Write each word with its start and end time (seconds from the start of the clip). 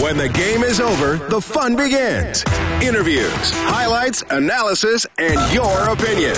When 0.00 0.16
the 0.16 0.28
game 0.28 0.62
is 0.62 0.80
over, 0.80 1.16
the 1.28 1.40
fun 1.40 1.76
begins. 1.76 2.44
Interviews, 2.82 3.30
highlights, 3.70 4.24
analysis, 4.30 5.06
and 5.18 5.38
your 5.54 5.88
opinion. 5.88 6.34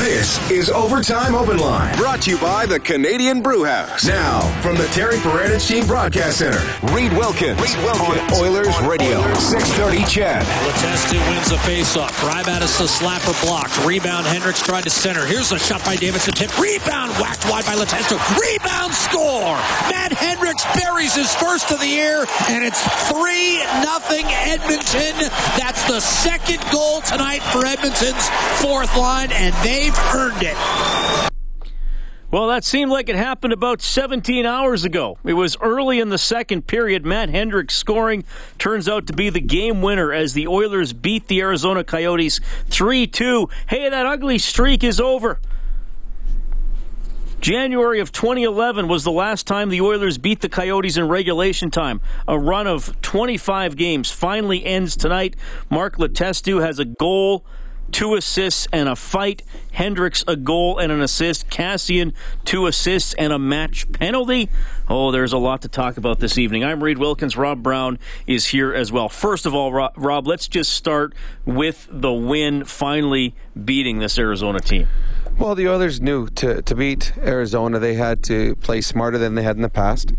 This 0.00 0.38
is 0.50 0.68
Overtime 0.70 1.34
Open 1.34 1.58
Line, 1.58 1.96
brought 1.96 2.22
to 2.22 2.30
you 2.30 2.38
by 2.38 2.66
the 2.66 2.80
Canadian 2.80 3.42
Brewhouse. 3.42 4.04
Now, 4.04 4.40
from 4.60 4.76
the 4.76 4.86
Terry 4.88 5.16
Paranych 5.18 5.66
Team 5.68 5.86
Broadcast 5.86 6.38
Center, 6.38 6.58
Reed 6.92 7.12
Wilkins, 7.12 7.60
Reed 7.60 7.84
Wilkins 7.84 8.32
on 8.32 8.40
Oilers 8.40 8.74
on 8.76 8.88
Radio, 8.88 9.20
Oilers. 9.20 9.38
630 9.38 10.04
CHED. 10.10 10.42
Letestu 10.42 11.30
wins 11.30 11.48
the 11.50 11.56
faceoff. 11.62 12.10
Grybatis 12.18 12.78
the 12.78 12.84
slapper 12.84 13.40
blocked. 13.44 13.78
Rebound, 13.86 14.26
Hendricks 14.26 14.62
tried 14.62 14.82
to 14.84 14.90
center. 14.90 15.24
Here's 15.24 15.52
a 15.52 15.58
shot 15.58 15.84
by 15.84 15.94
Davidson. 15.96 16.34
Tip. 16.34 16.58
Rebound, 16.58 17.12
whacked 17.20 17.48
wide 17.48 17.64
by 17.66 17.74
Letestu. 17.76 18.18
Rebound, 18.40 18.92
score! 18.92 19.54
Matt 19.92 20.12
Hendricks 20.12 20.64
buries 20.74 21.14
his 21.14 21.32
first 21.36 21.70
of 21.70 21.78
the 21.78 21.86
year, 21.86 22.26
and 22.48 22.64
it's 22.64 22.82
3 23.08 23.58
nothing 23.82 24.26
Edmonton. 24.26 25.28
That's 25.58 25.84
the 25.84 26.00
second 26.00 26.62
goal 26.70 27.00
tonight 27.00 27.42
for 27.42 27.64
Edmonton's 27.64 28.28
fourth 28.60 28.96
line, 28.96 29.30
and 29.32 29.54
they've 29.64 29.96
earned 30.14 30.42
it. 30.42 31.30
Well, 32.34 32.48
that 32.48 32.64
seemed 32.64 32.90
like 32.90 33.08
it 33.08 33.14
happened 33.14 33.52
about 33.52 33.80
17 33.80 34.44
hours 34.44 34.84
ago. 34.84 35.18
It 35.24 35.34
was 35.34 35.56
early 35.60 36.00
in 36.00 36.08
the 36.08 36.18
second 36.18 36.66
period. 36.66 37.06
Matt 37.06 37.28
Hendricks 37.28 37.76
scoring 37.76 38.24
turns 38.58 38.88
out 38.88 39.06
to 39.06 39.12
be 39.12 39.30
the 39.30 39.40
game 39.40 39.82
winner 39.82 40.12
as 40.12 40.32
the 40.32 40.48
Oilers 40.48 40.92
beat 40.92 41.28
the 41.28 41.42
Arizona 41.42 41.84
Coyotes 41.84 42.40
3 42.70 43.06
2. 43.06 43.48
Hey, 43.68 43.88
that 43.88 44.06
ugly 44.06 44.38
streak 44.38 44.82
is 44.82 44.98
over. 44.98 45.38
January 47.44 48.00
of 48.00 48.10
2011 48.10 48.88
was 48.88 49.04
the 49.04 49.12
last 49.12 49.46
time 49.46 49.68
the 49.68 49.82
Oilers 49.82 50.16
beat 50.16 50.40
the 50.40 50.48
Coyotes 50.48 50.96
in 50.96 51.06
regulation 51.06 51.70
time. 51.70 52.00
A 52.26 52.38
run 52.38 52.66
of 52.66 52.98
25 53.02 53.76
games 53.76 54.10
finally 54.10 54.64
ends 54.64 54.96
tonight. 54.96 55.36
Mark 55.68 55.98
Letestu 55.98 56.62
has 56.62 56.78
a 56.78 56.86
goal, 56.86 57.44
two 57.92 58.14
assists, 58.14 58.66
and 58.72 58.88
a 58.88 58.96
fight. 58.96 59.42
Hendricks 59.72 60.24
a 60.26 60.36
goal 60.36 60.78
and 60.78 60.90
an 60.90 61.02
assist. 61.02 61.50
Kassian 61.50 62.14
two 62.46 62.66
assists 62.66 63.12
and 63.12 63.30
a 63.30 63.38
match 63.38 63.92
penalty. 63.92 64.48
Oh, 64.88 65.10
there's 65.10 65.34
a 65.34 65.38
lot 65.38 65.60
to 65.62 65.68
talk 65.68 65.98
about 65.98 66.20
this 66.20 66.38
evening. 66.38 66.64
I'm 66.64 66.82
Reed 66.82 66.96
Wilkins. 66.96 67.36
Rob 67.36 67.62
Brown 67.62 67.98
is 68.26 68.46
here 68.46 68.72
as 68.72 68.90
well. 68.90 69.10
First 69.10 69.44
of 69.44 69.54
all, 69.54 69.70
Rob, 69.70 70.26
let's 70.26 70.48
just 70.48 70.72
start 70.72 71.14
with 71.44 71.86
the 71.90 72.10
win, 72.10 72.64
finally 72.64 73.34
beating 73.66 73.98
this 73.98 74.18
Arizona 74.18 74.60
team. 74.60 74.88
Well, 75.36 75.56
the 75.56 75.68
Oilers 75.68 76.00
knew 76.00 76.28
to, 76.28 76.62
to 76.62 76.74
beat 76.76 77.12
Arizona, 77.18 77.80
they 77.80 77.94
had 77.94 78.22
to 78.24 78.54
play 78.56 78.80
smarter 78.80 79.18
than 79.18 79.34
they 79.34 79.42
had 79.42 79.56
in 79.56 79.62
the 79.62 79.68
past. 79.68 80.12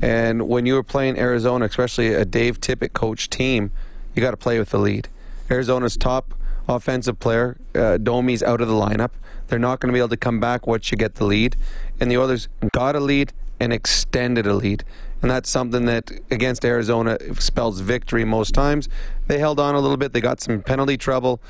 And 0.00 0.48
when 0.48 0.64
you 0.64 0.74
were 0.74 0.82
playing 0.82 1.18
Arizona, 1.18 1.66
especially 1.66 2.14
a 2.14 2.24
Dave 2.24 2.58
Tippett 2.58 2.94
coach 2.94 3.28
team, 3.28 3.70
you 4.14 4.22
got 4.22 4.30
to 4.30 4.36
play 4.38 4.58
with 4.58 4.70
the 4.70 4.78
lead. 4.78 5.08
Arizona's 5.50 5.98
top 5.98 6.34
offensive 6.66 7.20
player, 7.20 7.58
uh, 7.74 7.98
Domi's 7.98 8.42
out 8.42 8.62
of 8.62 8.68
the 8.68 8.74
lineup. 8.74 9.10
They're 9.48 9.58
not 9.58 9.78
going 9.78 9.88
to 9.88 9.92
be 9.92 9.98
able 9.98 10.08
to 10.08 10.16
come 10.16 10.40
back 10.40 10.66
once 10.66 10.90
you 10.90 10.96
get 10.96 11.16
the 11.16 11.26
lead. 11.26 11.54
And 12.00 12.10
the 12.10 12.16
Oilers 12.16 12.48
got 12.72 12.96
a 12.96 13.00
lead 13.00 13.34
and 13.60 13.74
extended 13.74 14.46
a 14.46 14.54
lead. 14.54 14.84
And 15.20 15.30
that's 15.30 15.50
something 15.50 15.84
that 15.84 16.10
against 16.30 16.64
Arizona 16.64 17.18
spells 17.34 17.80
victory 17.80 18.24
most 18.24 18.54
times. 18.54 18.88
They 19.26 19.38
held 19.38 19.60
on 19.60 19.74
a 19.74 19.80
little 19.80 19.98
bit. 19.98 20.14
They 20.14 20.22
got 20.22 20.40
some 20.40 20.62
penalty 20.62 20.96
trouble 20.96 21.42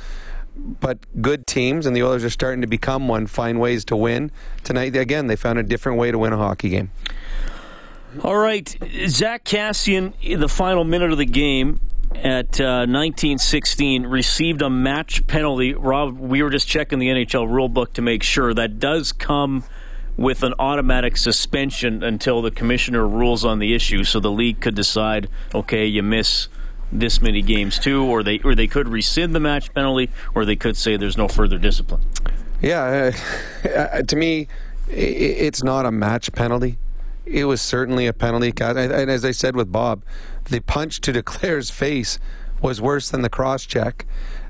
but 0.57 0.99
good 1.21 1.47
teams, 1.47 1.87
and 1.87 1.97
the 1.97 2.03
Oilers 2.03 2.25
are 2.25 2.31
starting 2.31 2.61
to 2.61 2.67
become 2.67 3.09
one, 3.09 3.27
find 3.27 3.61
ways 3.61 3.85
to 3.87 3.97
win. 3.97 4.31
Tonight, 4.65 4.95
again, 4.97 5.27
they 5.27 5.37
found 5.37 5.59
a 5.59 5.63
different 5.63 5.99
way 5.99 6.11
to 6.11 6.19
win 6.19 6.33
a 6.33 6.37
hockey 6.37 6.69
game. 6.69 6.91
All 8.23 8.37
right, 8.37 8.69
Zack 9.09 9.45
Kassian, 9.45 10.13
in 10.21 10.41
the 10.41 10.49
final 10.49 10.85
minute 10.85 11.13
of 11.13 11.19
the 11.19 11.25
game 11.25 11.81
at 12.15 12.61
uh, 12.61 12.85
1916, 12.85 14.07
received 14.07 14.61
a 14.61 14.69
match 14.69 15.27
penalty. 15.27 15.73
Rob, 15.73 16.19
we 16.19 16.43
were 16.43 16.51
just 16.51 16.69
checking 16.69 16.99
the 16.99 17.09
NHL 17.09 17.49
rulebook 17.49 17.95
to 17.95 18.03
make 18.03 18.23
sure 18.23 18.53
that 18.53 18.79
does 18.79 19.13
come 19.13 19.65
with 20.19 20.43
an 20.43 20.53
automatic 20.59 21.17
suspension 21.17 22.03
until 22.03 22.43
the 22.43 22.51
commissioner 22.51 23.09
rules 23.09 23.47
on 23.47 23.61
the 23.61 23.75
issue, 23.75 24.05
so 24.05 24.21
the 24.21 24.31
league 24.31 24.61
could 24.61 24.75
decide, 24.75 25.29
okay, 25.55 25.87
you 25.87 26.03
miss 26.03 26.49
this 26.93 27.21
many 27.21 27.43
games 27.43 27.79
too, 27.79 28.05
or 28.05 28.23
they 28.23 28.39
or 28.41 28.55
they 28.55 28.67
could 28.67 28.89
rescind 28.89 29.35
the 29.35 29.41
match 29.41 29.73
penalty, 29.75 30.11
or 30.35 30.45
they 30.45 30.57
could 30.57 30.77
say 30.77 30.97
there's 30.97 31.17
no 31.17 31.29
further 31.29 31.59
discipline. 31.59 32.03
Yeah, 32.61 33.11
uh, 33.65 34.03
to 34.03 34.17
me, 34.17 34.47
it's 34.89 35.65
not 35.65 35.87
a 35.87 35.91
match 35.91 36.33
penalty. 36.33 36.79
It 37.27 37.45
was 37.45 37.61
certainly 37.63 38.07
a 38.07 38.13
penalty. 38.13 38.53
And 38.61 39.11
as 39.11 39.25
I 39.25 39.31
said 39.31 39.57
with 39.57 39.73
Bob, 39.73 40.05
the 40.45 40.61
punch 40.61 41.01
to 41.03 41.13
Duclair's 41.23 41.71
face 41.71 42.19
was 42.61 42.81
worse 42.81 43.11
than 43.11 43.23
the 43.23 43.31
cross 43.31 43.65
check. 43.67 44.07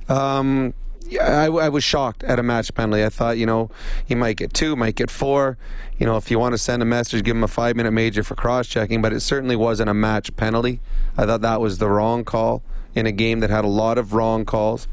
Um, 0.08 0.74
I, 1.20 1.46
I, 1.46 1.68
was 1.68 1.84
shocked 1.84 2.22
at 2.24 2.38
a 2.38 2.42
match 2.42 2.72
penalty. 2.74 3.04
I 3.04 3.08
thought, 3.08 3.38
you 3.38 3.46
know, 3.46 3.70
he 4.04 4.14
might 4.14 4.36
get 4.36 4.54
two, 4.54 4.76
might 4.76 4.94
get 4.94 5.10
four. 5.10 5.58
You 5.98 6.06
know, 6.06 6.16
if 6.16 6.30
you 6.30 6.38
want 6.38 6.52
to 6.52 6.58
send 6.58 6.82
a 6.82 6.86
message, 6.86 7.24
give 7.24 7.36
him 7.36 7.44
a 7.44 7.48
five 7.48 7.76
minute 7.76 7.92
major 7.92 8.22
for 8.22 8.34
cross 8.34 8.66
checking, 8.66 9.02
but 9.02 9.12
it 9.12 9.20
certainly 9.20 9.56
wasn't 9.56 9.90
a 9.90 9.94
match 9.94 10.34
penalty. 10.36 10.80
I 11.16 11.26
thought 11.26 11.42
that 11.42 11.60
was 11.60 11.78
the 11.78 11.88
wrong 11.88 12.24
call 12.24 12.62
in 12.94 13.06
a 13.06 13.12
game 13.12 13.40
that 13.40 13.50
had 13.50 13.64
a 13.64 13.68
lot 13.68 13.98
of 13.98 14.12
wrong 14.12 14.44
calls. 14.44 14.88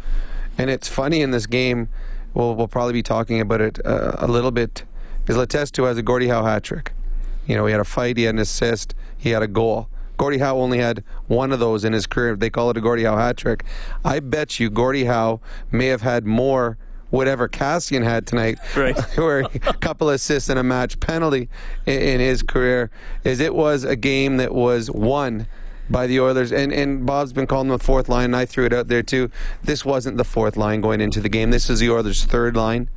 And 0.57 0.69
it's 0.69 0.87
funny 0.87 1.21
in 1.21 1.31
this 1.31 1.45
game, 1.45 1.89
we'll, 2.33 2.55
we'll 2.55 2.67
probably 2.67 2.93
be 2.93 3.03
talking 3.03 3.39
about 3.39 3.61
it 3.61 3.85
uh, 3.85 4.15
a 4.17 4.27
little 4.27 4.51
bit, 4.51 4.83
is 5.27 5.35
Letestu 5.35 5.85
has 5.85 5.97
a 5.97 6.01
Gordie 6.01 6.27
Howe 6.27 6.43
hat 6.43 6.63
trick. 6.63 6.93
You 7.47 7.55
know, 7.55 7.65
he 7.65 7.71
had 7.71 7.81
a 7.81 7.85
fight, 7.85 8.17
he 8.17 8.23
had 8.23 8.35
an 8.35 8.39
assist, 8.39 8.93
he 9.17 9.29
had 9.29 9.41
a 9.41 9.47
goal. 9.47 9.89
Gordie 10.17 10.39
Howe 10.39 10.57
only 10.57 10.79
had 10.79 11.03
one 11.29 11.53
of 11.53 11.59
those 11.59 11.85
in 11.85 11.93
his 11.93 12.05
career. 12.05 12.35
They 12.35 12.49
call 12.49 12.69
it 12.71 12.77
a 12.77 12.81
Gordie 12.81 13.05
Howe 13.05 13.17
hat 13.17 13.37
trick. 13.37 13.63
I 14.03 14.19
bet 14.19 14.59
you 14.59 14.69
Gordie 14.69 15.05
Howe 15.05 15.39
may 15.71 15.87
have 15.87 16.01
had 16.01 16.25
more 16.25 16.77
whatever 17.11 17.47
Kassian 17.47 18.03
had 18.03 18.27
tonight, 18.27 18.59
right. 18.75 18.99
where 19.17 19.39
a 19.39 19.73
couple 19.73 20.09
assists 20.09 20.49
and 20.49 20.59
a 20.59 20.63
match 20.63 20.99
penalty 20.99 21.49
in, 21.85 22.01
in, 22.01 22.19
his 22.19 22.43
career, 22.43 22.91
is 23.23 23.39
it 23.39 23.55
was 23.55 23.83
a 23.83 23.95
game 23.95 24.37
that 24.37 24.53
was 24.53 24.91
won 24.91 25.47
by 25.89 26.05
the 26.05 26.19
Oilers. 26.19 26.51
And, 26.51 26.71
and 26.71 27.05
Bob's 27.05 27.33
been 27.33 27.47
calling 27.47 27.69
the 27.69 27.79
fourth 27.79 28.09
line, 28.09 28.25
and 28.25 28.35
I 28.35 28.45
threw 28.45 28.65
it 28.65 28.73
out 28.73 28.89
there 28.89 29.01
too. 29.01 29.31
This 29.63 29.83
wasn't 29.83 30.17
the 30.17 30.23
fourth 30.23 30.55
line 30.55 30.81
going 30.81 31.01
into 31.01 31.19
the 31.19 31.29
game. 31.29 31.51
This 31.51 31.69
is 31.69 31.79
the 31.79 31.89
Oilers' 31.89 32.25
third 32.25 32.55
line 32.55 32.89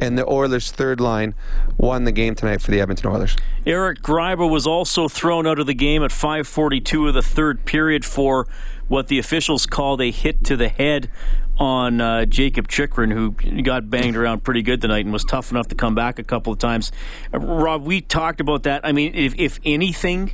and 0.00 0.16
the 0.16 0.26
Oilers' 0.28 0.70
third 0.70 1.00
line 1.00 1.34
won 1.76 2.04
the 2.04 2.12
game 2.12 2.34
tonight 2.34 2.60
for 2.60 2.70
the 2.70 2.80
Edmonton 2.80 3.10
Oilers. 3.10 3.36
Eric 3.66 4.00
Gryba 4.02 4.48
was 4.48 4.66
also 4.66 5.08
thrown 5.08 5.46
out 5.46 5.58
of 5.58 5.66
the 5.66 5.74
game 5.74 6.02
at 6.02 6.10
5:42 6.10 7.08
of 7.08 7.14
the 7.14 7.22
third 7.22 7.64
period 7.64 8.04
for 8.04 8.46
what 8.88 9.08
the 9.08 9.18
officials 9.18 9.66
called 9.66 10.00
a 10.00 10.10
hit 10.10 10.44
to 10.44 10.56
the 10.56 10.68
head 10.68 11.10
on 11.58 12.00
uh, 12.00 12.24
Jakob 12.24 12.68
Chychrun, 12.68 13.10
who 13.10 13.32
got 13.62 13.90
banged 13.90 14.16
around 14.16 14.44
pretty 14.44 14.62
good 14.62 14.80
tonight 14.80 15.04
and 15.04 15.12
was 15.12 15.24
tough 15.24 15.50
enough 15.50 15.68
to 15.68 15.74
come 15.74 15.94
back 15.94 16.18
a 16.18 16.24
couple 16.24 16.52
of 16.52 16.58
times. 16.58 16.92
Uh, 17.34 17.38
Rob, 17.40 17.84
we 17.84 18.00
talked 18.00 18.40
about 18.40 18.62
that. 18.62 18.82
I 18.84 18.92
mean, 18.92 19.14
if, 19.14 19.34
if 19.36 19.60
anything. 19.64 20.32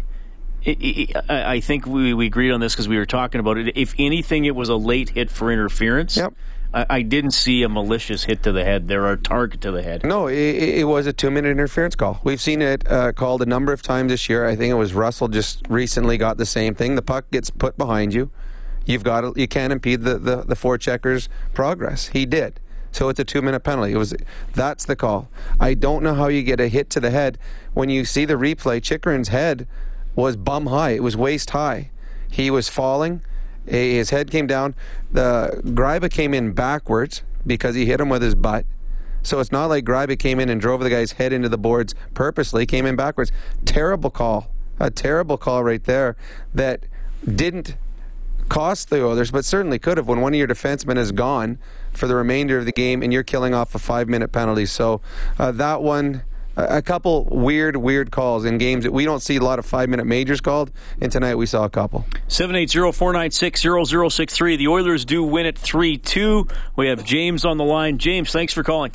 I 0.67 1.61
think 1.61 1.85
we, 1.85 2.15
we 2.15 2.25
agreed 2.25 2.51
on 2.51 2.61
this 2.61 2.73
because 2.73 2.89
we 2.89 2.97
were 2.97 3.05
talking 3.05 3.39
about 3.39 3.59
it. 3.59 3.77
If 3.77 3.95
anything, 3.99 4.47
it 4.47 4.57
was 4.57 4.71
a 4.71 4.77
late 4.77 5.11
hit 5.11 5.31
for 5.31 5.53
interference. 5.53 6.17
Yep. 6.17 6.33
I, 6.75 6.87
I 6.91 7.03
didn't 7.03 7.31
see 7.31 7.63
a 7.63 7.69
malicious 7.69 8.25
hit 8.25 8.43
to 8.43 8.53
the 8.53 8.65
head 8.65 8.89
there 8.89 9.05
or 9.05 9.13
a 9.13 9.17
target 9.17 9.61
to 9.63 9.71
the 9.71 9.83
head. 9.83 10.05
No, 10.05 10.27
it, 10.27 10.35
it 10.37 10.89
was 10.89 11.07
a 11.07 11.13
two 11.13 11.31
minute 11.31 11.51
interference 11.51 11.95
call. 11.95 12.21
We've 12.25 12.41
seen 12.41 12.61
it 12.61 12.91
uh, 12.91 13.13
called 13.13 13.43
a 13.43 13.47
number 13.47 13.73
of 13.73 13.81
times 13.81 14.11
this 14.11 14.29
year. 14.29 14.47
I 14.47 14.57
think 14.57 14.73
it 14.73 14.75
was 14.75 14.93
Russell 14.93 15.29
just 15.29 15.63
recently 15.69 16.19
got 16.19 16.37
the 16.37 16.47
same 16.47 16.75
thing. 16.75 16.97
The 16.97 17.03
puck 17.03 17.31
gets 17.31 17.49
put 17.49 17.79
behind 17.79 18.13
you. 18.13 18.31
You've 18.85 19.05
got 19.05 19.23
to, 19.23 19.33
you 19.37 19.49
can't 19.49 19.73
impede 19.73 20.03
the, 20.03 20.19
the, 20.19 20.37
the 20.43 20.57
forechecker's 20.57 21.29
progress. 21.55 22.09
He 22.09 22.27
did. 22.27 22.61
So 22.93 23.09
it's 23.09 23.19
a 23.19 23.25
two 23.25 23.43
minute 23.43 23.61
penalty. 23.61 23.93
It 23.93 23.97
was 23.97 24.15
that's 24.53 24.85
the 24.85 24.97
call. 24.97 25.29
I 25.59 25.75
don't 25.75 26.03
know 26.03 26.15
how 26.15 26.29
you 26.29 26.43
get 26.43 26.61
a 26.61 26.69
hit 26.69 26.91
to 26.91 27.01
the 27.01 27.11
head 27.11 27.39
when 27.73 27.89
you 27.89 28.05
see 28.05 28.25
the 28.25 28.35
replay. 28.35 28.81
Chychrun's 28.81 29.29
head 29.29 29.67
was 30.15 30.37
bum 30.37 30.67
high. 30.67 30.91
It 30.91 31.03
was 31.03 31.17
waist 31.17 31.51
high. 31.51 31.91
He 32.31 32.51
was 32.51 32.69
falling. 32.69 33.23
His 33.67 34.11
head 34.11 34.31
came 34.31 34.47
down. 34.47 34.75
The 35.13 35.63
Gryba 35.65 36.11
came 36.11 36.35
in 36.35 36.53
backwards 36.53 37.23
because 37.47 37.75
he 37.75 37.87
hit 37.87 38.01
him 38.01 38.09
with 38.09 38.23
his 38.23 38.35
butt. 38.35 38.67
So 39.23 39.41
it's 39.41 39.53
not 39.53 39.67
like 39.67 39.85
Gryba 39.85 40.19
came 40.19 40.39
in 40.39 40.51
and 40.51 40.61
drove 40.61 40.81
the 40.81 40.91
guy's 40.91 41.13
head 41.13 41.33
into 41.33 41.49
the 41.49 41.59
boards 41.59 41.95
purposely. 42.13 42.67
Came 42.67 42.85
in 42.85 42.95
backwards. 42.95 43.33
Terrible 43.65 44.11
call. 44.11 44.51
A 44.79 44.91
terrible 44.91 45.39
call 45.39 45.65
right 45.65 45.83
there 45.85 46.17
that 46.53 46.85
didn't 47.25 47.77
cost 48.49 48.91
the 48.91 49.03
Oilers, 49.05 49.31
but 49.31 49.45
certainly 49.45 49.79
could 49.79 49.97
have 49.97 50.09
when 50.09 50.21
one 50.21 50.35
of 50.35 50.39
your 50.39 50.49
defensemen 50.49 50.99
is 50.99 51.13
gone 51.13 51.59
for 51.93 52.07
the 52.07 52.15
remainder 52.15 52.59
of 52.59 52.67
the 52.67 52.73
game 52.73 53.03
and 53.03 53.13
you're 53.13 53.23
killing 53.23 53.55
off 53.55 53.75
a 53.75 53.79
five 53.79 54.09
minute 54.09 54.33
penalty. 54.33 54.67
So 54.67 55.01
uh, 55.39 55.53
that 55.53 55.83
one 55.83 56.23
a 56.57 56.83
couple 56.83 57.25
weird, 57.25 57.77
weird 57.77 58.11
calls 58.11 58.45
in 58.45 58.59
games 58.59 58.85
that 58.85 58.93
we 58.93 59.05
don't 59.05 59.21
see 59.21 59.37
a 59.37 59.41
lot 59.41 59.59
of 59.59 59.67
five 59.67 59.89
minute 59.89 60.07
majors 60.07 60.41
called, 60.41 60.71
and 61.01 61.11
tonight 61.11 61.35
we 61.35 61.47
saw 61.47 61.65
a 61.65 61.71
couple. 61.71 62.05
780 62.29 62.93
496 62.93 63.63
0063. 64.15 64.57
The 64.57 64.69
Oilers 64.69 65.05
do 65.05 65.23
win 65.23 65.47
it 65.47 65.59
3 65.59 65.97
2. 65.99 66.49
We 66.77 66.89
have 66.89 67.05
James 67.05 67.45
on 67.45 67.57
the 67.57 67.65
line. 67.65 67.99
James, 67.99 68.31
thanks 68.31 68.53
for 68.53 68.63
calling. 68.63 68.93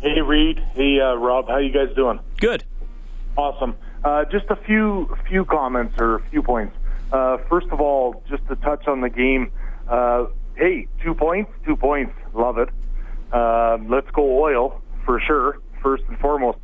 Hey, 0.00 0.20
Reed. 0.20 0.64
Hey, 0.74 0.98
uh, 1.00 1.14
Rob. 1.14 1.48
How 1.48 1.58
you 1.58 1.70
guys 1.70 1.94
doing? 1.94 2.20
Good. 2.38 2.64
Awesome. 3.36 3.76
Uh, 4.02 4.24
just 4.24 4.46
a 4.48 4.56
few 4.56 5.14
few 5.28 5.44
comments 5.44 5.94
or 5.98 6.16
a 6.16 6.22
few 6.30 6.42
points. 6.42 6.74
Uh, 7.12 7.36
first 7.48 7.66
of 7.70 7.80
all, 7.80 8.22
just 8.28 8.46
to 8.48 8.56
touch 8.56 8.86
on 8.86 9.00
the 9.02 9.10
game, 9.10 9.52
uh, 9.88 10.26
hey, 10.56 10.86
two 11.02 11.14
points, 11.14 11.50
two 11.66 11.76
points, 11.76 12.12
love 12.32 12.56
it. 12.58 12.68
Uh, 13.32 13.76
let's 13.88 14.10
go 14.12 14.40
oil 14.40 14.80
for 15.04 15.20
sure, 15.20 15.58
first 15.82 16.04
and 16.08 16.18
foremost. 16.18 16.58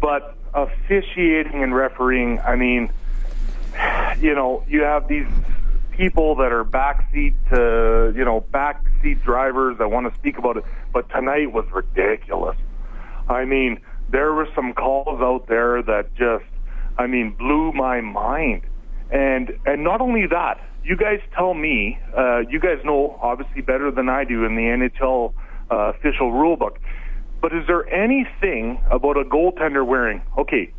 But 0.00 0.36
officiating 0.54 1.62
and 1.62 1.74
refereeing, 1.74 2.40
I 2.40 2.56
mean, 2.56 2.92
you 4.20 4.34
know, 4.34 4.64
you 4.68 4.82
have 4.82 5.08
these 5.08 5.26
people 5.92 6.36
that 6.36 6.52
are 6.52 6.64
backseat 6.64 7.34
to, 7.50 8.16
you 8.16 8.24
know, 8.24 8.44
backseat 8.52 9.22
drivers 9.22 9.78
that 9.78 9.90
want 9.90 10.10
to 10.10 10.18
speak 10.18 10.38
about 10.38 10.56
it, 10.56 10.64
but 10.92 11.08
tonight 11.10 11.52
was 11.52 11.66
ridiculous. 11.72 12.56
I 13.28 13.44
mean, 13.44 13.80
there 14.10 14.32
were 14.32 14.48
some 14.54 14.72
calls 14.72 15.20
out 15.20 15.46
there 15.46 15.82
that 15.82 16.14
just, 16.14 16.44
I 16.98 17.06
mean, 17.06 17.32
blew 17.32 17.72
my 17.72 18.00
mind. 18.00 18.62
And 19.10 19.58
and 19.66 19.82
not 19.84 20.00
only 20.00 20.26
that, 20.26 20.60
you 20.84 20.96
guys 20.96 21.20
tell 21.34 21.54
me, 21.54 21.98
uh, 22.16 22.38
you 22.48 22.60
guys 22.60 22.78
know 22.84 23.18
obviously 23.20 23.62
better 23.62 23.90
than 23.90 24.08
I 24.08 24.24
do 24.24 24.44
in 24.44 24.54
the 24.54 24.62
NHL 24.62 25.32
uh, 25.70 25.92
official 25.94 26.32
rule 26.32 26.56
book. 26.56 26.78
But 27.40 27.54
is 27.54 27.66
there 27.66 27.88
anything 27.88 28.80
about 28.90 29.16
a 29.16 29.24
goaltender 29.24 29.86
wearing, 29.86 30.22
okay, 30.36 30.72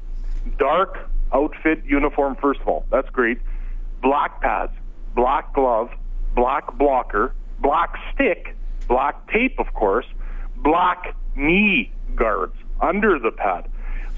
dark 0.58 1.10
outfit 1.34 1.84
uniform, 1.86 2.36
first 2.36 2.62
of 2.62 2.68
all, 2.68 2.86
that's 2.92 3.10
great, 3.10 3.40
black 4.02 4.42
pads, 4.42 4.74
black 5.16 5.54
glove, 5.54 5.90
black 6.36 6.78
blocker, 6.78 7.34
black 7.60 7.96
stick, 8.14 8.56
black 8.88 9.32
tape, 9.32 9.60
of 9.60 9.74
course, 9.74 10.06
black 10.58 11.16
knee 11.36 11.92
guards 12.16 12.56
under 12.80 13.18
the 13.18 13.32
pad. 13.32 13.70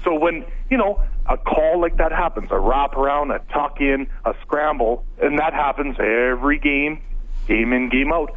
So 0.02 0.14
when, 0.18 0.44
you 0.70 0.76
know, 0.76 1.02
a 1.26 1.38
call 1.38 1.80
like 1.80 1.96
that 1.96 2.12
happens, 2.12 2.48
a 2.50 2.58
wrap 2.58 2.94
around, 2.96 3.30
a 3.30 3.38
tuck 3.52 3.80
in, 3.80 4.06
a 4.24 4.34
scramble, 4.42 5.04
and 5.22 5.38
that 5.38 5.54
happens 5.54 5.96
every 5.98 6.58
game, 6.58 7.02
game 7.46 7.72
in, 7.72 7.88
game 7.88 8.12
out, 8.12 8.36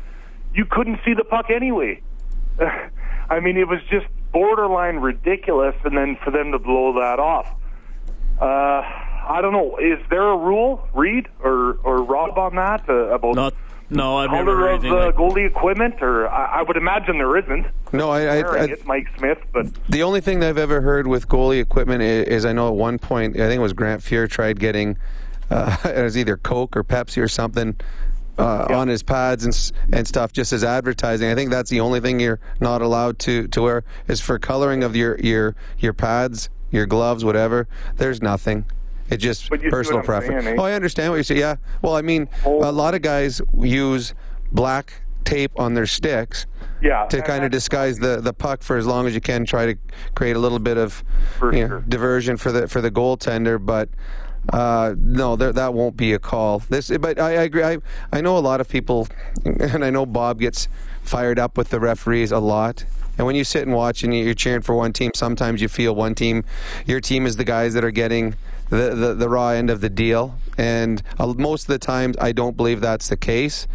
you 0.54 0.66
couldn't 0.66 1.00
see 1.04 1.14
the 1.14 1.26
puck 1.26 1.50
anyway. 1.50 2.02
I 3.30 3.40
mean, 3.40 3.58
it 3.58 3.68
was 3.68 3.80
just 3.90 4.06
borderline 4.32 4.98
ridiculous, 4.98 5.76
and 5.84 5.98
then 5.98 6.18
for 6.24 6.32
them 6.32 6.52
to 6.52 6.60
blow 6.60 6.94
that 6.94 7.20
off. 7.20 7.48
Uh, 8.40 8.82
I 9.30 9.40
don't 9.42 9.54
know. 9.54 9.78
Is 9.78 10.00
there 10.10 10.24
a 10.30 10.38
rule, 10.38 10.88
Reed 10.94 11.28
or 11.42 11.80
or 11.84 12.04
Rob, 12.04 12.38
on 12.38 12.56
that 12.56 12.88
uh, 12.88 12.94
about 13.10 13.36
Not, 13.36 13.54
no, 13.90 14.18
I've 14.18 14.32
never 14.32 14.52
color 14.52 14.58
heard 14.58 14.74
of 14.76 14.86
anything 14.86 15.00
uh, 15.00 15.06
like 15.08 15.16
goalie 15.16 15.48
equipment? 15.48 16.02
Or 16.02 16.30
I, 16.30 16.60
I 16.60 16.62
would 16.62 16.78
imagine 16.78 17.18
there 17.18 17.38
isn't. 17.38 17.68
No, 17.94 18.10
I, 18.10 18.22
I, 18.22 18.42
Wearing 18.42 18.70
I 18.70 18.74
it, 18.74 18.86
Mike 18.86 19.08
Smith, 19.18 19.40
but 19.54 19.68
the 19.90 20.04
only 20.04 20.22
thing 20.22 20.40
that 20.40 20.50
I've 20.50 20.58
ever 20.58 20.82
heard 20.82 21.08
with 21.08 21.28
goalie 21.28 21.60
equipment 21.60 22.02
is, 22.04 22.28
is 22.28 22.46
I 22.46 22.54
know 22.54 22.68
at 22.68 22.76
one 22.76 23.00
point 23.00 23.36
I 23.36 23.48
think 23.48 23.60
it 23.60 23.64
was 23.64 23.74
Grant 23.74 24.02
Fuhr 24.02 24.30
tried 24.30 24.60
getting 24.60 24.98
uh, 25.50 25.76
it 25.86 26.02
was 26.02 26.18
either 26.18 26.38
Coke 26.38 26.76
or 26.78 26.84
Pepsi 26.84 27.22
or 27.22 27.28
something 27.28 27.76
uh, 28.38 28.68
on 28.70 28.88
his 28.88 29.04
pads 29.04 29.46
and 29.46 29.72
and 29.94 30.08
stuff 30.08 30.32
just 30.32 30.54
as 30.54 30.64
advertising. 30.64 31.30
I 31.30 31.36
think 31.36 31.50
that's 31.52 31.70
the 31.70 31.80
only 31.80 32.00
thing 32.00 32.20
you're 32.20 32.40
not 32.60 32.82
allowed 32.82 33.20
to, 33.20 33.48
to 33.50 33.62
wear 33.62 33.84
is 34.08 34.22
for 34.22 34.38
coloring 34.40 34.84
of 34.84 34.96
your 34.96 35.18
your 35.20 35.56
your 35.80 35.94
pads, 35.94 36.50
your 36.72 36.86
gloves, 36.86 37.24
whatever. 37.26 37.68
There's 37.96 38.22
nothing. 38.22 38.66
It's 39.10 39.24
just 39.24 39.50
But 39.50 39.62
you 39.62 39.68
see 39.68 39.72
personal 39.72 40.02
preference. 40.04 40.44
saying, 40.44 40.58
eh? 40.58 40.62
Oh, 40.62 40.66
I 40.66 40.74
understand 40.74 41.12
what 41.12 41.18
you 41.18 41.24
say. 41.24 41.38
Yeah. 41.40 41.56
Well, 41.82 41.96
I 41.96 42.02
mean, 42.02 42.28
Oh. 42.46 42.70
a 42.70 42.72
lot 42.72 42.94
of 42.94 43.02
guys 43.02 43.42
use 43.58 44.14
black 44.52 45.02
tape 45.24 45.52
on 45.58 45.74
their 45.74 45.86
sticks 45.86 46.46
yeah, 46.82 47.06
to 47.08 47.22
kind 47.22 47.44
of 47.44 47.52
disguise 47.52 48.00
the, 48.00 48.22
the 48.22 48.32
puck 48.34 48.62
for 48.64 48.78
as 48.78 48.86
long 48.86 49.08
as 49.08 49.14
you 49.16 49.20
can, 49.22 49.46
try 49.46 49.66
to 49.66 49.76
create 50.16 50.36
a 50.36 50.40
little 50.40 50.60
bit 50.60 50.78
of 50.78 51.04
For 51.40 51.54
you 51.54 51.62
know, 51.64 51.68
sure. 51.68 51.84
diversion 51.88 52.38
for 52.38 52.52
the 52.52 52.68
for 52.68 52.82
the 52.82 52.92
goaltender. 52.92 53.66
But 53.66 53.90
uh, 54.54 54.96
no, 54.98 55.36
there, 55.36 55.52
that 55.54 55.74
won't 55.74 55.98
be 55.98 56.14
a 56.14 56.20
call. 56.20 56.60
This, 56.70 56.90
but 56.98 57.20
I, 57.20 57.30
I 57.30 57.44
agree. 57.44 57.64
I 57.64 57.78
I 58.12 58.22
know 58.22 58.38
a 58.38 58.40
lot 58.40 58.62
of 58.62 58.70
people, 58.70 59.08
and 59.46 59.84
I 59.84 59.90
know 59.90 60.06
Bob 60.06 60.40
gets 60.40 60.68
fired 61.04 61.40
up 61.40 61.58
with 61.58 61.70
the 61.70 61.80
referees 61.80 62.32
a 62.32 62.40
lot. 62.40 62.86
And 63.18 63.26
when 63.26 63.36
you 63.36 63.44
sit 63.44 63.64
and 63.64 63.74
watch 63.74 64.04
and 64.04 64.16
you're 64.16 64.36
cheering 64.36 64.62
for 64.62 64.76
one 64.76 64.94
team, 64.94 65.12
sometimes 65.16 65.62
you 65.62 65.68
feel 65.68 65.96
one 65.96 66.14
team, 66.14 66.44
your 66.86 67.02
team 67.02 67.26
is 67.26 67.36
the 67.36 67.44
guys 67.44 67.74
that 67.74 67.84
are 67.84 67.92
getting 67.92 68.36
the, 68.70 68.94
the, 68.94 69.14
the 69.16 69.28
raw 69.28 69.50
end 69.50 69.72
of 69.72 69.82
the 69.82 69.90
deal. 69.90 70.36
And 70.58 71.02
uh, 71.18 71.34
most 71.36 71.64
of 71.64 71.68
the 71.70 71.80
times, 71.80 72.16
I 72.20 72.32
don't 72.32 72.56
believe 72.56 72.80
that's 72.80 73.10
the 73.10 73.18
case. 73.18 73.68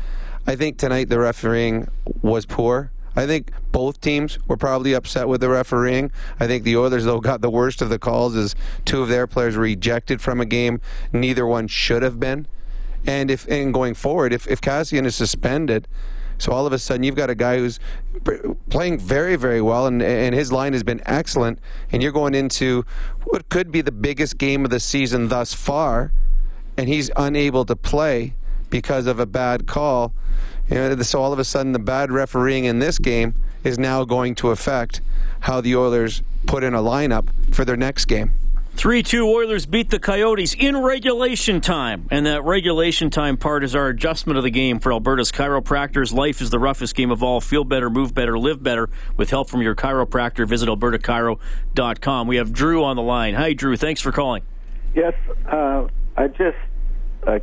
I 0.46 0.54
think 0.54 0.78
tonight 0.78 1.08
the 1.08 1.18
refereeing 1.18 1.88
was 2.22 2.46
poor. 2.46 2.91
I 3.14 3.26
think 3.26 3.52
both 3.72 4.00
teams 4.00 4.38
were 4.48 4.56
probably 4.56 4.92
upset 4.94 5.28
with 5.28 5.40
the 5.40 5.48
refereeing. 5.48 6.10
I 6.40 6.46
think 6.46 6.64
the 6.64 6.76
Oilers, 6.76 7.04
though, 7.04 7.20
got 7.20 7.40
the 7.40 7.50
worst 7.50 7.82
of 7.82 7.88
the 7.88 7.98
calls 7.98 8.36
as 8.36 8.54
two 8.84 9.02
of 9.02 9.08
their 9.08 9.26
players 9.26 9.56
were 9.56 9.66
ejected 9.66 10.20
from 10.20 10.40
a 10.40 10.46
game. 10.46 10.80
Neither 11.12 11.46
one 11.46 11.68
should 11.68 12.02
have 12.02 12.18
been. 12.18 12.46
And 13.06 13.30
if 13.30 13.46
and 13.48 13.74
going 13.74 13.94
forward, 13.94 14.32
if, 14.32 14.46
if 14.46 14.60
Kassian 14.60 15.04
is 15.06 15.16
suspended, 15.16 15.88
so 16.38 16.52
all 16.52 16.66
of 16.66 16.72
a 16.72 16.78
sudden 16.78 17.02
you've 17.02 17.16
got 17.16 17.30
a 17.30 17.34
guy 17.34 17.58
who's 17.58 17.78
playing 18.70 18.98
very, 18.98 19.36
very 19.36 19.60
well, 19.60 19.86
and 19.86 20.02
and 20.02 20.34
his 20.34 20.52
line 20.52 20.72
has 20.72 20.82
been 20.82 21.02
excellent, 21.04 21.58
and 21.90 22.02
you're 22.02 22.12
going 22.12 22.34
into 22.34 22.84
what 23.24 23.48
could 23.48 23.70
be 23.70 23.80
the 23.80 23.92
biggest 23.92 24.38
game 24.38 24.64
of 24.64 24.70
the 24.70 24.80
season 24.80 25.28
thus 25.28 25.52
far, 25.52 26.12
and 26.76 26.88
he's 26.88 27.10
unable 27.16 27.64
to 27.64 27.76
play 27.76 28.34
because 28.70 29.06
of 29.06 29.20
a 29.20 29.26
bad 29.26 29.66
call. 29.66 30.12
You 30.72 30.78
know, 30.78 31.02
so 31.02 31.20
all 31.20 31.34
of 31.34 31.38
a 31.38 31.44
sudden 31.44 31.72
the 31.72 31.78
bad 31.78 32.10
refereeing 32.10 32.64
in 32.64 32.78
this 32.78 32.98
game 32.98 33.34
is 33.62 33.78
now 33.78 34.04
going 34.04 34.34
to 34.36 34.52
affect 34.52 35.02
how 35.40 35.60
the 35.60 35.76
Oilers 35.76 36.22
put 36.46 36.64
in 36.64 36.72
a 36.72 36.78
lineup 36.78 37.28
for 37.54 37.66
their 37.66 37.76
next 37.76 38.06
game. 38.06 38.32
3 38.76 39.02
2 39.02 39.28
Oilers 39.28 39.66
beat 39.66 39.90
the 39.90 39.98
Coyotes 39.98 40.54
in 40.54 40.78
regulation 40.78 41.60
time. 41.60 42.08
And 42.10 42.24
that 42.24 42.42
regulation 42.44 43.10
time 43.10 43.36
part 43.36 43.64
is 43.64 43.74
our 43.74 43.88
adjustment 43.88 44.38
of 44.38 44.44
the 44.44 44.50
game 44.50 44.80
for 44.80 44.92
Alberta's 44.92 45.30
chiropractors. 45.30 46.10
Life 46.10 46.40
is 46.40 46.48
the 46.48 46.58
roughest 46.58 46.94
game 46.94 47.10
of 47.10 47.22
all. 47.22 47.42
Feel 47.42 47.64
better, 47.64 47.90
move 47.90 48.14
better, 48.14 48.38
live 48.38 48.62
better 48.62 48.88
with 49.18 49.28
help 49.28 49.50
from 49.50 49.60
your 49.60 49.74
chiropractor. 49.74 50.48
Visit 50.48 50.70
albertachiro.com. 50.70 52.26
We 52.26 52.36
have 52.36 52.50
Drew 52.50 52.82
on 52.82 52.96
the 52.96 53.02
line. 53.02 53.34
Hi, 53.34 53.52
Drew. 53.52 53.76
Thanks 53.76 54.00
for 54.00 54.10
calling. 54.10 54.42
Yes, 54.94 55.12
uh, 55.50 55.86
I 56.16 56.28
just 56.28 56.56
uh, 57.26 57.40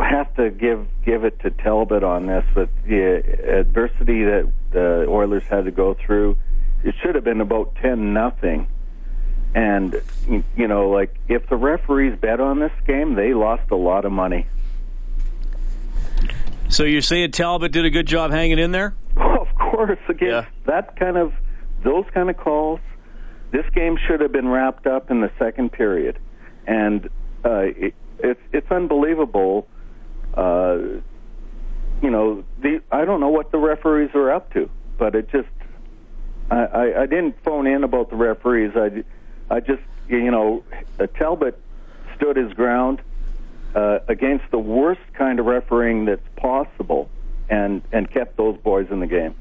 have 0.00 0.34
to 0.36 0.50
give 0.50 0.86
give 1.04 1.24
it 1.24 1.38
to 1.40 1.50
Talbot 1.50 2.02
on 2.02 2.26
this. 2.26 2.44
But 2.54 2.68
the 2.84 3.16
adversity 3.58 4.24
that 4.24 4.50
the 4.72 5.06
Oilers 5.08 5.44
had 5.44 5.64
to 5.66 5.70
go 5.70 5.94
through, 5.94 6.36
it 6.84 6.94
should 7.02 7.14
have 7.14 7.24
been 7.24 7.40
about 7.40 7.74
ten 7.76 8.12
nothing. 8.12 8.66
And 9.54 10.00
you- 10.56 10.68
know, 10.68 10.90
like 10.90 11.14
if 11.28 11.48
the 11.48 11.56
referees 11.56 12.18
bet 12.20 12.40
on 12.40 12.58
this 12.60 12.72
game, 12.86 13.14
they 13.14 13.32
lost 13.32 13.70
a 13.70 13.76
lot 13.76 14.04
of 14.04 14.12
money. 14.12 14.46
So 16.68 16.82
you're 16.84 17.00
saying 17.00 17.30
Talbot 17.30 17.72
did 17.72 17.84
a 17.84 17.90
good 17.90 18.06
job 18.06 18.32
hanging 18.32 18.58
in 18.58 18.72
there? 18.72 18.94
of 19.16 19.48
course, 19.54 19.98
against 20.08 20.22
Yeah. 20.22 20.44
that 20.66 20.96
kind 20.96 21.16
of 21.16 21.32
those 21.84 22.04
kind 22.12 22.28
of 22.28 22.36
calls, 22.36 22.80
this 23.52 23.64
game 23.74 23.96
should 24.06 24.20
have 24.20 24.32
been 24.32 24.48
wrapped 24.48 24.86
up 24.86 25.10
in 25.10 25.20
the 25.20 25.30
second 25.38 25.70
period, 25.72 26.18
and 26.66 27.08
uh, 27.44 27.60
it, 27.76 27.94
it's 28.18 28.40
it's 28.52 28.70
unbelievable. 28.70 29.68
Uh, 30.36 31.00
you 32.02 32.10
know, 32.10 32.44
the 32.58 32.82
I 32.92 33.04
don't 33.04 33.20
know 33.20 33.28
what 33.28 33.50
the 33.50 33.58
referees 33.58 34.10
are 34.14 34.30
up 34.30 34.52
to, 34.52 34.68
but 34.98 35.14
it 35.14 35.30
just 35.30 35.48
I, 36.50 36.56
I, 36.56 37.02
I 37.02 37.06
didn't 37.06 37.42
phone 37.42 37.66
in 37.66 37.84
about 37.84 38.10
the 38.10 38.16
referees. 38.16 38.72
I 38.76 39.04
I 39.50 39.60
just 39.60 39.82
you 40.08 40.30
know 40.30 40.62
Talbot 41.18 41.58
stood 42.16 42.36
his 42.36 42.52
ground 42.52 43.00
uh, 43.74 44.00
against 44.08 44.50
the 44.50 44.58
worst 44.58 45.00
kind 45.14 45.40
of 45.40 45.46
refereeing 45.46 46.04
that's 46.04 46.26
possible, 46.36 47.08
and 47.48 47.82
and 47.92 48.10
kept 48.10 48.36
those 48.36 48.56
boys 48.58 48.88
in 48.90 49.00
the 49.00 49.06
game. 49.06 49.34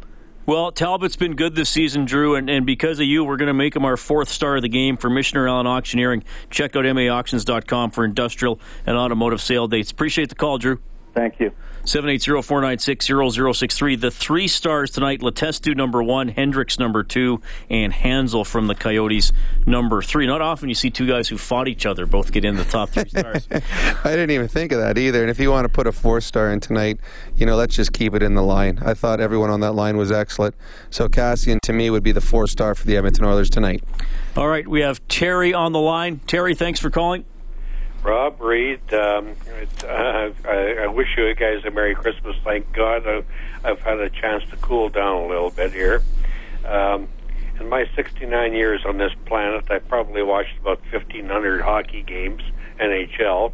Well, 0.47 0.71
Talbot's 0.71 1.15
been 1.15 1.35
good 1.35 1.55
this 1.55 1.69
season, 1.69 2.05
Drew, 2.05 2.35
and, 2.35 2.51
and 2.51 2.67
because 2.67 2.99
of 2.99 3.07
you, 3.07 3.23
we're 3.23 3.37
going 3.37 3.47
to 3.47 3.53
make 3.53 3.75
him 3.75 3.83
our 3.83 3.97
fourth 3.97 4.29
star 4.29 4.57
of 4.57 4.61
the 4.61 4.69
game 4.69 4.95
for 4.95 5.09
Michener 5.09 5.49
Allen 5.49 5.65
Auctioneering. 5.65 6.23
Check 6.51 6.75
out 6.75 6.85
maauctions.com 6.85 7.89
for 7.89 8.05
industrial 8.05 8.59
and 8.85 8.95
automotive 8.95 9.41
sale 9.41 9.67
dates. 9.67 9.89
Appreciate 9.89 10.29
the 10.29 10.35
call, 10.35 10.59
Drew. 10.59 10.79
Thank 11.15 11.39
you. 11.39 11.51
780-496-0063. 11.86 14.00
The 14.00 14.12
three 14.12 14.48
stars 14.48 14.92
tonight, 14.92 15.22
Letestu 15.22 15.75
number 15.75 16.04
one, 16.04 16.27
Hendricks 16.27 16.80
number 16.80 17.04
two, 17.04 17.42
and 17.70 17.94
Hanzal 17.94 18.46
from 18.46 18.68
the 18.68 18.75
Coyotes 18.75 19.32
number 19.65 20.01
three. 20.01 20.27
Not 20.27 20.42
often 20.42 20.70
you 20.70 20.75
see 20.75 20.89
two 20.89 21.08
guys 21.08 21.30
who 21.30 21.38
fought 21.38 21.68
each 21.68 21.86
other 21.86 22.06
both 22.06 22.32
get 22.32 22.46
in 22.46 22.56
the 22.56 22.63
top 22.63 22.89
three 22.89 23.10
stars. 23.10 23.48
I 23.51 24.12
didn't 24.12 24.32
even 24.32 24.48
think 24.48 24.72
of 24.72 24.80
that 24.80 24.98
either. 24.98 25.22
And 25.22 25.30
if 25.30 25.39
you 25.39 25.51
want 25.51 25.65
to 25.65 25.70
put 25.70 25.88
a 25.88 25.92
four 25.92 26.22
star 26.22 26.51
in 26.51 26.60
tonight, 26.60 27.00
you 27.36 27.46
know, 27.46 27.56
let's 27.56 27.75
just 27.75 27.94
keep 27.94 28.13
it 28.15 28.24
in 28.24 28.34
the 28.34 28.44
line. 28.44 28.80
I 28.84 28.94
thought 28.94 29.20
everyone 29.20 29.50
on 29.50 29.60
that 29.62 29.74
line 29.74 29.98
was 29.98 30.12
excellent. 30.12 30.56
So 30.89 31.08
Kassian, 31.08 31.60
to 31.62 31.74
me, 31.74 31.89
would 31.89 32.04
be 32.04 32.12
the 32.12 32.22
four 32.22 32.48
star 32.48 32.75
for 32.75 32.86
the 32.88 32.98
Edmonton 32.98 33.25
Oilers 33.25 33.50
tonight. 33.50 33.84
All 34.36 34.48
right, 34.48 34.68
we 34.68 34.82
have 34.82 35.06
Terry 35.08 35.54
on 35.54 35.72
the 35.72 35.80
line. 35.80 36.20
Terry, 36.27 36.56
thanks 36.56 36.80
for 36.80 36.89
calling. 36.89 37.25
Rob 38.05 38.39
Reed, 38.39 38.93
um, 38.93 39.35
uh, 39.83 40.29
I, 40.47 40.75
I 40.81 40.88
wish 40.88 41.07
you 41.17 41.33
guys 41.33 41.65
a 41.65 41.71
Merry 41.71 41.95
Christmas. 41.95 42.35
Thank 42.43 42.71
God 42.71 43.07
I've, 43.07 43.25
I've 43.63 43.79
had 43.79 44.00
a 44.00 44.12
chance 44.12 44.47
to 44.51 44.57
cool 44.57 44.89
down 44.89 45.24
a 45.24 45.27
little 45.27 45.50
bit 45.50 45.74
here. 45.74 46.03
Um, 46.65 47.07
in 47.59 47.67
my 47.67 47.89
69 47.95 48.53
years 48.53 48.85
on 48.85 49.00
this 49.00 49.12
planet, 49.25 49.71
I 49.71 49.79
probably 49.79 50.21
watched 50.21 50.55
about 50.59 50.81
1,500 50.91 51.62
hockey 51.62 52.03
games, 52.03 52.43
NHL. 52.79 53.51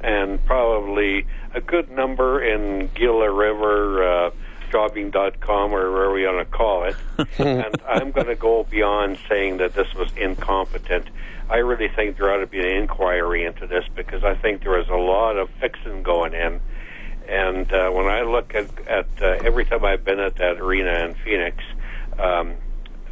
and 0.00 0.42
probably 0.46 1.26
a 1.52 1.60
good 1.60 1.90
number 1.90 2.42
in 2.42 2.88
Gila 2.94 3.30
River. 3.30 4.02
Uh, 4.02 4.30
jobbing.com 4.70 5.72
or 5.72 5.90
whatever 5.90 6.12
we 6.12 6.26
want 6.26 6.38
to 6.38 6.56
call 6.56 6.84
it. 6.84 6.96
and 7.38 7.74
I'm 7.86 8.10
going 8.10 8.26
to 8.26 8.34
go 8.34 8.64
beyond 8.64 9.18
saying 9.28 9.58
that 9.58 9.74
this 9.74 9.92
was 9.94 10.10
incompetent. 10.16 11.08
I 11.50 11.56
really 11.56 11.88
think 11.88 12.16
there 12.16 12.32
ought 12.32 12.38
to 12.38 12.46
be 12.46 12.58
an 12.58 12.66
inquiry 12.66 13.44
into 13.44 13.66
this 13.66 13.84
because 13.94 14.24
I 14.24 14.34
think 14.34 14.62
there 14.62 14.78
was 14.78 14.88
a 14.88 14.94
lot 14.94 15.36
of 15.36 15.48
fixing 15.60 16.02
going 16.02 16.34
in. 16.34 16.60
And 17.26 17.72
uh, 17.72 17.90
when 17.90 18.06
I 18.06 18.22
look 18.22 18.54
at, 18.54 18.66
at 18.88 19.06
uh, 19.20 19.26
every 19.44 19.64
time 19.64 19.84
I've 19.84 20.04
been 20.04 20.20
at 20.20 20.36
that 20.36 20.58
arena 20.58 21.04
in 21.04 21.14
Phoenix, 21.24 21.62
um, 22.18 22.54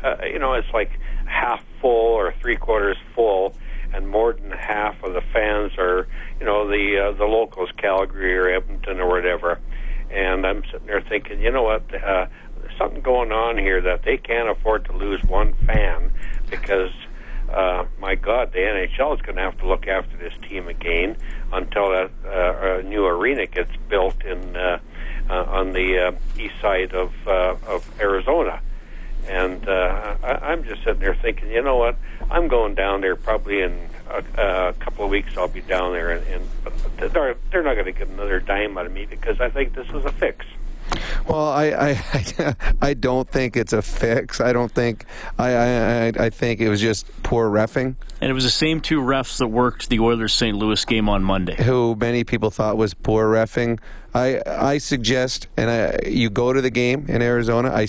uh, 0.02 0.16
you 0.24 0.38
know, 0.38 0.54
it's 0.54 0.72
like 0.72 0.90
half 1.26 1.62
full 1.80 2.14
or 2.14 2.34
three 2.40 2.56
quarters 2.56 2.96
full, 3.14 3.54
and 3.92 4.08
more 4.08 4.32
than 4.32 4.50
half 4.50 5.02
of 5.02 5.12
the 5.12 5.20
fans 5.32 5.72
are, 5.78 6.08
you 6.40 6.46
know, 6.46 6.66
the 6.66 6.98
uh, 6.98 7.12
the 7.12 7.24
locals, 7.24 7.70
Calgary 7.76 8.36
or 8.36 8.48
Edmonton 8.48 9.00
or 9.00 9.08
whatever 9.08 9.60
and 10.10 10.46
I'm 10.46 10.62
sitting 10.70 10.86
there 10.86 11.00
thinking, 11.00 11.40
you 11.40 11.50
know 11.50 11.62
what? 11.62 11.82
Uh, 11.94 12.26
there's 12.60 12.78
something 12.78 13.00
going 13.00 13.32
on 13.32 13.58
here 13.58 13.80
that 13.82 14.02
they 14.02 14.16
can't 14.16 14.48
afford 14.48 14.84
to 14.86 14.92
lose 14.92 15.22
one 15.24 15.54
fan 15.66 16.12
because, 16.50 16.92
uh, 17.52 17.84
my 17.98 18.14
God, 18.14 18.52
the 18.52 18.58
NHL 18.58 19.14
is 19.16 19.22
going 19.22 19.36
to 19.36 19.42
have 19.42 19.58
to 19.58 19.66
look 19.66 19.86
after 19.86 20.16
this 20.16 20.34
team 20.48 20.68
again 20.68 21.16
until 21.52 21.90
that 21.90 22.10
uh, 22.26 22.82
new 22.82 23.06
arena 23.06 23.46
gets 23.46 23.72
built 23.88 24.24
in 24.24 24.56
uh, 24.56 24.78
uh, 25.28 25.44
on 25.48 25.72
the 25.72 25.98
uh, 25.98 26.12
east 26.38 26.54
side 26.60 26.94
of 26.94 27.12
uh, 27.26 27.56
of 27.66 27.88
Arizona. 28.00 28.60
And 29.28 29.68
uh, 29.68 30.16
I, 30.22 30.28
I'm 30.50 30.64
just 30.64 30.84
sitting 30.84 31.00
there 31.00 31.16
thinking, 31.16 31.50
you 31.50 31.62
know 31.62 31.76
what? 31.76 31.96
I'm 32.30 32.48
going 32.48 32.74
down 32.74 33.00
there 33.00 33.16
probably 33.16 33.60
in 33.62 33.88
a, 34.10 34.68
a 34.68 34.72
couple 34.74 35.04
of 35.04 35.10
weeks. 35.10 35.36
I'll 35.36 35.48
be 35.48 35.60
down 35.60 35.92
there, 35.92 36.10
and, 36.10 36.26
and 36.26 37.12
they're 37.12 37.36
they're 37.50 37.62
not 37.62 37.74
going 37.74 37.86
to 37.86 37.92
get 37.92 38.08
another 38.08 38.40
dime 38.40 38.76
out 38.78 38.86
of 38.86 38.92
me 38.92 39.06
because 39.06 39.40
I 39.40 39.50
think 39.50 39.74
this 39.74 39.88
is 39.88 40.04
a 40.04 40.12
fix. 40.12 40.44
Well, 41.26 41.48
I, 41.48 42.00
I, 42.12 42.54
I 42.80 42.94
don't 42.94 43.28
think 43.28 43.56
it's 43.56 43.72
a 43.72 43.82
fix. 43.82 44.40
I 44.40 44.52
don't 44.52 44.70
think 44.70 45.04
I, 45.38 45.56
I, 45.56 46.06
I 46.18 46.30
think 46.30 46.60
it 46.60 46.68
was 46.68 46.80
just 46.80 47.10
poor 47.22 47.50
refing. 47.50 47.96
And 48.20 48.30
it 48.30 48.32
was 48.32 48.44
the 48.44 48.50
same 48.50 48.80
two 48.80 49.00
refs 49.00 49.38
that 49.38 49.48
worked 49.48 49.88
the 49.88 49.98
Oilers 50.00 50.32
St. 50.32 50.56
Louis 50.56 50.84
game 50.84 51.08
on 51.08 51.24
Monday, 51.24 51.56
who 51.62 51.96
many 51.96 52.24
people 52.24 52.50
thought 52.50 52.76
was 52.76 52.94
poor 52.94 53.30
refing. 53.30 53.80
I, 54.14 54.40
I 54.46 54.78
suggest, 54.78 55.48
and 55.56 55.70
I, 55.70 56.08
you 56.08 56.30
go 56.30 56.52
to 56.52 56.62
the 56.62 56.70
game 56.70 57.06
in 57.08 57.20
Arizona. 57.20 57.70
I, 57.70 57.86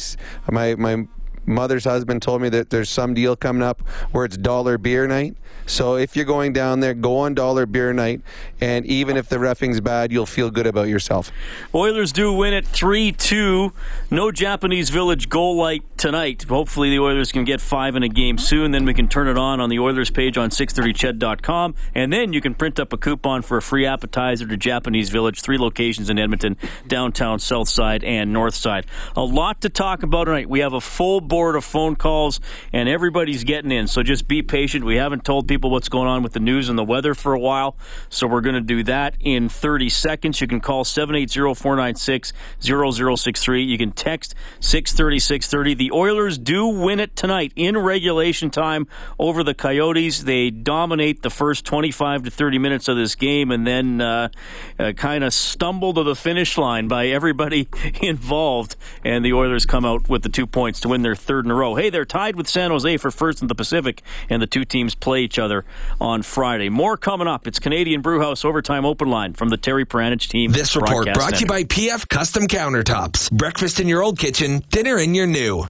my, 0.52 0.76
my 0.76 1.08
mother's 1.46 1.86
husband 1.86 2.22
told 2.22 2.42
me 2.42 2.50
that 2.50 2.70
there's 2.70 2.90
some 2.90 3.14
deal 3.14 3.36
coming 3.36 3.64
up 3.64 3.82
where 4.12 4.26
it's 4.26 4.38
dollar 4.38 4.78
beer 4.78 5.08
night. 5.08 5.38
So 5.68 5.98
if 5.98 6.16
you're 6.16 6.26
going 6.26 6.54
down 6.54 6.80
there, 6.80 6.94
go 6.94 7.18
on 7.18 7.34
dollar 7.34 7.66
beer 7.66 7.92
night, 7.92 8.22
and 8.62 8.86
even 8.86 9.18
if 9.18 9.28
the 9.28 9.36
refing's 9.36 9.82
bad, 9.82 10.14
you'll 10.14 10.26
feel 10.26 10.50
good 10.50 10.66
about 10.66 10.88
yourself. 10.88 11.30
Oilers 11.76 12.14
do 12.14 12.32
win 12.32 12.54
it 12.54 12.66
3 12.66 13.12
2. 13.12 13.74
No 14.10 14.32
Japanese 14.32 14.90
Village 14.90 15.28
goal 15.28 15.58
light 15.58 15.84
tonight. 15.98 16.44
Hopefully, 16.44 16.90
the 16.90 17.00
Oilers 17.00 17.34
can 17.34 17.44
get 17.44 17.60
five 17.60 17.98
in 17.98 18.04
a 18.04 18.08
game 18.08 18.38
soon. 18.38 18.72
Then 18.72 18.86
we 18.86 18.94
can 18.94 19.10
turn 19.10 19.28
it 19.28 19.38
on 19.38 19.60
on 19.60 19.70
the 19.70 19.80
Oilers 19.80 20.10
page 20.10 20.38
on 20.38 20.50
630ched.com. 20.50 21.76
And 21.94 22.14
then 22.14 22.32
you 22.32 22.40
can 22.40 22.54
print 22.54 22.80
up 22.80 22.94
a 22.94 22.98
coupon 22.98 23.42
for 23.42 23.58
a 23.58 23.62
free 23.62 23.86
appetizer 23.86 24.48
to 24.48 24.56
Japanese 24.56 25.10
Village, 25.10 25.42
three 25.42 25.58
locations 25.58 26.10
in 26.10 26.18
Edmonton, 26.18 26.56
downtown, 26.88 27.40
south 27.40 27.68
side, 27.68 28.06
and 28.06 28.32
north 28.32 28.56
side. 28.56 28.86
A 29.18 29.24
lot 29.24 29.60
to 29.62 29.70
talk 29.70 30.02
about 30.02 30.26
tonight. 30.26 30.50
We 30.50 30.62
have 30.62 30.74
a 30.74 30.82
full 30.82 31.20
board 31.20 31.58
of 31.58 31.66
phone 31.66 31.98
calls, 31.98 32.40
and 32.72 32.88
everybody's 32.88 33.44
getting 33.44 33.72
in. 33.72 33.88
So 33.88 34.02
just 34.02 34.30
be 34.30 34.42
patient. 34.42 34.86
We 34.86 34.96
haven't 34.96 35.26
told 35.26 35.48
people 35.48 35.57
what's 35.66 35.90
going 35.90 36.08
on 36.08 36.24
with 36.24 36.34
the 36.34 36.40
news 36.40 36.70
and 36.70 36.78
the 36.78 36.84
weather 36.84 37.14
for 37.14 37.34
a 37.34 37.40
while. 37.40 37.76
So 38.10 38.28
we're 38.28 38.42
going 38.42 38.56
to 38.56 38.62
do 38.62 38.84
that 38.84 39.16
in 39.20 39.50
30 39.50 39.90
seconds. 39.90 40.42
You 40.42 40.48
can 40.48 40.62
call 40.62 40.84
780-496-0063. 40.84 43.68
You 43.68 43.78
can 43.78 43.92
text 43.92 44.36
630-630. 44.60 45.78
The 45.78 45.92
Oilers 45.92 46.38
do 46.38 46.68
win 46.68 47.00
it 47.00 47.16
tonight 47.16 47.54
in 47.56 47.78
regulation 47.78 48.50
time 48.50 48.88
over 49.18 49.44
the 49.44 49.54
Coyotes. 49.54 50.24
They 50.24 50.50
dominate 50.50 51.22
the 51.22 51.30
first 51.30 51.66
25 51.66 52.24
to 52.24 52.32
30 52.32 52.60
minutes 52.60 52.88
of 52.88 52.98
this 52.98 53.16
game 53.16 53.52
and 53.52 53.66
then 53.66 54.02
uh, 54.02 54.30
uh, 54.78 54.92
kind 54.94 55.24
of 55.24 55.34
stumble 55.34 55.94
to 55.94 56.04
the 56.04 56.16
finish 56.16 56.58
line 56.58 56.88
by 56.88 57.08
everybody 57.08 57.68
involved. 58.02 58.76
And 59.04 59.24
the 59.24 59.34
Oilers 59.34 59.66
come 59.66 59.86
out 59.86 60.10
with 60.10 60.24
the 60.24 60.30
two 60.30 60.48
points 60.48 60.82
to 60.82 60.90
win 60.90 61.02
their 61.02 61.16
third 61.16 61.46
in 61.46 61.52
a 61.52 61.56
row. 61.56 61.76
Hey, 61.76 61.90
they're 61.90 62.06
tied 62.06 62.36
with 62.36 62.48
San 62.48 62.72
Jose 62.72 62.98
for 62.98 63.12
first 63.12 63.42
in 63.42 63.48
the 63.48 63.56
Pacific, 63.56 64.02
and 64.30 64.42
the 64.42 64.48
two 64.48 64.66
teams 64.66 64.96
play 64.96 65.22
each 65.22 65.40
other 65.40 65.47
on 66.00 66.22
Friday. 66.22 66.70
More 66.70 66.98
coming 66.98 67.28
up. 67.28 67.48
It's 67.48 67.60
Canadian 67.60 68.02
Brewhouse 68.02 68.46
Overtime 68.46 68.86
Open 68.86 69.10
Line 69.10 69.34
from 69.34 69.50
the 69.50 69.58
Terry 69.58 69.86
Paranych 69.86 70.28
team. 70.28 70.52
This 70.52 70.76
report 70.76 71.14
brought 71.14 71.36
to 71.36 71.40
you 71.42 71.46
by 71.46 71.64
PF 71.64 72.08
Custom 72.10 72.48
Countertops. 72.48 73.32
Breakfast 73.32 73.80
in 73.80 73.88
your 73.88 74.04
old 74.04 74.20
kitchen, 74.20 74.64
dinner 74.70 74.98
in 74.98 75.16
your 75.16 75.28
new. 75.28 75.66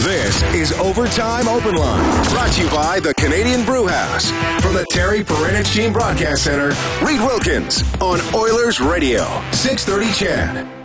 This 0.00 0.42
is 0.54 0.72
Overtime 0.78 1.46
Open 1.48 1.74
Line, 1.74 2.24
brought 2.30 2.52
to 2.52 2.62
you 2.62 2.70
by 2.70 3.00
the 3.00 3.12
Canadian 3.14 3.64
Brewhouse. 3.64 4.30
From 4.62 4.74
the 4.74 4.86
Terry 4.90 5.22
Paranych 5.22 5.74
Team 5.74 5.92
Broadcast 5.92 6.44
Center, 6.44 6.68
Reed 7.04 7.20
Wilkins 7.20 7.82
on 8.00 8.20
Oilers 8.34 8.80
Radio, 8.80 9.24
630 9.52 10.12
CHED 10.12 10.79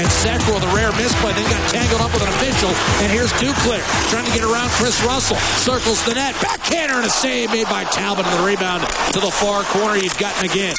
and 0.00 0.40
with 0.48 0.64
a 0.64 0.74
rare 0.74 0.92
misplay. 0.92 1.32
Then 1.32 1.50
got 1.50 1.68
tangled 1.70 2.00
up 2.00 2.12
with 2.12 2.22
an 2.22 2.28
official. 2.28 2.70
And 3.04 3.12
here's 3.12 3.32
Duclair 3.34 3.82
trying 4.10 4.24
to 4.24 4.32
get 4.32 4.42
around 4.42 4.70
Chris 4.70 5.02
Russell. 5.04 5.36
Circles 5.36 6.04
the 6.04 6.14
net. 6.14 6.34
Backhander 6.40 6.94
and 6.94 7.06
a 7.06 7.10
save 7.10 7.50
made 7.50 7.66
by 7.66 7.84
Talbot 7.84 8.24
and 8.26 8.40
the 8.40 8.46
rebound 8.46 8.82
to 9.12 9.20
the 9.20 9.30
far 9.30 9.62
corner. 9.64 9.94
He's 9.96 10.16
gotten 10.16 10.50
again. 10.50 10.76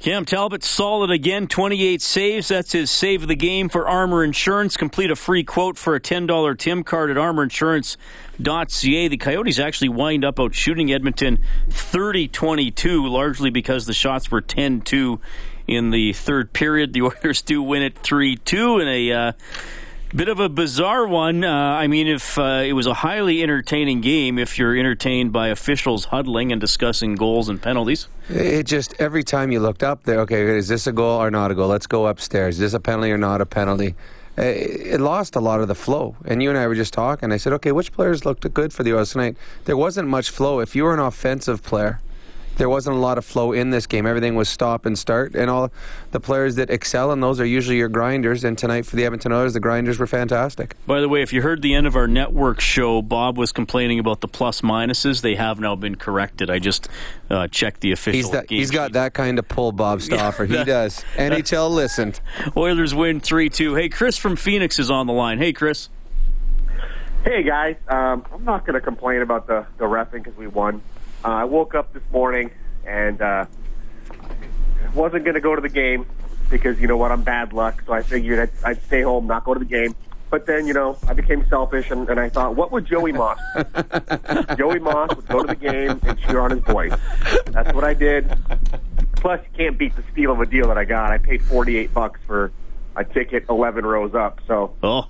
Cam 0.00 0.26
Talbot 0.26 0.62
solid 0.62 1.10
again, 1.10 1.46
28 1.46 2.02
saves. 2.02 2.48
That's 2.48 2.72
his 2.72 2.90
save 2.90 3.22
of 3.22 3.28
the 3.28 3.34
game 3.34 3.70
for 3.70 3.88
Armor 3.88 4.22
Insurance. 4.22 4.76
Complete 4.76 5.10
a 5.10 5.16
free 5.16 5.44
quote 5.44 5.78
for 5.78 5.94
a 5.94 6.00
$10 6.00 6.58
Tim 6.58 6.84
card 6.84 7.10
at 7.10 7.16
armorinsurance.ca. 7.16 9.08
The 9.08 9.16
Coyotes 9.16 9.58
actually 9.58 9.88
wind 9.88 10.22
up 10.22 10.38
out 10.38 10.54
shooting 10.54 10.92
Edmonton 10.92 11.42
30 11.70 12.28
22, 12.28 13.06
largely 13.06 13.48
because 13.48 13.86
the 13.86 13.94
shots 13.94 14.30
were 14.30 14.42
10 14.42 14.82
2 14.82 15.20
in 15.66 15.90
the 15.90 16.12
third 16.12 16.52
period. 16.52 16.92
The 16.92 17.02
Oilers 17.24 17.42
do 17.42 17.62
win 17.62 17.82
it 17.82 17.98
3 17.98 18.36
2 18.36 18.78
in 18.80 18.88
a. 18.88 19.12
Uh, 19.12 19.32
Bit 20.14 20.28
of 20.28 20.38
a 20.38 20.48
bizarre 20.48 21.08
one. 21.08 21.42
Uh, 21.42 21.50
I 21.50 21.88
mean, 21.88 22.06
if 22.06 22.38
uh, 22.38 22.62
it 22.64 22.72
was 22.72 22.86
a 22.86 22.94
highly 22.94 23.42
entertaining 23.42 24.00
game, 24.00 24.38
if 24.38 24.60
you're 24.60 24.76
entertained 24.76 25.32
by 25.32 25.48
officials 25.48 26.04
huddling 26.04 26.52
and 26.52 26.60
discussing 26.60 27.16
goals 27.16 27.48
and 27.48 27.60
penalties. 27.60 28.06
It 28.28 28.62
just 28.62 28.94
every 29.00 29.24
time 29.24 29.50
you 29.50 29.58
looked 29.58 29.82
up 29.82 30.04
there, 30.04 30.20
okay, 30.20 30.56
is 30.56 30.68
this 30.68 30.86
a 30.86 30.92
goal 30.92 31.20
or 31.20 31.32
not 31.32 31.50
a 31.50 31.56
goal? 31.56 31.66
Let's 31.66 31.88
go 31.88 32.06
upstairs. 32.06 32.54
Is 32.54 32.60
this 32.60 32.74
a 32.74 32.78
penalty 32.78 33.10
or 33.10 33.18
not 33.18 33.40
a 33.40 33.46
penalty? 33.46 33.96
It 34.36 35.00
lost 35.00 35.34
a 35.34 35.40
lot 35.40 35.60
of 35.60 35.66
the 35.66 35.74
flow. 35.74 36.14
And 36.24 36.40
you 36.40 36.48
and 36.48 36.56
I 36.56 36.68
were 36.68 36.76
just 36.76 36.94
talking. 36.94 37.32
I 37.32 37.36
said, 37.36 37.52
okay, 37.54 37.72
which 37.72 37.92
players 37.92 38.24
looked 38.24 38.52
good 38.54 38.72
for 38.72 38.84
the 38.84 38.94
Oilers 38.94 39.10
tonight? 39.10 39.36
There 39.64 39.76
wasn't 39.76 40.08
much 40.08 40.30
flow. 40.30 40.60
If 40.60 40.76
you 40.76 40.84
were 40.84 40.94
an 40.94 41.00
offensive 41.00 41.64
player, 41.64 42.00
there 42.56 42.68
wasn't 42.68 42.96
a 42.96 42.98
lot 42.98 43.18
of 43.18 43.24
flow 43.24 43.52
in 43.52 43.70
this 43.70 43.86
game. 43.86 44.06
Everything 44.06 44.34
was 44.34 44.48
stop 44.48 44.86
and 44.86 44.98
start, 44.98 45.34
and 45.34 45.50
all 45.50 45.70
the 46.12 46.20
players 46.20 46.56
that 46.56 46.70
excel 46.70 47.12
in 47.12 47.20
those 47.20 47.40
are 47.40 47.46
usually 47.46 47.76
your 47.76 47.88
grinders. 47.88 48.44
And 48.44 48.56
tonight 48.56 48.86
for 48.86 48.96
the 48.96 49.04
Edmonton 49.04 49.32
Oilers, 49.32 49.54
the 49.54 49.60
grinders 49.60 49.98
were 49.98 50.06
fantastic. 50.06 50.76
By 50.86 51.00
the 51.00 51.08
way, 51.08 51.22
if 51.22 51.32
you 51.32 51.42
heard 51.42 51.62
the 51.62 51.74
end 51.74 51.86
of 51.86 51.96
our 51.96 52.06
network 52.06 52.60
show, 52.60 53.02
Bob 53.02 53.36
was 53.36 53.52
complaining 53.52 53.98
about 53.98 54.20
the 54.20 54.28
plus 54.28 54.60
minuses. 54.60 55.20
They 55.20 55.34
have 55.34 55.60
now 55.60 55.74
been 55.76 55.96
corrected. 55.96 56.50
I 56.50 56.58
just 56.58 56.88
uh, 57.30 57.48
checked 57.48 57.80
the 57.80 57.92
official. 57.92 58.16
He's, 58.16 58.30
that, 58.30 58.50
he's 58.50 58.70
got 58.70 58.92
that 58.92 59.14
kind 59.14 59.38
of 59.38 59.48
pull, 59.48 59.72
Bob 59.72 60.00
Stauffer. 60.02 60.44
he 60.46 60.64
does. 60.64 61.04
NHL 61.16 61.70
listened. 61.70 62.20
Oilers 62.56 62.94
win 62.94 63.20
three 63.20 63.48
two. 63.48 63.74
Hey, 63.74 63.88
Chris 63.88 64.16
from 64.16 64.36
Phoenix 64.36 64.78
is 64.78 64.90
on 64.90 65.06
the 65.06 65.12
line. 65.12 65.38
Hey, 65.38 65.52
Chris. 65.52 65.88
Hey 67.24 67.42
guys, 67.42 67.76
um, 67.88 68.26
I'm 68.34 68.44
not 68.44 68.66
going 68.66 68.74
to 68.74 68.82
complain 68.82 69.22
about 69.22 69.46
the 69.46 69.66
the 69.78 69.84
refing 69.86 70.22
because 70.22 70.36
we 70.36 70.46
won. 70.46 70.82
Uh, 71.24 71.28
I 71.28 71.44
woke 71.44 71.74
up 71.74 71.92
this 71.94 72.02
morning 72.12 72.50
and 72.86 73.20
uh, 73.22 73.46
wasn't 74.94 75.24
going 75.24 75.34
to 75.34 75.40
go 75.40 75.54
to 75.54 75.62
the 75.62 75.70
game 75.70 76.06
because 76.50 76.78
you 76.78 76.86
know 76.86 76.98
what, 76.98 77.10
I'm 77.12 77.22
bad 77.22 77.52
luck. 77.52 77.82
So 77.86 77.94
I 77.94 78.02
figured 78.02 78.38
I'd, 78.38 78.50
I'd 78.64 78.82
stay 78.84 79.02
home, 79.02 79.26
not 79.26 79.44
go 79.44 79.54
to 79.54 79.60
the 79.60 79.64
game. 79.64 79.96
But 80.30 80.46
then, 80.46 80.66
you 80.66 80.74
know, 80.74 80.98
I 81.06 81.14
became 81.14 81.46
selfish 81.48 81.90
and, 81.90 82.08
and 82.08 82.18
I 82.18 82.28
thought, 82.28 82.56
what 82.56 82.72
would 82.72 82.86
Joey 82.86 83.12
Moss? 83.12 83.38
Joey 84.58 84.80
Moss 84.80 85.14
would 85.14 85.28
go 85.28 85.42
to 85.42 85.46
the 85.46 85.54
game 85.54 86.00
and 86.02 86.18
cheer 86.20 86.40
on 86.40 86.50
his 86.50 86.60
boys. 86.60 86.92
That's 87.46 87.72
what 87.72 87.84
I 87.84 87.94
did. 87.94 88.36
Plus, 89.16 89.40
you 89.44 89.56
can't 89.56 89.78
beat 89.78 89.94
the 89.96 90.02
steal 90.12 90.32
of 90.32 90.40
a 90.40 90.46
deal 90.46 90.68
that 90.68 90.76
I 90.76 90.84
got. 90.84 91.12
I 91.12 91.18
paid 91.18 91.42
48 91.44 91.94
bucks 91.94 92.20
for 92.26 92.52
a 92.96 93.04
ticket 93.04 93.46
11 93.48 93.86
rows 93.86 94.14
up. 94.14 94.40
So, 94.46 94.74
oh. 94.82 95.08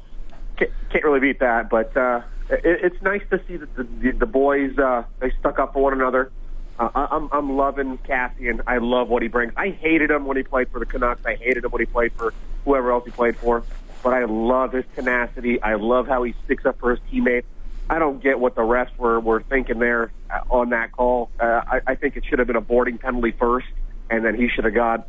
can't, 0.56 0.71
can't 0.90 1.04
really 1.04 1.21
beat 1.21 1.40
that. 1.40 1.71
But 1.71 1.97
uh, 1.97 2.21
it's 2.50 3.00
nice 3.02 3.22
to 3.30 3.40
see 3.46 3.56
that 3.56 3.74
the, 3.74 3.84
the, 3.84 4.10
the 4.12 4.26
boys 4.26 4.76
uh, 4.78 5.04
they 5.20 5.32
stuck 5.40 5.58
up 5.58 5.72
for 5.72 5.82
one 5.82 5.92
another. 5.92 6.30
Uh, 6.78 6.88
I'm 6.94 7.28
I'm 7.32 7.56
loving 7.56 7.98
Kassian. 7.98 8.60
I 8.66 8.78
love 8.78 9.08
what 9.08 9.22
he 9.22 9.28
brings. 9.28 9.52
I 9.56 9.70
hated 9.70 10.10
him 10.10 10.26
when 10.26 10.36
he 10.36 10.42
played 10.42 10.68
for 10.70 10.78
the 10.78 10.86
Canucks. 10.86 11.24
I 11.24 11.36
hated 11.36 11.64
him 11.64 11.70
when 11.70 11.80
he 11.80 11.86
played 11.86 12.12
for 12.12 12.34
whoever 12.64 12.92
else 12.92 13.04
he 13.04 13.10
played 13.10 13.36
for. 13.38 13.64
But 14.02 14.12
I 14.12 14.24
love 14.24 14.72
his 14.72 14.84
tenacity. 14.94 15.62
I 15.62 15.76
love 15.76 16.06
how 16.06 16.24
he 16.24 16.34
sticks 16.44 16.66
up 16.66 16.78
for 16.78 16.90
his 16.90 17.00
teammates. 17.10 17.46
I 17.88 17.98
don't 17.98 18.22
get 18.22 18.40
what 18.40 18.54
the 18.54 18.62
refs 18.62 18.96
were 18.98 19.20
were 19.20 19.42
thinking 19.42 19.78
there 19.78 20.12
uh, 20.30 20.40
on 20.50 20.70
that 20.70 20.92
call. 20.92 21.30
Uh, 21.40 21.62
I, 21.66 21.80
I 21.86 21.94
think 21.94 22.16
it 22.16 22.24
should 22.28 22.38
have 22.38 22.48
been 22.48 22.56
a 22.56 22.60
boarding 22.60 22.98
penalty 22.98 23.32
first 23.32 23.66
and 24.10 24.24
then 24.24 24.34
he 24.34 24.48
should 24.48 24.64
have 24.64 24.74
got, 24.74 25.08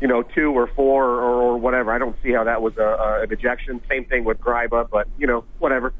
you 0.00 0.08
know, 0.08 0.22
two 0.22 0.52
or 0.52 0.66
four 0.68 1.04
or, 1.04 1.42
or 1.42 1.58
whatever. 1.58 1.92
I 1.92 1.98
don't 1.98 2.16
see 2.22 2.32
how 2.32 2.44
that 2.44 2.62
was 2.62 2.76
a, 2.76 2.82
a, 2.82 3.22
an 3.22 3.32
ejection. 3.32 3.80
Same 3.88 4.04
thing 4.04 4.24
with 4.24 4.40
Gryba, 4.40 4.88
but 4.90 5.08
you 5.18 5.26
know, 5.26 5.44
whatever. 5.58 5.92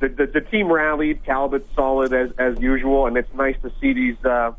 The, 0.00 0.08
the, 0.08 0.26
the 0.26 0.40
team 0.40 0.72
rallied. 0.72 1.24
Talbot's 1.24 1.68
solid 1.74 2.12
as 2.12 2.30
as 2.38 2.58
usual, 2.58 3.06
and 3.06 3.16
it's 3.16 3.32
nice 3.34 3.56
to 3.62 3.70
see 3.80 3.92
these, 3.92 4.24
uh, 4.24 4.52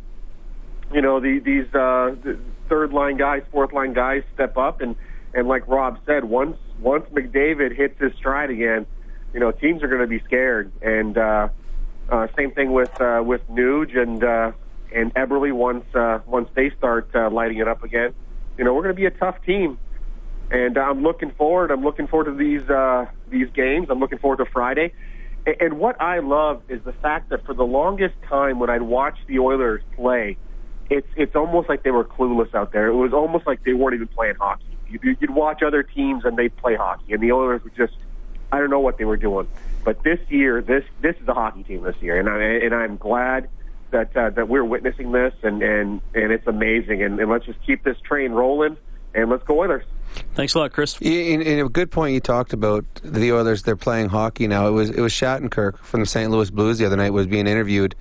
you 0.93 1.01
know, 1.01 1.19
the, 1.19 1.39
these 1.39 1.65
uh, 1.73 2.15
the 2.23 2.39
third 2.69 2.93
line 2.93 3.17
guys, 3.17 3.43
fourth 3.51 3.73
line 3.73 3.93
guys 3.93 4.23
step 4.33 4.55
up, 4.57 4.81
and 4.81 4.95
and 5.33 5.47
like 5.47 5.67
Rob 5.67 5.97
said, 6.05 6.23
once 6.25 6.57
once 6.79 7.05
McDavid 7.09 7.75
hits 7.75 7.99
his 7.99 8.13
stride 8.15 8.49
again, 8.49 8.85
you 9.33 9.39
know, 9.39 9.51
teams 9.51 9.81
are 9.83 9.87
going 9.87 10.01
to 10.01 10.07
be 10.07 10.19
scared. 10.25 10.71
And 10.81 11.17
uh, 11.17 11.49
uh, 12.09 12.27
same 12.37 12.51
thing 12.51 12.71
with 12.71 12.91
uh, 13.01 13.23
with 13.25 13.41
Nuge 13.49 13.97
and 13.97 14.23
uh, 14.23 14.51
and 14.93 15.13
Eberle 15.15 15.51
once 15.53 15.85
uh, 15.95 16.19
once 16.25 16.49
they 16.53 16.69
start 16.77 17.09
uh, 17.15 17.29
lighting 17.29 17.57
it 17.57 17.67
up 17.67 17.83
again. 17.83 18.13
You 18.57 18.65
know, 18.65 18.73
we're 18.73 18.83
going 18.83 18.95
to 18.95 18.99
be 18.99 19.05
a 19.05 19.11
tough 19.11 19.43
team, 19.45 19.79
and 20.51 20.77
I'm 20.77 21.01
looking 21.01 21.31
forward. 21.31 21.71
I'm 21.71 21.83
looking 21.83 22.07
forward 22.07 22.25
to 22.25 22.35
these 22.35 22.69
uh, 22.69 23.05
these 23.29 23.49
games. 23.53 23.87
I'm 23.89 23.99
looking 23.99 24.19
forward 24.19 24.37
to 24.37 24.45
Friday. 24.45 24.93
And, 25.45 25.79
what 25.79 25.99
I 25.99 26.19
love 26.19 26.61
is 26.69 26.81
the 26.83 26.93
fact 26.93 27.29
that 27.29 27.45
for 27.45 27.53
the 27.53 27.63
longest 27.63 28.15
time, 28.27 28.59
when 28.59 28.69
I'd 28.69 28.83
watch 28.83 29.17
the 29.27 29.39
Oilers 29.39 29.81
play, 29.95 30.37
it's 30.89 31.07
it's 31.15 31.35
almost 31.35 31.67
like 31.69 31.83
they 31.83 31.91
were 31.91 32.03
clueless 32.03 32.53
out 32.53 32.73
there. 32.73 32.87
It 32.87 32.95
was 32.95 33.13
almost 33.13 33.47
like 33.47 33.63
they 33.63 33.73
weren't 33.73 33.95
even 33.95 34.07
playing 34.07 34.35
hockey. 34.35 34.77
You'd, 34.87 35.29
watch 35.29 35.63
other 35.63 35.83
teams 35.83 36.25
and 36.25 36.37
they'd 36.37 36.55
play 36.57 36.75
hockey, 36.75 37.13
and 37.13 37.23
the 37.23 37.31
Oilers 37.31 37.63
would 37.63 37.75
just 37.75 37.93
I 38.51 38.59
don't 38.59 38.69
know 38.69 38.81
what 38.81 38.97
they 38.97 39.05
were 39.05 39.17
doing. 39.17 39.47
But 39.83 40.03
this 40.03 40.19
year, 40.29 40.61
this 40.61 40.83
this 41.01 41.15
is 41.21 41.27
a 41.27 41.33
hockey 41.33 41.63
team 41.63 41.81
this 41.83 41.95
year, 42.01 42.19
and 42.19 42.29
I 42.29 42.65
and 42.65 42.75
I'm 42.75 42.97
glad 42.97 43.49
that 43.91 44.15
uh, 44.15 44.29
that 44.31 44.47
we're 44.47 44.65
witnessing 44.65 45.11
this, 45.11 45.33
and 45.43 45.63
and 45.63 46.01
and 46.13 46.31
it's 46.31 46.45
amazing. 46.45 47.01
And, 47.01 47.19
and 47.19 47.31
let's 47.31 47.45
just 47.45 47.65
keep 47.65 47.83
this 47.83 47.97
train 48.01 48.31
rolling, 48.31 48.77
and 49.15 49.29
let's 49.29 49.43
go 49.43 49.59
Oilers. 49.59 49.85
Thanks 50.33 50.55
a 50.55 50.59
lot, 50.59 50.71
Chris. 50.71 50.97
In, 51.01 51.41
a 51.59 51.69
good 51.69 51.91
point, 51.91 52.13
you 52.13 52.19
talked 52.19 52.53
about 52.53 52.85
the 53.03 53.31
Oilers. 53.33 53.63
They're 53.63 53.75
playing 53.75 54.09
hockey 54.09 54.47
now. 54.47 54.67
It 54.67 54.71
was 54.71 54.89
it 54.89 55.01
was 55.01 55.11
Shattenkirk 55.11 55.79
from 55.79 56.01
the 56.01 56.05
St. 56.05 56.31
Louis 56.31 56.49
Blues 56.49 56.77
the 56.77 56.85
other 56.85 56.95
night 56.95 57.11
was 57.11 57.27
being 57.27 57.47
interviewed, 57.47 57.95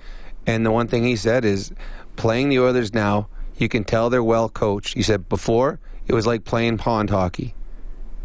and 0.47 0.65
the 0.65 0.71
one 0.71 0.87
thing 0.87 1.03
he 1.03 1.15
said 1.15 1.45
is, 1.45 1.71
playing 2.15 2.49
the 2.49 2.59
Oilers 2.59 2.93
now, 2.93 3.27
you 3.57 3.69
can 3.69 3.83
tell 3.83 4.09
they're 4.09 4.23
well 4.23 4.49
coached. 4.49 4.93
He 4.93 5.03
said 5.03 5.27
before 5.29 5.79
it 6.07 6.13
was 6.13 6.25
like 6.25 6.43
playing 6.45 6.77
pond 6.77 7.09
hockey 7.09 7.53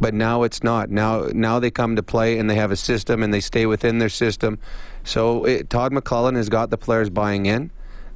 but 0.00 0.14
now 0.14 0.42
it's 0.42 0.62
not. 0.62 0.90
Now, 0.90 1.28
now 1.32 1.58
they 1.58 1.70
come 1.70 1.96
to 1.96 2.02
play 2.02 2.38
and 2.38 2.50
they 2.50 2.54
have 2.56 2.70
a 2.70 2.76
system 2.76 3.22
and 3.22 3.32
they 3.32 3.40
stay 3.40 3.66
within 3.66 3.98
their 3.98 4.08
system. 4.08 4.58
So 5.04 5.44
it, 5.44 5.70
Todd 5.70 5.92
McLellan 5.92 6.36
has 6.36 6.48
got 6.48 6.70
the 6.70 6.76
players 6.78 7.10
buying 7.10 7.46
in. 7.46 7.70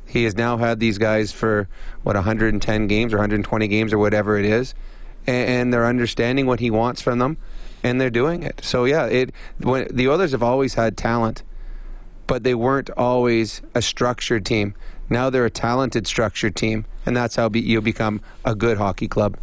He 0.06 0.24
has 0.24 0.34
now 0.34 0.56
had 0.56 0.80
these 0.80 0.98
guys 0.98 1.32
for 1.32 1.68
what 2.02 2.16
110 2.16 2.86
games 2.86 3.12
or 3.12 3.16
120 3.16 3.68
games 3.68 3.92
or 3.92 3.98
whatever 3.98 4.36
it 4.36 4.44
is, 4.44 4.74
and, 5.26 5.48
and 5.48 5.72
they're 5.72 5.86
understanding 5.86 6.46
what 6.46 6.60
he 6.60 6.70
wants 6.70 7.00
from 7.00 7.18
them, 7.18 7.36
and 7.82 8.00
they're 8.00 8.10
doing 8.10 8.42
it. 8.42 8.60
So 8.62 8.84
yeah, 8.84 9.06
it 9.06 9.32
when, 9.58 9.88
the 9.90 10.08
others 10.08 10.32
have 10.32 10.42
always 10.42 10.74
had 10.74 10.96
talent, 10.96 11.42
but 12.26 12.44
they 12.44 12.54
weren't 12.54 12.90
always 12.90 13.62
a 13.74 13.82
structured 13.82 14.46
team. 14.46 14.74
Now 15.08 15.30
they're 15.30 15.46
a 15.46 15.50
talented, 15.50 16.06
structured 16.06 16.54
team, 16.54 16.86
and 17.04 17.16
that's 17.16 17.36
how 17.36 17.48
be, 17.48 17.60
you 17.60 17.80
become 17.80 18.20
a 18.44 18.54
good 18.54 18.78
hockey 18.78 19.08
club. 19.08 19.36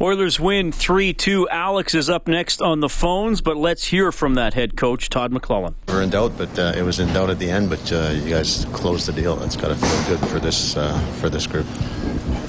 Oilers 0.00 0.38
win 0.38 0.70
3 0.70 1.12
2. 1.12 1.48
Alex 1.48 1.92
is 1.92 2.08
up 2.08 2.28
next 2.28 2.62
on 2.62 2.78
the 2.78 2.88
phones, 2.88 3.40
but 3.40 3.56
let's 3.56 3.88
hear 3.88 4.12
from 4.12 4.34
that 4.34 4.54
head 4.54 4.76
coach, 4.76 5.10
Todd 5.10 5.32
McLellan. 5.32 5.74
We're 5.88 6.02
in 6.02 6.10
doubt, 6.10 6.38
but 6.38 6.56
uh, 6.56 6.72
it 6.76 6.82
was 6.82 7.00
in 7.00 7.12
doubt 7.12 7.30
at 7.30 7.40
the 7.40 7.50
end, 7.50 7.68
but 7.68 7.92
uh, 7.92 8.10
you 8.10 8.30
guys 8.30 8.64
closed 8.66 9.08
the 9.08 9.12
deal. 9.12 9.34
That's 9.34 9.56
got 9.56 9.68
to 9.68 9.74
feel 9.74 10.16
good 10.16 10.28
for 10.28 10.38
this, 10.38 10.76
uh, 10.76 10.96
for 11.18 11.28
this 11.28 11.48
group. 11.48 11.66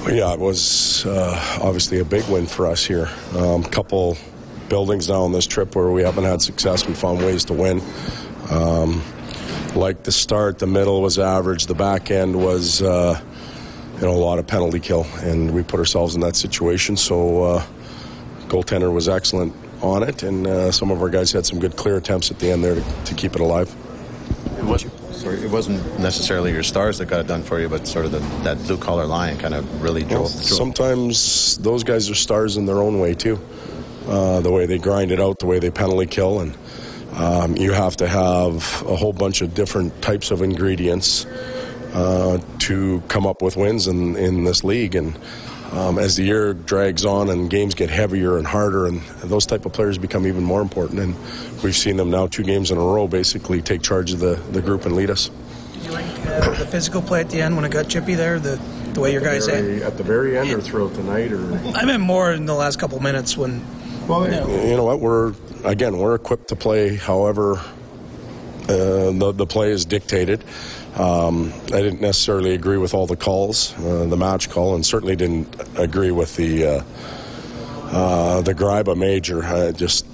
Yeah, 0.08 0.32
it 0.32 0.40
was 0.40 1.04
uh, 1.04 1.58
obviously 1.60 1.98
a 1.98 2.04
big 2.04 2.26
win 2.28 2.46
for 2.46 2.66
us 2.66 2.84
here. 2.84 3.08
A 3.34 3.38
um, 3.38 3.62
couple 3.62 4.16
buildings 4.68 5.08
now 5.08 5.22
on 5.22 5.32
this 5.32 5.46
trip 5.46 5.76
where 5.76 5.90
we 5.90 6.02
haven't 6.02 6.24
had 6.24 6.40
success, 6.40 6.86
we 6.86 6.94
found 6.94 7.18
ways 7.18 7.44
to 7.46 7.52
win. 7.52 7.82
Um, 8.50 9.02
like 9.74 10.02
the 10.02 10.12
start, 10.12 10.58
the 10.58 10.66
middle 10.66 11.02
was 11.02 11.18
average, 11.18 11.66
the 11.66 11.74
back 11.74 12.10
end 12.10 12.34
was 12.34 12.82
uh, 12.82 13.20
you 13.96 14.00
know, 14.00 14.12
a 14.12 14.16
lot 14.16 14.38
of 14.38 14.46
penalty 14.46 14.80
kill, 14.80 15.06
and 15.18 15.52
we 15.52 15.62
put 15.62 15.78
ourselves 15.78 16.14
in 16.14 16.22
that 16.22 16.34
situation. 16.34 16.96
So, 16.96 17.42
uh, 17.42 17.66
goaltender 18.48 18.92
was 18.92 19.08
excellent 19.08 19.54
on 19.82 20.02
it, 20.02 20.22
and 20.22 20.46
uh, 20.46 20.72
some 20.72 20.90
of 20.90 21.02
our 21.02 21.10
guys 21.10 21.30
had 21.30 21.44
some 21.44 21.58
good 21.58 21.76
clear 21.76 21.98
attempts 21.98 22.30
at 22.30 22.38
the 22.38 22.50
end 22.50 22.64
there 22.64 22.74
to, 22.74 23.04
to 23.04 23.14
keep 23.14 23.34
it 23.34 23.40
alive. 23.40 23.74
It 25.24 25.50
wasn't 25.50 25.98
necessarily 25.98 26.52
your 26.52 26.62
stars 26.62 26.98
that 26.98 27.06
got 27.06 27.20
it 27.20 27.26
done 27.26 27.42
for 27.42 27.60
you, 27.60 27.68
but 27.68 27.86
sort 27.86 28.04
of 28.04 28.12
the, 28.12 28.18
that 28.44 28.58
blue 28.58 28.78
collar 28.78 29.06
line 29.06 29.38
kind 29.38 29.54
of 29.54 29.82
really 29.82 30.02
drove. 30.02 30.22
Well, 30.22 30.28
sometimes 30.28 31.58
those 31.58 31.84
guys 31.84 32.10
are 32.10 32.14
stars 32.14 32.56
in 32.56 32.66
their 32.66 32.78
own 32.78 33.00
way 33.00 33.14
too. 33.14 33.38
Uh, 34.06 34.40
the 34.40 34.50
way 34.50 34.66
they 34.66 34.78
grind 34.78 35.12
it 35.12 35.20
out, 35.20 35.38
the 35.38 35.46
way 35.46 35.58
they 35.58 35.70
penalty 35.70 36.06
kill, 36.06 36.40
and 36.40 36.56
um, 37.12 37.56
you 37.56 37.72
have 37.72 37.96
to 37.96 38.08
have 38.08 38.56
a 38.86 38.96
whole 38.96 39.12
bunch 39.12 39.42
of 39.42 39.54
different 39.54 40.00
types 40.02 40.30
of 40.30 40.42
ingredients 40.42 41.26
uh, 41.92 42.38
to 42.60 43.02
come 43.08 43.26
up 43.26 43.42
with 43.42 43.56
wins 43.56 43.86
in, 43.86 44.16
in 44.16 44.44
this 44.44 44.64
league. 44.64 44.94
And 44.94 45.18
um, 45.72 45.98
as 45.98 46.16
the 46.16 46.24
year 46.24 46.54
drags 46.54 47.04
on 47.04 47.28
and 47.28 47.48
games 47.48 47.74
get 47.74 47.90
heavier 47.90 48.36
and 48.36 48.46
harder, 48.46 48.86
and 48.86 49.00
those 49.22 49.46
type 49.46 49.66
of 49.66 49.72
players 49.72 49.98
become 49.98 50.26
even 50.26 50.42
more 50.42 50.60
important. 50.62 51.00
And 51.00 51.14
we've 51.62 51.76
seen 51.76 51.96
them 51.96 52.10
now 52.10 52.26
two 52.26 52.42
games 52.42 52.70
in 52.70 52.78
a 52.78 52.80
row 52.80 53.06
basically 53.06 53.62
take 53.62 53.82
charge 53.82 54.12
of 54.12 54.20
the, 54.20 54.34
the 54.50 54.60
group 54.60 54.84
and 54.86 54.96
lead 54.96 55.10
us. 55.10 55.30
Did 55.72 55.84
you 55.84 55.92
like 55.92 56.26
uh, 56.26 56.58
the 56.58 56.66
physical 56.66 57.02
play 57.02 57.20
at 57.20 57.30
the 57.30 57.40
end 57.40 57.56
when 57.56 57.64
it 57.64 57.70
got 57.70 57.88
chippy 57.88 58.14
there? 58.14 58.38
The 58.38 58.60
the 58.92 59.00
way 59.00 59.12
your 59.12 59.20
guys 59.20 59.44
say 59.44 59.82
at 59.82 59.96
the 59.96 60.02
very 60.02 60.36
end 60.36 60.50
or 60.50 60.60
throughout 60.60 60.94
the 60.94 61.02
night, 61.02 61.32
or 61.32 61.54
I 61.76 61.84
meant 61.84 62.02
more 62.02 62.32
in 62.32 62.46
the 62.46 62.54
last 62.54 62.78
couple 62.78 63.00
minutes 63.00 63.36
when. 63.36 63.64
Well, 64.08 64.24
you 64.24 64.30
know, 64.32 64.64
you 64.64 64.76
know 64.76 64.84
what? 64.84 65.00
We're 65.00 65.34
again 65.64 65.98
we're 65.98 66.16
equipped 66.16 66.48
to 66.48 66.56
play 66.56 66.96
however 66.96 67.58
uh, 68.64 69.12
the 69.12 69.32
the 69.34 69.46
play 69.46 69.70
is 69.70 69.84
dictated. 69.84 70.44
Um, 71.00 71.54
I 71.66 71.80
didn't 71.80 72.02
necessarily 72.02 72.52
agree 72.52 72.76
with 72.76 72.92
all 72.92 73.06
the 73.06 73.16
calls, 73.16 73.74
uh, 73.78 74.04
the 74.04 74.18
match 74.18 74.50
call, 74.50 74.74
and 74.74 74.84
certainly 74.84 75.16
didn't 75.16 75.56
agree 75.78 76.10
with 76.10 76.36
the 76.36 76.66
uh, 76.66 76.84
uh, 77.90 78.40
the 78.42 78.54
Gryba 78.54 78.94
major. 78.94 79.42
I 79.42 79.72
just 79.72 80.04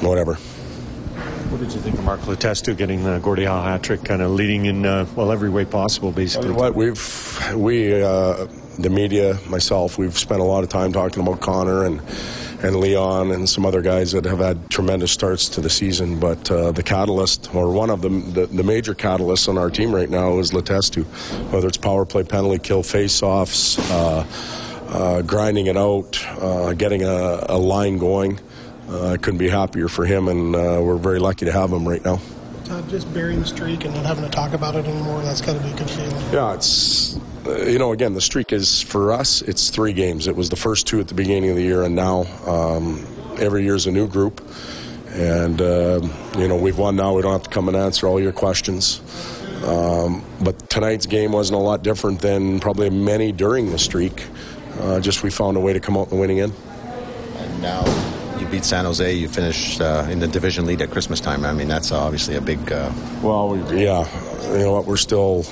whatever. 0.00 0.34
What 0.34 1.60
did 1.60 1.74
you 1.74 1.80
think 1.80 1.98
of 1.98 2.04
Mark 2.04 2.20
Letestu 2.22 2.74
getting 2.74 3.04
the 3.04 3.18
Gordie 3.18 3.44
Howe 3.44 3.62
hat 3.62 3.82
trick, 3.82 4.02
kind 4.02 4.22
of 4.22 4.30
leading 4.30 4.64
in 4.64 4.86
uh, 4.86 5.06
well 5.14 5.30
every 5.30 5.50
way 5.50 5.66
possible, 5.66 6.10
basically? 6.10 6.52
What 6.52 6.74
we've 6.74 7.54
we 7.54 8.02
uh, 8.02 8.46
the 8.78 8.88
media, 8.88 9.38
myself, 9.46 9.98
we've 9.98 10.16
spent 10.16 10.40
a 10.40 10.44
lot 10.44 10.64
of 10.64 10.70
time 10.70 10.94
talking 10.94 11.22
about 11.22 11.40
Connor 11.40 11.84
and 11.84 12.00
and 12.62 12.76
Leon 12.76 13.32
and 13.32 13.48
some 13.48 13.66
other 13.66 13.82
guys 13.82 14.12
that 14.12 14.24
have 14.24 14.38
had 14.38 14.70
tremendous 14.70 15.12
starts 15.12 15.48
to 15.50 15.60
the 15.60 15.70
season. 15.70 16.18
But 16.18 16.50
uh, 16.50 16.72
the 16.72 16.82
catalyst, 16.82 17.54
or 17.54 17.72
one 17.72 17.90
of 17.90 18.02
them, 18.02 18.32
the, 18.32 18.46
the 18.46 18.62
major 18.62 18.94
catalysts 18.94 19.48
on 19.48 19.58
our 19.58 19.70
team 19.70 19.94
right 19.94 20.08
now 20.08 20.38
is 20.38 20.52
Letestu. 20.52 21.04
Whether 21.52 21.68
it's 21.68 21.76
power 21.76 22.04
play, 22.04 22.24
penalty 22.24 22.58
kill, 22.58 22.82
face-offs, 22.82 23.78
uh, 23.90 24.26
uh, 24.88 25.22
grinding 25.22 25.66
it 25.66 25.76
out, 25.76 26.24
uh, 26.40 26.72
getting 26.74 27.02
a, 27.02 27.44
a, 27.48 27.58
line 27.58 27.98
going. 27.98 28.38
Uh, 28.88 29.12
I 29.12 29.16
couldn't 29.16 29.38
be 29.38 29.48
happier 29.48 29.88
for 29.88 30.06
him, 30.06 30.28
and 30.28 30.54
uh, 30.54 30.80
we're 30.82 30.96
very 30.96 31.18
lucky 31.18 31.44
to 31.44 31.52
have 31.52 31.72
him 31.72 31.86
right 31.86 32.04
now. 32.04 32.20
just 32.88 33.12
burying 33.12 33.40
the 33.40 33.46
streak 33.46 33.84
and 33.84 33.94
not 33.94 34.06
having 34.06 34.24
to 34.24 34.30
talk 34.30 34.52
about 34.52 34.76
it 34.76 34.86
anymore, 34.86 35.22
that's 35.22 35.40
got 35.40 35.54
to 35.54 35.60
be 35.60 35.72
a 35.72 35.76
good 35.76 35.90
feeling. 35.90 36.32
Yeah, 36.32 36.54
it's 36.54 37.16
uh, 37.16 37.20
you 37.66 37.78
know, 37.78 37.92
again, 37.92 38.14
the 38.14 38.20
streak 38.20 38.52
is 38.52 38.82
for 38.82 39.12
us. 39.12 39.42
It's 39.42 39.70
three 39.70 39.92
games. 39.92 40.26
It 40.26 40.36
was 40.36 40.50
the 40.50 40.56
first 40.56 40.86
two 40.86 41.00
at 41.00 41.08
the 41.08 41.14
beginning 41.14 41.50
of 41.50 41.56
the 41.56 41.62
year, 41.62 41.82
and 41.82 41.94
now 41.94 42.24
um, 42.46 43.06
every 43.38 43.64
year 43.64 43.74
is 43.74 43.86
a 43.86 43.92
new 43.92 44.08
group. 44.08 44.46
And 45.10 45.60
uh, 45.60 46.00
you 46.36 46.48
know, 46.48 46.56
we've 46.56 46.78
won 46.78 46.96
now. 46.96 47.14
We 47.14 47.22
don't 47.22 47.32
have 47.32 47.44
to 47.44 47.50
come 47.50 47.68
and 47.68 47.76
answer 47.76 48.06
all 48.06 48.20
your 48.20 48.32
questions. 48.32 49.00
Um, 49.64 50.24
but 50.42 50.68
tonight's 50.68 51.06
game 51.06 51.32
wasn't 51.32 51.58
a 51.58 51.62
lot 51.62 51.82
different 51.82 52.20
than 52.20 52.60
probably 52.60 52.90
many 52.90 53.32
during 53.32 53.70
the 53.70 53.78
streak. 53.78 54.24
Uh, 54.78 55.00
just 55.00 55.22
we 55.22 55.30
found 55.30 55.56
a 55.56 55.60
way 55.60 55.72
to 55.72 55.80
come 55.80 55.96
out 55.96 56.04
in 56.04 56.10
the 56.10 56.16
winning 56.16 56.40
end. 56.40 56.52
And 57.36 57.62
now 57.62 58.38
you 58.38 58.46
beat 58.46 58.64
San 58.64 58.84
Jose. 58.84 59.14
You 59.14 59.28
finished 59.28 59.80
uh, 59.80 60.06
in 60.10 60.18
the 60.18 60.28
division 60.28 60.66
lead 60.66 60.82
at 60.82 60.90
Christmas 60.90 61.20
time. 61.20 61.44
I 61.44 61.52
mean, 61.52 61.68
that's 61.68 61.92
obviously 61.92 62.36
a 62.36 62.40
big. 62.40 62.70
Uh, 62.70 62.92
well, 63.22 63.56
yeah. 63.74 64.06
You 64.52 64.58
know 64.58 64.72
what? 64.72 64.84
We're 64.84 64.96
still 64.98 65.44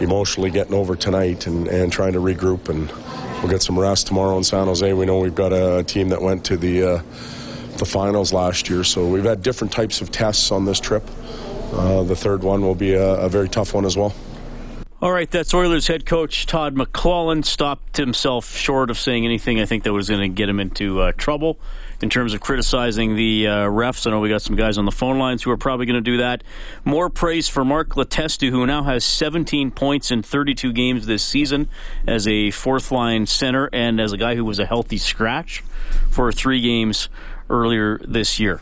emotionally 0.00 0.50
getting 0.50 0.74
over 0.74 0.96
tonight 0.96 1.46
and, 1.46 1.68
and 1.68 1.92
trying 1.92 2.12
to 2.12 2.18
regroup 2.18 2.68
and 2.68 2.90
we'll 3.42 3.50
get 3.50 3.62
some 3.62 3.78
rest 3.78 4.06
tomorrow 4.06 4.36
in 4.36 4.44
San 4.44 4.66
Jose. 4.66 4.92
We 4.92 5.06
know 5.06 5.18
we've 5.18 5.34
got 5.34 5.52
a, 5.52 5.84
team 5.84 6.08
that 6.08 6.22
went 6.22 6.46
to 6.46 6.56
the 6.56 6.82
uh, 6.82 7.02
the 7.76 7.84
finals 7.84 8.32
last 8.32 8.70
year, 8.70 8.84
so 8.84 9.06
we've 9.06 9.24
had 9.24 9.42
different 9.42 9.72
types 9.72 10.00
of 10.00 10.10
tests 10.10 10.50
on 10.50 10.64
this 10.64 10.80
trip. 10.80 11.02
Uh, 11.72 12.04
the 12.04 12.16
third 12.16 12.42
one 12.42 12.62
will 12.62 12.74
be 12.74 12.94
a, 12.94 13.14
a 13.16 13.28
very 13.28 13.48
tough 13.48 13.74
one 13.74 13.84
as 13.84 13.96
well. 13.96 14.14
All 15.02 15.12
right, 15.12 15.30
that's 15.30 15.52
Oilers 15.52 15.86
head 15.86 16.06
coach 16.06 16.46
Todd 16.46 16.76
McLellan. 16.76 17.44
Stopped 17.44 17.96
himself 17.96 18.56
short 18.56 18.90
of 18.90 18.98
saying 18.98 19.24
anything 19.24 19.60
I 19.60 19.66
think 19.66 19.82
that 19.84 19.92
was 19.92 20.08
going 20.08 20.22
to 20.22 20.28
get 20.28 20.48
him 20.48 20.60
into 20.60 21.00
uh, 21.00 21.12
trouble 21.12 21.58
in 22.04 22.10
terms 22.10 22.34
of 22.34 22.40
criticizing 22.42 23.16
the 23.16 23.46
uh, 23.46 23.52
refs. 23.64 24.06
I 24.06 24.10
know 24.10 24.20
we 24.20 24.28
got 24.28 24.42
some 24.42 24.56
guys 24.56 24.76
on 24.76 24.84
the 24.84 24.92
phone 24.92 25.18
lines 25.18 25.42
who 25.42 25.50
are 25.50 25.56
probably 25.56 25.86
going 25.86 26.04
to 26.04 26.10
do 26.10 26.18
that. 26.18 26.44
More 26.84 27.08
praise 27.08 27.48
for 27.48 27.64
Mark 27.64 27.94
Letestu, 27.94 28.50
who 28.50 28.66
now 28.66 28.82
has 28.82 29.06
17 29.06 29.70
points 29.70 30.10
in 30.10 30.22
32 30.22 30.74
games 30.74 31.06
this 31.06 31.24
season 31.24 31.66
as 32.06 32.28
a 32.28 32.50
fourth 32.50 32.92
line 32.92 33.24
center 33.24 33.70
and 33.72 33.98
as 34.00 34.12
a 34.12 34.18
guy 34.18 34.34
who 34.34 34.44
was 34.44 34.58
a 34.58 34.66
healthy 34.66 34.98
scratch 34.98 35.64
for 36.10 36.30
three 36.30 36.60
games 36.60 37.08
earlier 37.48 37.98
this 38.04 38.38
year. 38.38 38.60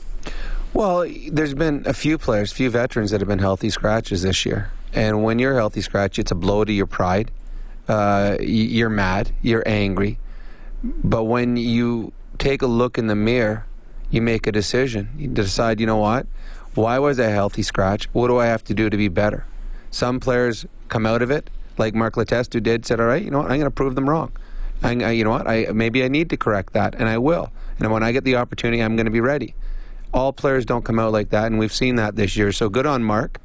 Well, 0.72 1.04
there's 1.32 1.54
been 1.54 1.82
a 1.84 1.94
few 1.94 2.18
players, 2.18 2.52
few 2.52 2.70
veterans 2.70 3.10
that 3.10 3.20
have 3.20 3.28
been 3.28 3.40
healthy 3.40 3.70
scratches 3.70 4.22
this 4.22 4.46
year. 4.46 4.70
And 4.92 5.24
when 5.24 5.40
you're 5.40 5.54
a 5.54 5.56
healthy 5.56 5.80
scratch, 5.80 6.20
it's 6.20 6.30
a 6.30 6.36
blow 6.36 6.64
to 6.64 6.72
your 6.72 6.86
pride. 6.86 7.32
Uh, 7.88 8.36
you're 8.40 8.88
mad, 8.88 9.32
you're 9.42 9.64
angry. 9.66 10.20
But 10.84 11.24
when 11.24 11.56
you 11.56 12.12
take 12.38 12.62
a 12.62 12.66
look 12.66 12.98
in 12.98 13.06
the 13.06 13.14
mirror, 13.14 13.66
you 14.10 14.22
make 14.22 14.46
a 14.46 14.52
decision. 14.52 15.08
You 15.16 15.28
decide, 15.28 15.80
you 15.80 15.86
know 15.86 15.96
what? 15.98 16.26
Why 16.74 16.98
was 16.98 17.20
I 17.20 17.26
a 17.26 17.30
healthy 17.30 17.62
scratch? 17.62 18.08
What 18.12 18.28
do 18.28 18.38
I 18.38 18.46
have 18.46 18.64
to 18.64 18.74
do 18.74 18.88
to 18.88 18.96
be 18.96 19.08
better? 19.08 19.44
Some 19.90 20.20
players 20.20 20.66
come 20.88 21.04
out 21.06 21.22
of 21.22 21.30
it, 21.30 21.50
like 21.78 21.94
Mark 21.94 22.14
Letestu 22.14 22.62
did, 22.62 22.86
said, 22.86 23.00
all 23.00 23.06
right, 23.06 23.22
you 23.22 23.30
know 23.30 23.38
what? 23.38 23.50
I'm 23.50 23.58
going 23.58 23.62
to 23.62 23.70
prove 23.70 23.94
them 23.94 24.08
wrong. 24.08 24.32
I, 24.82 25.12
you 25.12 25.22
know 25.22 25.30
what? 25.30 25.46
I 25.46 25.66
maybe 25.72 26.02
I 26.02 26.08
need 26.08 26.30
to 26.30 26.36
correct 26.36 26.72
that, 26.72 26.94
and 26.96 27.08
I 27.08 27.18
will. 27.18 27.52
And 27.78 27.92
when 27.92 28.02
I 28.02 28.12
get 28.12 28.24
the 28.24 28.36
opportunity, 28.36 28.82
I'm 28.82 28.96
going 28.96 29.06
to 29.06 29.12
be 29.12 29.20
ready. 29.20 29.54
All 30.12 30.32
players 30.32 30.66
don't 30.66 30.84
come 30.84 30.98
out 30.98 31.12
like 31.12 31.30
that, 31.30 31.46
and 31.46 31.58
we've 31.58 31.72
seen 31.72 31.96
that 31.96 32.16
this 32.16 32.36
year. 32.36 32.52
So 32.52 32.68
good 32.68 32.86
on 32.86 33.04
Mark 33.04 33.40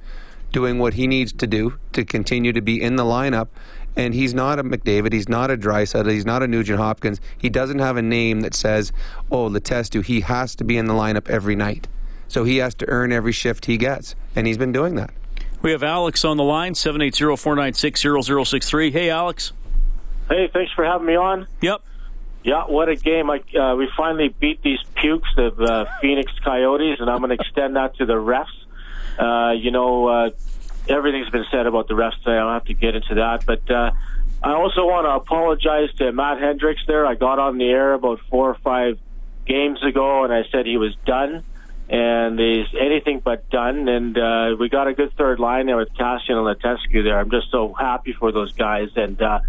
doing 0.52 0.80
what 0.80 0.95
he 0.95 1.08
needs 1.08 1.34
to 1.34 1.47
do 1.47 1.78
to 1.93 2.04
continue 2.04 2.54
to 2.54 2.62
be 2.62 2.82
in 2.82 2.95
the 2.95 3.04
lineup. 3.04 3.50
And 3.97 4.13
he's 4.13 4.33
not 4.33 4.60
a 4.60 4.63
McDavid. 4.63 5.12
He's 5.12 5.27
not 5.27 5.51
a 5.51 5.57
Draisaitl. 5.57 6.10
He's 6.10 6.25
not 6.25 6.43
a 6.43 6.47
Nugent 6.47 6.79
Hopkins. 6.79 7.19
He 7.38 7.49
doesn't 7.49 7.79
have 7.79 7.97
a 7.97 8.01
name 8.01 8.41
that 8.41 8.53
says, 8.53 8.93
"Oh, 9.31 9.49
Letestu." 9.49 10.05
He 10.05 10.21
has 10.21 10.55
to 10.55 10.63
be 10.63 10.77
in 10.77 10.86
the 10.86 10.93
lineup 10.93 11.29
every 11.29 11.55
night. 11.55 11.88
So 12.27 12.43
he 12.43 12.57
has 12.57 12.75
to 12.75 12.88
earn 12.88 13.12
every 13.12 13.31
shift 13.31 13.65
he 13.65 13.77
gets, 13.77 14.15
and 14.36 14.47
he's 14.47 14.57
been 14.57 14.71
doing 14.71 14.95
that. 14.95 15.12
We 15.62 15.71
have 15.71 15.81
Alex 15.81 16.23
on 16.23 16.38
the 16.38 16.43
line, 16.43 16.73
780-496-0063. 16.73 18.91
Hey, 18.91 19.10
Alex. 19.10 19.53
Hey, 20.29 20.49
thanks 20.53 20.71
for 20.73 20.86
having 20.86 21.07
me 21.07 21.15
on. 21.15 21.47
Yep. 21.62 21.81
Yeah, 22.43 22.65
what 22.65 22.89
a 22.89 22.95
game! 22.95 23.29
I, 23.29 23.41
uh, 23.60 23.75
we 23.75 23.89
finally 23.97 24.29
beat 24.29 24.62
these 24.62 24.79
pukes, 24.95 25.27
the 25.36 25.47
uh, 25.47 25.86
Phoenix 25.99 26.31
Coyotes, 26.43 26.99
and 26.99 27.10
I'm 27.10 27.17
going 27.17 27.36
to 27.36 27.36
extend 27.36 27.75
that 27.75 27.97
to 27.97 28.05
the 28.05 28.13
refs. 28.13 28.45
Uh, 29.19 29.53
you 29.53 29.71
know, 29.71 30.07
uh, 30.07 30.29
everything's 30.89 31.30
been 31.30 31.45
said 31.52 31.67
about 31.67 31.88
the 31.88 31.93
refs 31.93 32.17
today. 32.19 32.32
I 32.32 32.39
don't 32.39 32.54
have 32.54 32.65
to 32.65 32.73
get 32.73 32.95
into 32.95 33.15
that, 33.15 33.45
but 33.45 33.69
uh, 33.69 33.91
I 34.43 34.54
also 34.54 34.86
want 34.86 35.06
to 35.06 35.12
apologize 35.12 35.93
to 35.97 36.12
Matt 36.12 36.39
Hendricks. 36.39 36.82
There, 36.88 37.06
I 37.06 37.15
got 37.15 37.39
on 37.39 37.58
the 37.58 37.69
air 37.69 37.93
about 37.93 38.19
four 38.30 38.50
or 38.50 38.56
five 38.56 39.00
games 39.45 39.84
ago, 39.84 40.23
and 40.23 40.34
I 40.34 40.43
said 40.52 40.65
he 40.65 40.78
was 40.78 40.95
done, 41.06 41.43
and 41.89 42.39
he's 42.39 42.67
anything 42.80 43.19
but 43.23 43.50
done. 43.50 43.88
And 43.88 44.17
uh, 44.17 44.56
we 44.60 44.69
got 44.69 44.88
a 44.88 44.93
good 44.93 45.13
third 45.17 45.39
line 45.39 45.65
there 45.65 45.78
with 45.78 45.93
Kassian 45.93 46.34
and 46.34 46.62
Letestu. 46.62 47.04
There, 47.04 47.17
I'm 47.17 47.32
just 47.32 47.50
so 47.52 47.73
happy 47.73 48.13
for 48.13 48.32
those 48.32 48.54
guys. 48.54 48.89
And 48.95 49.19
uh, 49.21 49.39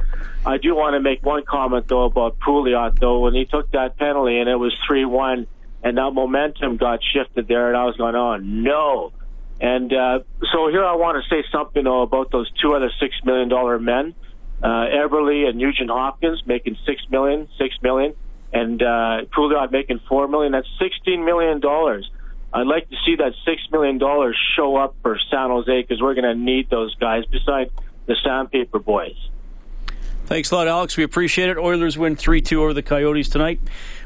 I 0.46 0.56
do 0.56 0.74
want 0.74 0.94
to 0.94 1.00
make 1.00 1.24
one 1.24 1.44
comment 1.44 1.86
though 1.88 2.04
about 2.04 2.38
Pouliot, 2.38 2.98
though, 2.98 3.20
when 3.20 3.34
he 3.34 3.44
took 3.44 3.70
that 3.72 3.98
penalty 3.98 4.38
and 4.38 4.48
it 4.48 4.56
was 4.56 4.74
three 4.86 5.04
one, 5.04 5.46
and 5.82 5.98
that 5.98 6.10
momentum 6.12 6.76
got 6.76 7.00
shifted 7.02 7.46
there, 7.46 7.68
and 7.68 7.76
I 7.76 7.84
was 7.84 7.96
going, 7.96 8.14
oh 8.14 8.36
no 8.36 9.12
and 9.60 9.92
uh, 9.92 10.20
so 10.52 10.68
here 10.68 10.84
I 10.84 10.94
want 10.94 11.22
to 11.22 11.28
say 11.28 11.44
something 11.50 11.84
though, 11.84 12.02
about 12.02 12.30
those 12.30 12.50
two 12.62 12.74
other 12.74 12.90
six 13.00 13.14
million 13.24 13.48
dollar 13.48 13.78
men, 13.78 14.14
uh, 14.62 14.66
Eberle 14.66 15.48
and 15.48 15.58
Nugent 15.58 15.90
Hopkins 15.90 16.42
making 16.46 16.76
six 16.86 17.02
million, 17.10 17.48
six 17.58 17.74
million, 17.82 18.14
and 18.52 18.82
uh, 18.82 19.22
making 19.70 20.00
four 20.08 20.28
million. 20.28 20.52
That's 20.52 20.68
sixteen 20.78 21.24
million 21.24 21.60
dollars. 21.60 22.08
I'd 22.52 22.66
like 22.66 22.88
to 22.88 22.96
see 23.04 23.16
that 23.16 23.34
six 23.44 23.62
million 23.70 23.98
dollars 23.98 24.38
show 24.56 24.76
up 24.76 24.94
for 25.02 25.18
San 25.30 25.50
Jose 25.50 25.82
because 25.82 26.00
we're 26.00 26.14
going 26.14 26.24
to 26.24 26.34
need 26.34 26.70
those 26.70 26.94
guys 26.94 27.24
besides 27.30 27.70
the 28.06 28.16
Sandpaper 28.24 28.78
boys. 28.78 29.16
Thanks 30.26 30.50
a 30.50 30.56
lot, 30.56 30.68
Alex. 30.68 30.96
We 30.96 31.04
appreciate 31.04 31.48
it. 31.48 31.56
Oilers 31.56 31.96
win 31.98 32.14
three 32.14 32.40
two 32.40 32.62
over 32.62 32.74
the 32.74 32.82
Coyotes 32.82 33.28
tonight. 33.28 33.60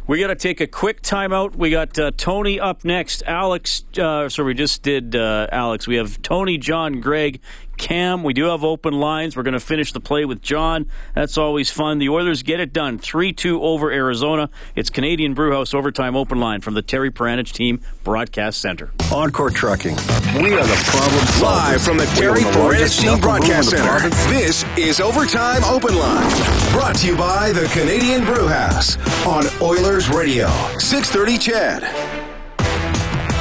We 0.07 0.19
got 0.19 0.29
to 0.29 0.35
take 0.35 0.61
a 0.61 0.67
quick 0.67 1.01
timeout. 1.01 1.55
We 1.55 1.71
got 1.71 1.97
uh, 1.97 2.11
Tony 2.17 2.59
up 2.59 2.85
next. 2.85 3.23
Alex, 3.25 3.85
uh, 3.97 4.29
so 4.29 4.43
we 4.43 4.53
just 4.53 4.83
did 4.83 5.15
uh, 5.15 5.47
Alex. 5.53 5.87
We 5.87 5.97
have 5.97 6.21
Tony, 6.23 6.59
John, 6.59 7.01
Greg, 7.01 7.41
Cam. 7.77 8.23
We 8.23 8.33
do 8.33 8.45
have 8.47 8.65
open 8.65 8.95
lines. 8.95 9.37
We're 9.37 9.43
going 9.43 9.55
to 9.55 9.61
finish 9.61 9.93
the 9.93 10.01
play 10.01 10.25
with 10.25 10.43
John. 10.43 10.87
That's 11.15 11.39
always 11.39 11.71
fun. 11.71 11.99
The 11.99 12.09
Oilers 12.09 12.43
get 12.43 12.61
it 12.61 12.73
done 12.73 12.99
3 12.99 13.33
2 13.33 13.63
over 13.63 13.91
Arizona. 13.91 14.51
It's 14.75 14.91
Canadian 14.91 15.35
Brewhouse 15.35 15.75
Overtime 15.75 16.17
Open 16.17 16.39
Line 16.41 16.61
from 16.61 16.75
the 16.75 16.83
Terry 16.83 17.11
Paranych 17.11 17.53
Team 17.53 17.81
Broadcast 18.05 18.61
Center. 18.61 18.91
Encore 19.13 19.51
Trucking. 19.51 19.97
We 20.43 20.53
are 20.55 20.65
the 20.67 20.83
problem 20.87 21.25
solvers. 21.25 21.43
Live 21.43 21.83
from 21.83 21.97
the 21.97 22.07
Terry 22.07 22.43
Paranych 22.43 23.01
Team 23.01 23.19
Broadcast 23.21 23.71
Center. 23.71 24.09
This 24.31 24.65
is 24.77 25.01
Overtime 25.01 25.65
Open 25.65 25.97
Line. 25.97 26.31
Brought 26.73 26.97
to 26.97 27.07
you 27.07 27.17
by 27.17 27.53
the 27.53 27.67
Canadian 27.69 28.25
Brewhouse 28.25 28.97
on 29.27 29.45
Oilers 29.61 30.02
Radio. 30.09 30.49
630 30.79 31.39
CHED. 31.39 32.12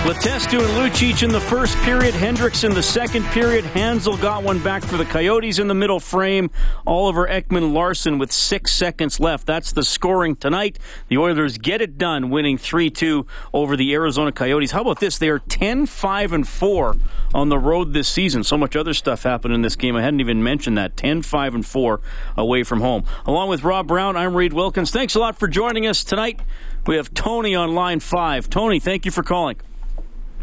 Letestu 0.01 0.57
and 0.57 0.91
Lucic 0.91 1.21
in 1.21 1.29
the 1.29 1.39
first 1.39 1.77
period, 1.79 2.15
Hendricks 2.15 2.63
in 2.63 2.73
the 2.73 2.81
second 2.81 3.23
period. 3.25 3.63
Hanzal 3.65 4.19
got 4.19 4.41
one 4.41 4.57
back 4.63 4.81
for 4.81 4.97
the 4.97 5.05
Coyotes 5.05 5.59
in 5.59 5.67
the 5.67 5.75
middle 5.75 5.99
frame. 5.99 6.49
Oliver 6.87 7.27
Ekman 7.27 7.71
Larsson 7.71 8.17
with 8.17 8.31
six 8.31 8.73
seconds 8.73 9.19
left. 9.19 9.45
That's 9.45 9.73
the 9.73 9.83
scoring 9.83 10.35
tonight. 10.35 10.79
The 11.09 11.19
Oilers 11.19 11.59
get 11.59 11.81
it 11.81 11.99
done, 11.99 12.31
winning 12.31 12.57
3 12.57 12.89
2 12.89 13.27
over 13.53 13.77
the 13.77 13.93
Arizona 13.93 14.31
Coyotes. 14.31 14.71
How 14.71 14.81
about 14.81 14.99
this? 14.99 15.19
They 15.19 15.29
are 15.29 15.37
10 15.37 15.85
5 15.85 16.33
and 16.33 16.47
4 16.47 16.95
on 17.35 17.49
the 17.49 17.59
road 17.59 17.93
this 17.93 18.07
season. 18.07 18.43
So 18.43 18.57
much 18.57 18.75
other 18.75 18.95
stuff 18.95 19.21
happened 19.21 19.53
in 19.53 19.61
this 19.61 19.75
game. 19.75 19.95
I 19.95 20.01
hadn't 20.01 20.19
even 20.19 20.41
mentioned 20.41 20.79
that. 20.79 20.97
10 20.97 21.21
5 21.21 21.53
and 21.53 21.65
4 21.65 22.01
away 22.37 22.63
from 22.63 22.81
home. 22.81 23.03
Along 23.27 23.49
with 23.49 23.63
Rob 23.63 23.85
Brown, 23.85 24.17
I'm 24.17 24.35
Reed 24.35 24.53
Wilkins. 24.53 24.89
Thanks 24.89 25.13
a 25.13 25.19
lot 25.19 25.37
for 25.37 25.47
joining 25.47 25.85
us 25.85 26.03
tonight. 26.03 26.39
We 26.87 26.95
have 26.95 27.13
Tony 27.13 27.53
on 27.53 27.75
line 27.75 27.99
five. 27.99 28.49
Tony, 28.49 28.79
thank 28.79 29.05
you 29.05 29.11
for 29.11 29.21
calling. 29.21 29.57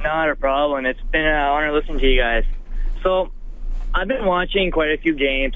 Not 0.02 0.30
a 0.30 0.36
problem. 0.36 0.86
It's 0.86 1.00
been 1.12 1.26
an 1.26 1.34
honor 1.34 1.72
listening 1.72 1.98
to 1.98 2.06
you 2.06 2.20
guys. 2.20 2.44
So, 3.02 3.32
I've 3.94 4.08
been 4.08 4.24
watching 4.24 4.70
quite 4.70 4.90
a 4.90 4.98
few 4.98 5.14
games 5.14 5.54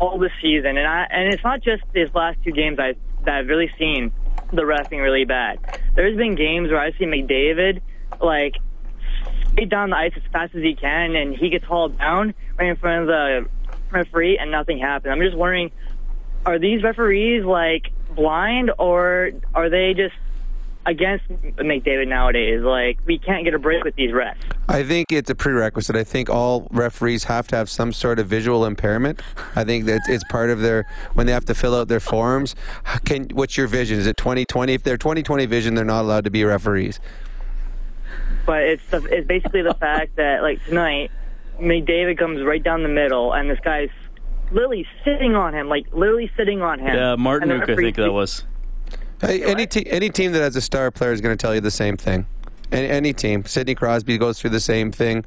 all 0.00 0.18
this 0.18 0.32
season, 0.42 0.76
and 0.76 0.86
I 0.86 1.06
and 1.10 1.32
it's 1.32 1.44
not 1.44 1.62
just 1.62 1.82
these 1.92 2.08
last 2.14 2.38
two 2.42 2.52
games 2.52 2.78
I 2.78 2.94
that 3.24 3.34
I've 3.34 3.46
really 3.46 3.70
seen 3.78 4.12
the 4.50 4.62
refing 4.62 5.02
really 5.02 5.24
bad. 5.24 5.60
There's 5.94 6.16
been 6.16 6.34
games 6.34 6.70
where 6.70 6.80
I 6.80 6.92
see 6.92 7.04
McDavid 7.04 7.80
like 8.20 8.54
skate 9.52 9.68
down 9.68 9.90
the 9.90 9.96
ice 9.96 10.12
as 10.16 10.22
fast 10.32 10.54
as 10.54 10.62
he 10.62 10.74
can, 10.74 11.14
and 11.14 11.36
he 11.36 11.50
gets 11.50 11.64
hauled 11.64 11.98
down 11.98 12.34
right 12.58 12.70
in 12.70 12.76
front 12.76 13.02
of 13.02 13.06
the 13.08 13.46
referee, 13.90 14.38
and 14.38 14.50
nothing 14.50 14.78
happens. 14.78 15.12
I'm 15.12 15.20
just 15.20 15.36
wondering, 15.36 15.70
are 16.44 16.58
these 16.58 16.82
referees 16.82 17.44
like 17.44 17.92
blind, 18.14 18.72
or 18.78 19.30
are 19.54 19.70
they 19.70 19.94
just 19.94 20.14
against 20.86 21.28
McDavid 21.28 22.08
nowadays. 22.08 22.62
Like 22.62 22.98
we 23.06 23.18
can't 23.18 23.44
get 23.44 23.54
a 23.54 23.58
break 23.58 23.84
with 23.84 23.94
these 23.96 24.10
refs. 24.10 24.36
I 24.68 24.82
think 24.82 25.12
it's 25.12 25.30
a 25.30 25.34
prerequisite. 25.34 25.96
I 25.96 26.04
think 26.04 26.30
all 26.30 26.68
referees 26.70 27.24
have 27.24 27.46
to 27.48 27.56
have 27.56 27.68
some 27.68 27.92
sort 27.92 28.18
of 28.18 28.26
visual 28.26 28.64
impairment. 28.66 29.22
I 29.56 29.64
think 29.64 29.86
that 29.86 30.02
it's 30.08 30.24
part 30.24 30.50
of 30.50 30.60
their 30.60 30.86
when 31.14 31.26
they 31.26 31.32
have 31.32 31.44
to 31.46 31.54
fill 31.54 31.74
out 31.74 31.88
their 31.88 32.00
forms. 32.00 32.54
Can 33.04 33.28
what's 33.32 33.56
your 33.56 33.66
vision? 33.66 33.98
Is 33.98 34.06
it 34.06 34.16
2020? 34.16 34.72
If 34.72 34.82
they're 34.82 34.96
2020 34.96 35.46
vision, 35.46 35.74
they're 35.74 35.84
not 35.84 36.02
allowed 36.02 36.24
to 36.24 36.30
be 36.30 36.44
referees. 36.44 37.00
But 38.46 38.62
it's 38.64 38.86
the, 38.90 39.02
it's 39.04 39.26
basically 39.26 39.62
the 39.62 39.74
fact 39.74 40.16
that 40.16 40.42
like 40.42 40.64
tonight, 40.64 41.10
McDavid 41.60 42.18
comes 42.18 42.42
right 42.42 42.62
down 42.62 42.82
the 42.82 42.88
middle, 42.88 43.32
and 43.32 43.48
this 43.48 43.60
guy's 43.60 43.90
literally 44.50 44.86
sitting 45.04 45.34
on 45.34 45.54
him, 45.54 45.68
like 45.68 45.86
literally 45.92 46.30
sitting 46.36 46.62
on 46.62 46.78
him. 46.78 46.94
Yeah, 46.94 47.16
Martinook, 47.16 47.68
I 47.68 47.76
think 47.76 47.96
that 47.96 48.12
was. 48.12 48.44
Hey, 49.20 49.42
any 49.44 49.66
te- 49.66 49.88
any 49.90 50.10
team 50.10 50.32
that 50.32 50.40
has 50.40 50.56
a 50.56 50.60
star 50.60 50.90
player 50.90 51.12
is 51.12 51.20
going 51.20 51.36
to 51.36 51.40
tell 51.40 51.54
you 51.54 51.60
the 51.60 51.70
same 51.70 51.96
thing. 51.96 52.26
Any, 52.72 52.88
any 52.88 53.12
team. 53.12 53.44
Sidney 53.44 53.74
Crosby 53.74 54.18
goes 54.18 54.40
through 54.40 54.50
the 54.50 54.60
same 54.60 54.90
thing. 54.90 55.24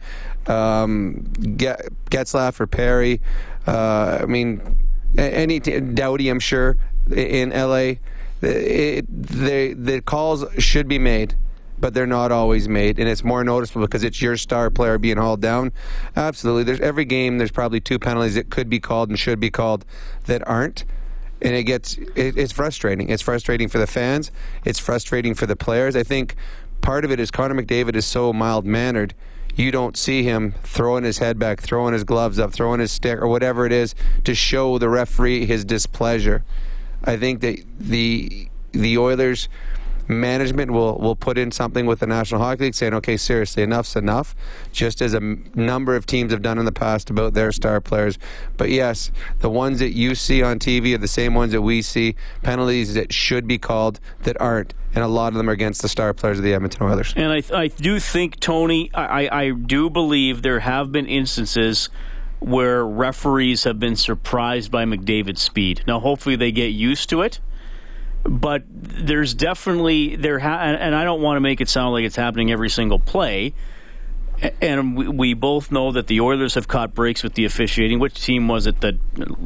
Um, 0.47 1.23
Get, 1.55 1.81
Getzlaff 2.09 2.59
or 2.59 2.67
Perry. 2.67 3.21
Uh, 3.65 4.19
I 4.21 4.25
mean, 4.25 4.61
any 5.17 5.59
t- 5.59 5.79
Doughty, 5.79 6.29
I'm 6.29 6.39
sure 6.39 6.77
in 7.11 7.49
LA. 7.49 7.93
It, 8.41 9.05
they, 9.09 9.73
the 9.73 10.01
calls 10.01 10.45
should 10.59 10.87
be 10.87 10.99
made 10.99 11.35
but 11.79 11.93
they're 11.93 12.07
not 12.07 12.31
always 12.31 12.67
made, 12.67 12.99
and 12.99 13.07
it's 13.07 13.23
more 13.23 13.43
noticeable 13.43 13.85
because 13.85 14.03
it's 14.03 14.21
your 14.21 14.35
star 14.37 14.69
player 14.69 14.97
being 14.97 15.17
hauled 15.17 15.41
down. 15.41 15.71
Absolutely, 16.15 16.63
there's 16.63 16.79
every 16.79 17.05
game. 17.05 17.37
There's 17.37 17.51
probably 17.51 17.79
two 17.79 17.99
penalties 17.99 18.35
that 18.35 18.49
could 18.49 18.69
be 18.69 18.79
called 18.79 19.09
and 19.09 19.19
should 19.19 19.39
be 19.39 19.49
called 19.49 19.85
that 20.25 20.47
aren't 20.47 20.85
and 21.41 21.55
it 21.55 21.63
gets 21.63 21.97
it, 21.97 22.37
it's 22.37 22.51
frustrating. 22.51 23.09
It's 23.09 23.21
frustrating 23.21 23.69
for 23.69 23.77
the 23.77 23.87
fans. 23.87 24.31
It's 24.65 24.79
frustrating 24.79 25.33
for 25.33 25.45
the 25.45 25.55
players. 25.55 25.95
I 25.95 26.03
think 26.03 26.35
part 26.81 27.05
of 27.05 27.11
it 27.11 27.19
is 27.19 27.31
Connor 27.31 27.55
McDavid 27.55 27.95
is 27.95 28.05
so 28.05 28.33
mild 28.33 28.65
mannered. 28.65 29.13
you 29.55 29.71
don't 29.71 29.97
see 29.97 30.23
him 30.23 30.53
throwing 30.63 31.03
his 31.03 31.17
head 31.17 31.39
back, 31.39 31.61
throwing 31.61 31.93
his 31.93 32.03
gloves 32.03 32.37
up, 32.39 32.53
throwing 32.53 32.79
his 32.79 32.91
stick, 32.91 33.19
or 33.19 33.27
whatever 33.27 33.65
it 33.65 33.71
is 33.71 33.95
to 34.23 34.35
show 34.35 34.77
the 34.77 34.87
referee 34.87 35.45
his 35.45 35.65
displeasure. 35.65 36.43
I 37.03 37.17
think 37.17 37.41
that 37.41 37.63
the 37.79 38.49
the 38.71 38.97
Oilers 38.97 39.49
management 40.07 40.71
will 40.71 40.97
will 40.97 41.15
put 41.15 41.37
in 41.37 41.51
something 41.51 41.85
with 41.85 41.99
the 41.99 42.07
National 42.07 42.41
Hockey 42.41 42.65
League 42.65 42.75
saying, 42.75 42.93
okay, 42.95 43.17
seriously, 43.17 43.63
enough's 43.63 43.95
enough, 43.95 44.35
just 44.71 45.01
as 45.01 45.13
a 45.13 45.17
m- 45.17 45.49
number 45.55 45.95
of 45.95 46.05
teams 46.05 46.31
have 46.31 46.41
done 46.41 46.57
in 46.57 46.65
the 46.65 46.71
past 46.71 47.09
about 47.09 47.33
their 47.33 47.51
star 47.51 47.81
players. 47.81 48.17
But 48.57 48.69
yes, 48.69 49.11
the 49.39 49.49
ones 49.49 49.79
that 49.79 49.91
you 49.91 50.15
see 50.15 50.41
on 50.41 50.59
TV 50.59 50.95
are 50.95 50.97
the 50.97 51.07
same 51.07 51.33
ones 51.33 51.51
that 51.51 51.61
we 51.61 51.81
see, 51.81 52.15
penalties 52.43 52.93
that 52.93 53.13
should 53.13 53.47
be 53.47 53.57
called 53.57 53.99
that 54.23 54.39
aren't. 54.41 54.73
And 54.95 55.03
a 55.03 55.07
lot 55.07 55.27
of 55.27 55.35
them 55.35 55.49
are 55.49 55.53
against 55.53 55.83
the 55.83 55.89
star 55.89 56.13
players 56.13 56.39
of 56.39 56.43
the 56.43 56.53
Edmonton 56.53 56.81
Oilers. 56.83 57.13
And 57.15 57.31
I, 57.31 57.43
I 57.53 57.67
do 57.67 57.99
think, 57.99 58.39
Tony, 58.39 58.89
I, 58.95 59.29
I 59.31 59.51
do 59.51 59.91
believe 59.91 60.41
there 60.41 60.61
have 60.61 60.91
been 60.91 61.05
instances 61.05 61.89
where 62.39 62.85
referees 62.85 63.63
have 63.65 63.79
been 63.79 63.95
surprised 63.95 64.71
by 64.71 64.85
McDavid's 64.85 65.41
speed. 65.41 65.83
Now, 65.85 65.99
hopefully, 65.99 66.35
they 66.35 66.51
get 66.51 66.67
used 66.67 67.09
to 67.09 67.21
it 67.21 67.39
but 68.23 68.63
there's 68.67 69.33
definitely 69.33 70.15
there 70.15 70.39
ha- 70.39 70.59
and 70.59 70.95
I 70.95 71.03
don't 71.03 71.21
want 71.21 71.37
to 71.37 71.41
make 71.41 71.61
it 71.61 71.69
sound 71.69 71.93
like 71.93 72.03
it's 72.05 72.15
happening 72.15 72.51
every 72.51 72.69
single 72.69 72.99
play. 72.99 73.53
And 74.61 74.95
we, 74.95 75.07
we 75.07 75.33
both 75.33 75.71
know 75.71 75.91
that 75.93 76.05
the 76.05 76.21
Oilers 76.21 76.53
have 76.53 76.67
caught 76.67 76.93
breaks 76.93 77.23
with 77.23 77.33
the 77.33 77.45
officiating. 77.45 77.97
Which 77.97 78.23
team 78.23 78.47
was 78.47 78.67
it 78.67 78.81
that 78.81 78.95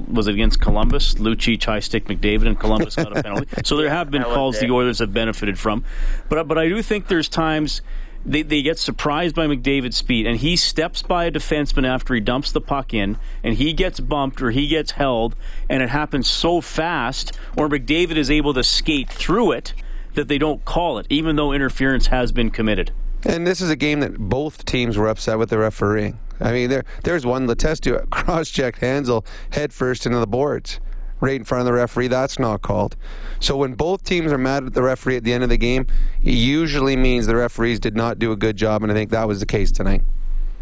was 0.09 0.27
it 0.27 0.33
against 0.33 0.59
Columbus? 0.59 1.13
Lucic, 1.13 1.63
high 1.63 1.79
stick, 1.79 2.07
McDavid, 2.07 2.47
and 2.47 2.59
Columbus 2.59 2.97
got 2.97 3.15
a 3.15 3.23
penalty. 3.23 3.47
So 3.63 3.77
there 3.77 3.89
have 3.89 4.11
been 4.11 4.23
calls 4.23 4.59
the 4.59 4.69
Oilers 4.69 4.99
have 4.99 5.13
benefited 5.13 5.57
from, 5.57 5.85
but 6.27 6.45
but 6.45 6.57
I 6.57 6.67
do 6.67 6.81
think 6.81 7.07
there's 7.07 7.29
times 7.29 7.81
they, 8.25 8.41
they 8.43 8.61
get 8.61 8.77
surprised 8.77 9.35
by 9.35 9.47
McDavid's 9.47 9.97
speed, 9.97 10.27
and 10.27 10.37
he 10.37 10.55
steps 10.55 11.01
by 11.01 11.25
a 11.25 11.31
defenseman 11.31 11.87
after 11.87 12.13
he 12.13 12.19
dumps 12.19 12.51
the 12.51 12.61
puck 12.61 12.93
in, 12.93 13.17
and 13.43 13.55
he 13.55 13.73
gets 13.73 13.99
bumped 13.99 14.41
or 14.41 14.51
he 14.51 14.67
gets 14.67 14.91
held, 14.91 15.35
and 15.69 15.81
it 15.81 15.89
happens 15.89 16.27
so 16.27 16.61
fast, 16.61 17.37
or 17.57 17.67
McDavid 17.67 18.17
is 18.17 18.29
able 18.29 18.53
to 18.53 18.63
skate 18.63 19.09
through 19.09 19.51
it 19.51 19.73
that 20.13 20.27
they 20.27 20.37
don't 20.37 20.63
call 20.65 20.97
it, 20.97 21.07
even 21.09 21.35
though 21.35 21.51
interference 21.51 22.07
has 22.07 22.31
been 22.31 22.51
committed. 22.51 22.91
And 23.23 23.45
this 23.45 23.61
is 23.61 23.69
a 23.69 23.75
game 23.75 23.99
that 23.99 24.17
both 24.17 24.65
teams 24.65 24.97
were 24.97 25.07
upset 25.07 25.37
with 25.37 25.49
the 25.49 25.57
refereeing. 25.57 26.19
I 26.39 26.51
mean, 26.51 26.69
there 26.69 26.85
there's 27.03 27.25
one 27.25 27.47
Letestu 27.47 28.09
cross-checked 28.09 28.81
Hanzal 28.81 29.25
head 29.51 29.71
first 29.71 30.05
into 30.05 30.19
the 30.19 30.27
boards 30.27 30.79
right 31.21 31.35
in 31.35 31.45
front 31.45 31.61
of 31.61 31.65
the 31.65 31.73
referee. 31.73 32.07
That's 32.07 32.37
not 32.37 32.61
called. 32.61 32.97
So 33.39 33.55
when 33.55 33.73
both 33.73 34.03
teams 34.03 34.31
are 34.33 34.37
mad 34.37 34.65
at 34.65 34.73
the 34.73 34.83
referee 34.83 35.17
at 35.17 35.23
the 35.23 35.31
end 35.31 35.43
of 35.43 35.49
the 35.49 35.57
game, 35.57 35.87
it 36.21 36.33
usually 36.33 36.97
means 36.97 37.27
the 37.27 37.35
referees 37.35 37.79
did 37.79 37.95
not 37.95 38.19
do 38.19 38.31
a 38.31 38.35
good 38.35 38.57
job, 38.57 38.83
and 38.83 38.91
I 38.91 38.95
think 38.95 39.11
that 39.11 39.27
was 39.27 39.39
the 39.39 39.45
case 39.45 39.71
tonight. 39.71 40.01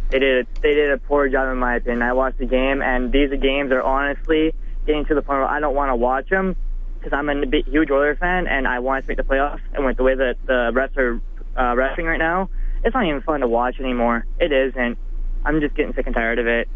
They 0.09 0.19
did. 0.19 0.47
They 0.61 0.73
did 0.73 0.91
a 0.91 0.97
poor 0.97 1.29
job, 1.29 1.51
in 1.51 1.57
my 1.57 1.75
opinion. 1.75 2.01
I 2.01 2.13
watched 2.13 2.39
the 2.39 2.45
game, 2.45 2.81
and 2.81 3.11
these 3.11 3.29
games 3.39 3.71
are 3.71 3.81
honestly 3.81 4.53
getting 4.85 5.05
to 5.05 5.15
the 5.15 5.21
point 5.21 5.39
where 5.39 5.47
I 5.47 5.59
don't 5.59 5.75
want 5.75 5.89
to 5.89 5.95
watch 5.95 6.29
them 6.29 6.55
because 6.97 7.13
I'm 7.13 7.29
a 7.29 7.45
huge 7.67 7.89
Oilers 7.91 8.17
fan, 8.19 8.47
and 8.47 8.67
I 8.67 8.79
want 8.79 9.05
to 9.05 9.07
make 9.07 9.17
the 9.17 9.23
playoffs. 9.23 9.61
And 9.73 9.85
with 9.85 9.97
the 9.97 10.03
way 10.03 10.15
that 10.15 10.35
the 10.45 10.71
refs 10.73 10.97
are 10.97 11.21
uh, 11.55 11.75
refing 11.75 12.05
right 12.05 12.19
now, 12.19 12.49
it's 12.83 12.93
not 12.93 13.05
even 13.05 13.21
fun 13.21 13.41
to 13.41 13.47
watch 13.47 13.79
anymore. 13.79 14.25
It 14.39 14.51
isn't. 14.51 14.97
I'm 15.45 15.61
just 15.61 15.75
getting 15.75 15.93
sick 15.93 16.05
and 16.07 16.15
tired 16.15 16.39
of 16.39 16.47
it. 16.47 16.67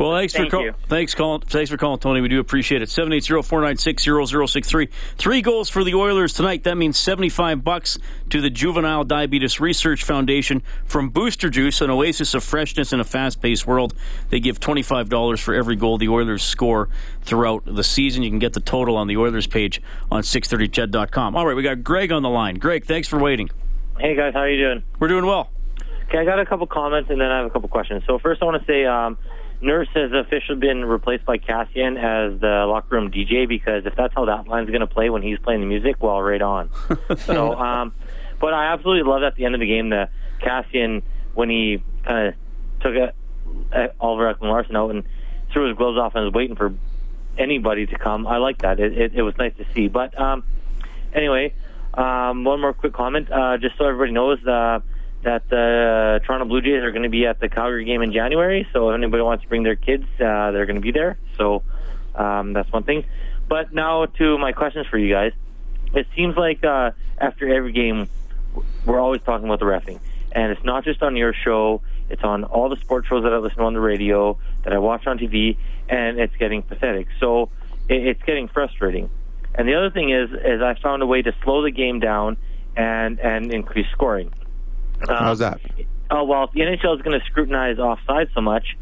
Well, 0.00 0.16
thanks 0.16 0.32
Thank 0.32 0.46
for 0.48 0.56
call- 0.56 0.64
you. 0.64 0.72
thanks 0.88 1.14
calling. 1.14 1.42
Thanks 1.42 1.70
for 1.70 1.76
calling, 1.76 1.98
Tony. 1.98 2.22
We 2.22 2.28
do 2.28 2.40
appreciate 2.40 2.80
it. 2.80 2.88
780-496-0063. 2.88 4.88
Three 5.18 5.42
goals 5.42 5.68
for 5.68 5.84
the 5.84 5.94
Oilers 5.94 6.32
tonight. 6.32 6.64
That 6.64 6.78
means 6.78 6.98
75 6.98 7.62
bucks 7.62 7.98
to 8.30 8.40
the 8.40 8.48
Juvenile 8.48 9.04
Diabetes 9.04 9.60
Research 9.60 10.04
Foundation 10.04 10.62
from 10.86 11.10
Booster 11.10 11.50
Juice, 11.50 11.82
an 11.82 11.90
oasis 11.90 12.32
of 12.32 12.42
freshness 12.42 12.94
in 12.94 13.00
a 13.00 13.04
fast-paced 13.04 13.66
world. 13.66 13.92
They 14.30 14.40
give 14.40 14.58
$25 14.58 15.38
for 15.38 15.52
every 15.54 15.76
goal 15.76 15.98
the 15.98 16.08
Oilers 16.08 16.42
score 16.42 16.88
throughout 17.20 17.64
the 17.66 17.84
season. 17.84 18.22
You 18.22 18.30
can 18.30 18.38
get 18.38 18.54
the 18.54 18.60
total 18.60 18.96
on 18.96 19.06
the 19.06 19.18
Oilers 19.18 19.46
page 19.46 19.82
on 20.10 20.22
630ched.com. 20.22 21.36
All 21.36 21.46
right, 21.46 21.54
we 21.54 21.62
got 21.62 21.84
Greg 21.84 22.10
on 22.10 22.22
the 22.22 22.30
line. 22.30 22.54
Greg, 22.54 22.86
thanks 22.86 23.06
for 23.06 23.18
waiting. 23.18 23.50
Hey 23.98 24.16
guys, 24.16 24.32
how 24.32 24.40
are 24.40 24.48
you 24.48 24.64
doing? 24.64 24.82
We're 24.98 25.08
doing 25.08 25.26
well. 25.26 25.50
Okay, 26.08 26.16
I 26.16 26.24
got 26.24 26.40
a 26.40 26.46
couple 26.46 26.66
comments 26.66 27.10
and 27.10 27.20
then 27.20 27.30
I 27.30 27.36
have 27.36 27.44
a 27.46 27.50
couple 27.50 27.68
questions. 27.68 28.02
So 28.06 28.18
first, 28.18 28.40
I 28.40 28.46
want 28.46 28.62
to 28.62 28.66
say 28.66 28.86
um, 28.86 29.18
Nurse 29.62 29.88
has 29.94 30.10
officially 30.12 30.58
been 30.58 30.84
replaced 30.84 31.26
by 31.26 31.36
Kassian 31.38 31.98
as 31.98 32.40
the 32.40 32.64
locker 32.66 32.96
room 32.96 33.10
DJ 33.10 33.46
because 33.46 33.84
if 33.84 33.94
that's 33.94 34.14
how 34.14 34.24
that 34.24 34.48
line's 34.48 34.70
going 34.70 34.80
to 34.80 34.86
play 34.86 35.10
when 35.10 35.22
he's 35.22 35.38
playing 35.38 35.60
the 35.60 35.66
music, 35.66 35.96
well, 36.02 36.20
right 36.22 36.40
on. 36.40 36.70
so, 37.18 37.54
um, 37.54 37.94
but 38.40 38.54
I 38.54 38.72
absolutely 38.72 39.10
love 39.10 39.22
at 39.22 39.34
the 39.36 39.44
end 39.44 39.54
of 39.54 39.60
the 39.60 39.66
game 39.66 39.90
the 39.90 40.08
Kassian 40.40 41.02
when 41.34 41.50
he 41.50 41.82
kind 42.04 42.28
of 42.28 42.34
took 42.80 42.94
it, 42.94 43.14
uh, 43.72 43.88
Oliver 44.00 44.32
Ekman 44.32 44.48
Larsson 44.48 44.76
out 44.76 44.90
and 44.90 45.04
threw 45.52 45.68
his 45.68 45.76
gloves 45.76 45.98
off 45.98 46.14
and 46.14 46.24
was 46.24 46.32
waiting 46.32 46.56
for 46.56 46.72
anybody 47.36 47.86
to 47.86 47.98
come. 47.98 48.26
I 48.26 48.38
like 48.38 48.58
that. 48.62 48.80
It, 48.80 48.96
it, 48.96 49.14
it 49.14 49.22
was 49.22 49.36
nice 49.36 49.52
to 49.58 49.66
see. 49.74 49.88
But 49.88 50.18
um, 50.18 50.42
anyway, 51.12 51.52
um, 51.94 52.44
one 52.44 52.60
more 52.60 52.72
quick 52.72 52.92
comment, 52.92 53.30
uh, 53.30 53.58
just 53.58 53.76
so 53.76 53.84
everybody 53.84 54.12
knows 54.12 54.44
uh, 54.46 54.80
that 55.22 55.48
the 55.50 56.20
Toronto 56.24 56.46
Blue 56.46 56.62
Jays 56.62 56.82
are 56.82 56.92
going 56.92 57.02
to 57.02 57.10
be 57.10 57.26
at 57.26 57.40
the 57.40 57.48
Calgary 57.48 57.84
game 57.84 58.02
in 58.02 58.12
January. 58.12 58.66
So 58.72 58.90
if 58.90 58.94
anybody 58.94 59.22
wants 59.22 59.42
to 59.42 59.48
bring 59.48 59.62
their 59.62 59.76
kids, 59.76 60.04
uh, 60.14 60.50
they're 60.50 60.66
going 60.66 60.76
to 60.76 60.80
be 60.80 60.92
there. 60.92 61.18
So 61.36 61.62
um, 62.14 62.52
that's 62.52 62.72
one 62.72 62.84
thing. 62.84 63.04
But 63.48 63.72
now 63.72 64.06
to 64.06 64.38
my 64.38 64.52
questions 64.52 64.86
for 64.86 64.98
you 64.98 65.12
guys. 65.12 65.32
It 65.92 66.06
seems 66.14 66.36
like 66.36 66.64
uh, 66.64 66.92
after 67.18 67.52
every 67.52 67.72
game, 67.72 68.08
we're 68.86 69.00
always 69.00 69.22
talking 69.22 69.46
about 69.46 69.58
the 69.58 69.64
refing, 69.64 69.98
and 70.30 70.52
it's 70.52 70.64
not 70.64 70.84
just 70.84 71.02
on 71.02 71.16
your 71.16 71.34
show. 71.34 71.82
It's 72.08 72.22
on 72.22 72.44
all 72.44 72.68
the 72.68 72.76
sports 72.76 73.08
shows 73.08 73.24
that 73.24 73.32
I 73.32 73.38
listen 73.38 73.58
to 73.58 73.64
on 73.64 73.74
the 73.74 73.80
radio, 73.80 74.38
that 74.62 74.72
I 74.72 74.78
watch 74.78 75.06
on 75.08 75.18
TV, 75.18 75.56
and 75.88 76.20
it's 76.20 76.34
getting 76.36 76.62
pathetic. 76.62 77.08
So 77.18 77.50
it, 77.88 78.06
it's 78.06 78.22
getting 78.22 78.46
frustrating. 78.46 79.10
And 79.54 79.66
the 79.66 79.74
other 79.74 79.90
thing 79.90 80.10
is, 80.10 80.30
is 80.30 80.62
I 80.62 80.74
found 80.80 81.02
a 81.02 81.06
way 81.06 81.22
to 81.22 81.34
slow 81.42 81.62
the 81.62 81.72
game 81.72 81.98
down 81.98 82.36
and 82.76 83.18
and 83.18 83.52
increase 83.52 83.88
scoring. 83.90 84.32
Um, 85.08 85.16
How's 85.16 85.38
that? 85.38 85.60
Oh 86.10 86.24
well, 86.24 86.44
if 86.44 86.52
the 86.52 86.60
NHL 86.60 86.96
is 86.96 87.02
going 87.02 87.18
to 87.18 87.24
scrutinize 87.26 87.78
offside 87.78 88.28
so 88.34 88.40
much, 88.40 88.76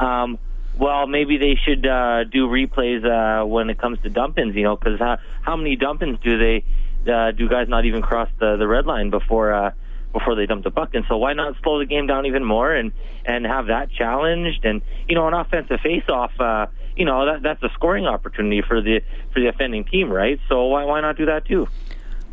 um, 0.00 0.38
well, 0.76 1.06
maybe 1.06 1.36
they 1.36 1.54
should 1.54 1.86
uh, 1.86 2.24
do 2.24 2.48
replays 2.48 3.04
uh, 3.04 3.46
when 3.46 3.70
it 3.70 3.78
comes 3.78 4.00
to 4.02 4.08
dump-ins. 4.08 4.56
You 4.56 4.64
know, 4.64 4.76
because 4.76 4.98
how, 4.98 5.18
how 5.42 5.56
many 5.56 5.76
dump-ins 5.76 6.18
do 6.20 6.38
they 6.38 6.64
uh, 7.10 7.30
do 7.32 7.48
guys 7.48 7.68
not 7.68 7.84
even 7.84 8.02
cross 8.02 8.28
the 8.38 8.56
the 8.56 8.66
red 8.66 8.86
line 8.86 9.10
before 9.10 9.52
uh, 9.52 9.70
before 10.12 10.34
they 10.34 10.46
dump 10.46 10.64
the 10.64 10.70
puck? 10.70 10.94
And 10.94 11.04
so 11.08 11.18
why 11.18 11.34
not 11.34 11.54
slow 11.62 11.78
the 11.78 11.86
game 11.86 12.06
down 12.06 12.26
even 12.26 12.44
more 12.44 12.74
and 12.74 12.92
and 13.24 13.46
have 13.46 13.66
that 13.66 13.90
challenged? 13.90 14.64
And 14.64 14.82
you 15.08 15.14
know, 15.14 15.28
an 15.28 15.34
offensive 15.34 15.80
face-off. 15.80 16.32
Uh, 16.40 16.66
you 16.96 17.04
know, 17.04 17.26
that 17.26 17.42
that's 17.42 17.62
a 17.62 17.70
scoring 17.74 18.06
opportunity 18.06 18.62
for 18.62 18.80
the 18.80 19.02
for 19.32 19.40
the 19.40 19.46
offending 19.46 19.84
team, 19.84 20.10
right? 20.10 20.40
So 20.48 20.64
why 20.66 20.84
why 20.84 21.00
not 21.00 21.16
do 21.16 21.26
that 21.26 21.44
too? 21.46 21.68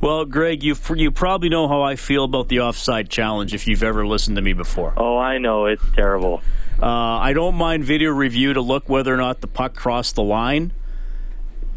Well, 0.02 0.24
Greg, 0.24 0.64
you 0.64 0.76
you 0.96 1.12
probably 1.12 1.50
know 1.50 1.68
how 1.68 1.82
I 1.82 1.98
feel 1.98 2.24
about 2.24 2.48
the 2.48 2.62
offside 2.62 3.10
challenge 3.10 3.54
if 3.54 3.68
you've 3.68 3.84
ever 3.84 4.08
listened 4.08 4.38
to 4.38 4.42
me 4.42 4.54
before. 4.54 4.94
Oh, 4.96 5.18
I 5.18 5.40
know 5.40 5.66
it's 5.66 5.84
terrible. 5.94 6.42
Uh, 6.82 6.86
I 6.86 7.34
don't 7.34 7.56
mind 7.56 7.84
video 7.84 8.12
review 8.12 8.54
to 8.54 8.62
look 8.62 8.88
whether 8.88 9.14
or 9.14 9.18
not 9.18 9.42
the 9.42 9.48
puck 9.48 9.76
crossed 9.76 10.16
the 10.16 10.24
line. 10.24 10.72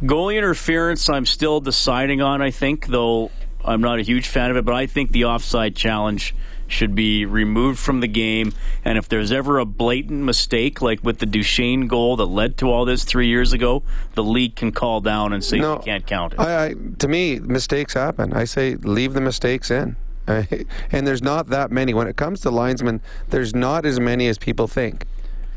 Goalie 0.03 0.37
interference, 0.37 1.09
I'm 1.09 1.27
still 1.27 1.61
deciding 1.61 2.23
on. 2.23 2.41
I 2.41 2.53
think, 2.53 2.87
though 2.87 3.33
I'm 3.65 3.81
not 3.81 3.99
a 3.99 4.03
huge 4.03 4.29
fan 4.29 4.53
of 4.53 4.57
it, 4.57 4.65
but 4.65 4.75
I 4.75 4.87
think 4.87 5.11
the 5.11 5.25
offside 5.25 5.75
challenge 5.75 6.35
should 6.73 6.95
be 6.95 7.25
removed 7.25 7.79
from 7.79 8.01
the 8.01 8.09
game. 8.09 8.53
And 8.85 8.99
if 8.99 9.09
there's 9.09 9.31
ever 9.31 9.59
a 9.59 9.65
blatant 9.65 10.23
mistake, 10.23 10.83
like 10.83 11.05
with 11.05 11.19
the 11.19 11.27
Duchene 11.27 11.87
goal 11.87 12.17
that 12.17 12.27
led 12.27 12.57
to 12.59 12.71
all 12.71 12.85
this 12.85 13.05
three 13.05 13.29
years 13.29 13.53
ago, 13.53 13.83
the 14.15 14.25
league 14.25 14.57
can 14.57 14.73
call 14.73 15.01
down 15.01 15.33
and 15.33 15.45
say 15.45 15.59
No, 15.59 15.75
you 15.75 15.83
can't 15.83 16.07
count 16.07 16.33
it. 16.33 16.41
I, 16.41 16.67
I, 16.67 16.75
to 16.99 17.09
me, 17.09 17.39
mistakes 17.39 17.95
happen. 17.95 18.33
I 18.33 18.45
say 18.45 18.77
leave 18.77 19.15
the 19.15 19.21
mistakes 19.21 19.71
in. 19.71 19.97
and 20.27 21.07
there's 21.07 21.23
not 21.23 21.49
that 21.49 21.71
many. 21.71 21.95
When 21.95 22.07
it 22.07 22.17
comes 22.17 22.41
to 22.41 22.51
linesmen, 22.51 23.01
there's 23.29 23.55
not 23.55 23.85
as 23.85 23.99
many 23.99 24.29
as 24.29 24.39
people 24.39 24.69
think. 24.69 25.05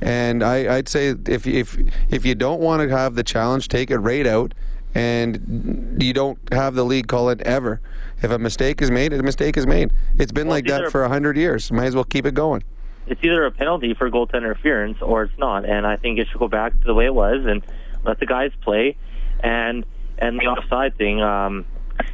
And 0.02 0.44
I, 0.44 0.78
I'd 0.78 0.90
say 0.90 1.16
if 1.28 1.48
if 1.48 1.78
if 2.10 2.26
you 2.26 2.36
don't 2.36 2.60
want 2.60 2.82
to 2.82 2.90
have 2.96 3.16
the 3.16 3.24
challenge, 3.24 3.70
take 3.70 3.92
it 3.92 4.00
right 4.00 4.28
out, 4.28 4.54
and 4.94 5.98
you 6.02 6.14
don't 6.14 6.40
have 6.52 6.76
the 6.76 6.84
league 6.84 7.08
call 7.08 7.30
it 7.30 7.42
ever. 7.42 7.80
If 8.22 8.32
a 8.32 8.40
mistake 8.40 8.82
is 8.82 8.90
made, 8.92 9.14
a 9.14 9.22
mistake 9.24 9.58
is 9.58 9.68
made. 9.68 9.92
It's 10.18 10.32
been 10.32 10.48
Well, 10.48 10.58
like 10.58 10.66
it's 10.66 10.72
that 10.74 10.92
for 10.92 11.04
a 11.04 11.10
hundred 11.10 11.38
years. 11.38 11.72
Might 11.72 11.86
as 11.86 11.96
well 11.96 12.04
keep 12.06 12.26
it 12.26 12.34
going. 12.34 12.64
it's 13.08 13.24
either 13.24 13.46
a 13.46 13.52
penalty 13.52 13.94
for 13.94 14.10
goaltender 14.10 14.38
interference 14.38 15.02
or 15.02 15.24
it's 15.24 15.38
not. 15.38 15.66
And 15.66 15.86
I 15.86 15.96
think 15.98 16.18
it 16.20 16.28
should 16.30 16.40
go 16.40 16.48
back 16.48 16.74
to 16.80 16.86
the 16.86 16.94
way 16.94 17.06
it 17.06 17.14
was 17.14 17.46
and 17.46 17.62
let 18.04 18.20
the 18.20 18.26
guys 18.26 18.52
play. 18.62 18.96
And 19.42 19.86
and 20.18 20.40
the 20.40 20.46
offside 20.46 20.98
thing, 20.98 21.22
um, 21.22 21.66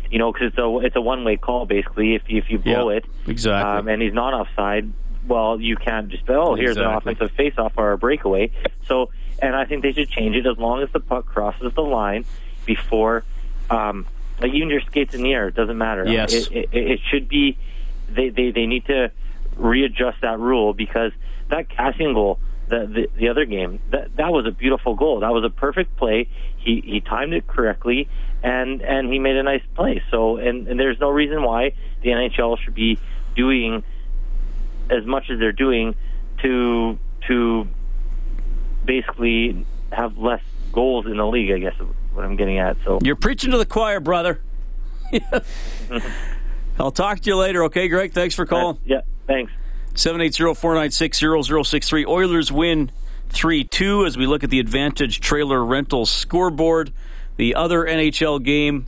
you 0.10 0.18
know, 0.20 0.34
because 0.34 0.48
it's 0.50 0.58
a 0.58 0.80
it's 0.80 0.96
a 0.96 1.02
one 1.02 1.24
way 1.24 1.38
call 1.38 1.66
basically. 1.66 2.16
If 2.16 2.24
you, 2.28 2.38
if 2.40 2.50
you 2.50 2.58
blow 2.60 2.90
Yeah, 2.90 2.98
it, 2.98 3.06
exactly. 3.28 3.80
um, 3.80 3.88
and 3.88 4.02
he's 4.02 4.14
not 4.14 4.34
offside, 4.34 4.92
well, 5.28 5.62
you 5.62 5.76
can't 5.78 6.10
just 6.10 6.24
oh 6.30 6.56
here's 6.56 6.78
an 6.78 6.84
offensive 6.84 7.32
face 7.32 7.54
off 7.60 7.74
or 7.78 7.92
a 7.94 7.98
breakaway. 7.98 8.52
So, 8.88 9.12
and 9.40 9.56
I 9.56 9.66
think 9.66 9.84
they 9.84 9.94
should 9.94 10.10
change 10.10 10.36
it 10.36 10.46
as 10.48 10.58
long 10.58 10.82
as 10.82 10.90
the 10.92 11.00
puck 11.00 11.28
crosses 11.28 11.74
the 11.76 11.84
line 11.84 12.26
before. 12.66 13.24
Um, 13.70 14.06
like 14.41 14.54
even 14.54 14.69
your 14.69 14.82
skates 14.82 15.13
in 15.13 15.21
the 15.21 15.34
air, 15.34 15.47
it 15.47 15.56
doesn't 15.56 15.77
matter. 15.77 16.06
Yes. 16.06 16.34
It, 16.34 16.51
it, 16.51 16.69
it 16.73 16.99
should 17.10 17.27
be. 17.27 17.58
They, 18.10 18.30
they 18.30 18.51
they 18.51 18.65
need 18.65 18.86
to 18.88 19.12
readjust 19.56 20.21
that 20.21 20.39
rule 20.39 20.73
because 20.73 21.12
that 21.49 21.69
Kassian 21.69 22.13
goal, 22.13 22.39
the, 22.67 22.88
the 22.88 23.10
the 23.17 23.30
other 23.30 23.45
game, 23.45 23.80
that 23.91 24.15
that 24.17 24.32
was 24.32 24.45
a 24.45 24.51
beautiful 24.51 24.95
goal. 24.95 25.21
That 25.21 25.32
was 25.32 25.43
a 25.45 25.49
perfect 25.49 25.95
play. 25.97 26.27
He 26.58 26.82
he 26.86 27.01
timed 27.01 27.34
it 27.34 27.47
correctly, 27.47 28.10
and 28.43 28.82
and 28.82 29.12
he 29.12 29.19
made 29.19 29.38
a 29.38 29.43
nice 29.43 29.63
play. 29.75 30.04
So 30.12 30.38
and, 30.38 30.67
and 30.67 30.80
there's 30.80 30.99
no 30.99 31.10
reason 31.10 31.43
why 31.43 31.73
the 32.01 32.10
NHL 32.10 32.58
should 32.60 32.73
be 32.73 32.99
doing 33.36 33.84
as 34.89 35.06
much 35.06 35.30
as 35.30 35.39
they're 35.39 35.51
doing 35.51 35.95
to 36.41 36.97
to 37.27 37.67
basically 38.84 39.65
have 39.91 40.17
less 40.17 40.41
goals 40.71 41.06
in 41.06 41.17
the 41.17 41.27
league. 41.27 41.51
I 41.51 41.60
guess 41.60 41.75
what 42.13 42.26
I'm 42.26 42.36
getting 42.36 42.60
at. 42.60 42.78
So 42.86 43.00
You're 43.02 43.15
preaching 43.15 43.52
to 43.52 43.58
the 43.58 43.65
choir, 43.65 44.00
brother. 44.00 44.39
I'll 46.80 46.91
talk 46.91 47.19
to 47.21 47.30
you 47.30 47.36
later, 47.36 47.65
okay, 47.65 47.88
Greg? 47.88 48.13
Thanks 48.13 48.36
for 48.36 48.45
calling. 48.45 48.78
yeah, 48.86 49.02
thanks. 49.28 49.52
780-496-0063. 49.95 52.08
Oilers 52.08 52.52
win 52.52 52.91
3-2 53.30 54.08
as 54.08 54.17
we 54.17 54.26
look 54.26 54.43
at 54.43 54.50
the 54.50 54.60
Advantage 54.60 55.19
Trailer 55.19 55.63
Rental 55.63 56.06
scoreboard. 56.06 56.91
The 57.38 57.56
other 57.56 57.86
NHL 57.86 58.43
game 58.43 58.86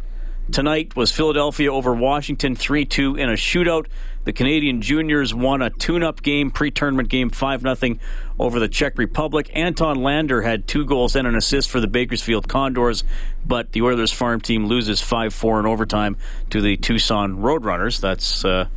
tonight 0.52 0.96
was 0.96 1.12
Philadelphia 1.12 1.72
over 1.72 1.94
Washington 1.94 2.56
3-2 2.56 3.20
in 3.20 3.30
a 3.30 3.34
shootout. 3.34 3.88
The 4.24 4.34
Canadian 4.34 4.82
juniors 4.82 5.34
won 5.34 5.62
a 5.62 5.70
tune-up 5.70 6.22
game, 6.22 6.52
pre-tournament 6.52 7.10
game, 7.10 7.30
5-0 7.30 8.00
over 8.40 8.60
the 8.60 8.68
Czech 8.68 8.98
Republic. 8.98 9.52
Anton 9.54 10.02
Lander 10.02 10.42
had 10.42 10.68
two 10.68 10.86
goals 10.86 11.16
and 11.16 11.28
an 11.28 11.36
assist 11.36 11.70
for 11.70 11.80
the 11.80 11.88
Bakersfield 11.88 12.48
Condors, 12.48 13.04
but 13.46 13.72
the 13.72 13.82
Oilers 13.82 14.12
farm 14.12 14.40
team 14.40 14.66
loses 14.68 15.02
5-4 15.02 15.60
in 15.62 15.66
overtime 15.66 16.18
to 16.52 16.62
the 16.62 16.78
Tucson 16.78 17.38
Roadrunners. 17.38 18.00
That's 18.00 18.46
uh, 18.46 18.68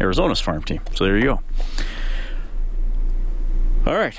Arizona's 0.00 0.40
farm 0.40 0.62
team. 0.62 0.80
So 0.94 1.04
there 1.04 1.18
you 1.18 1.24
go. 1.24 1.40
All 3.86 3.94
right. 3.94 4.18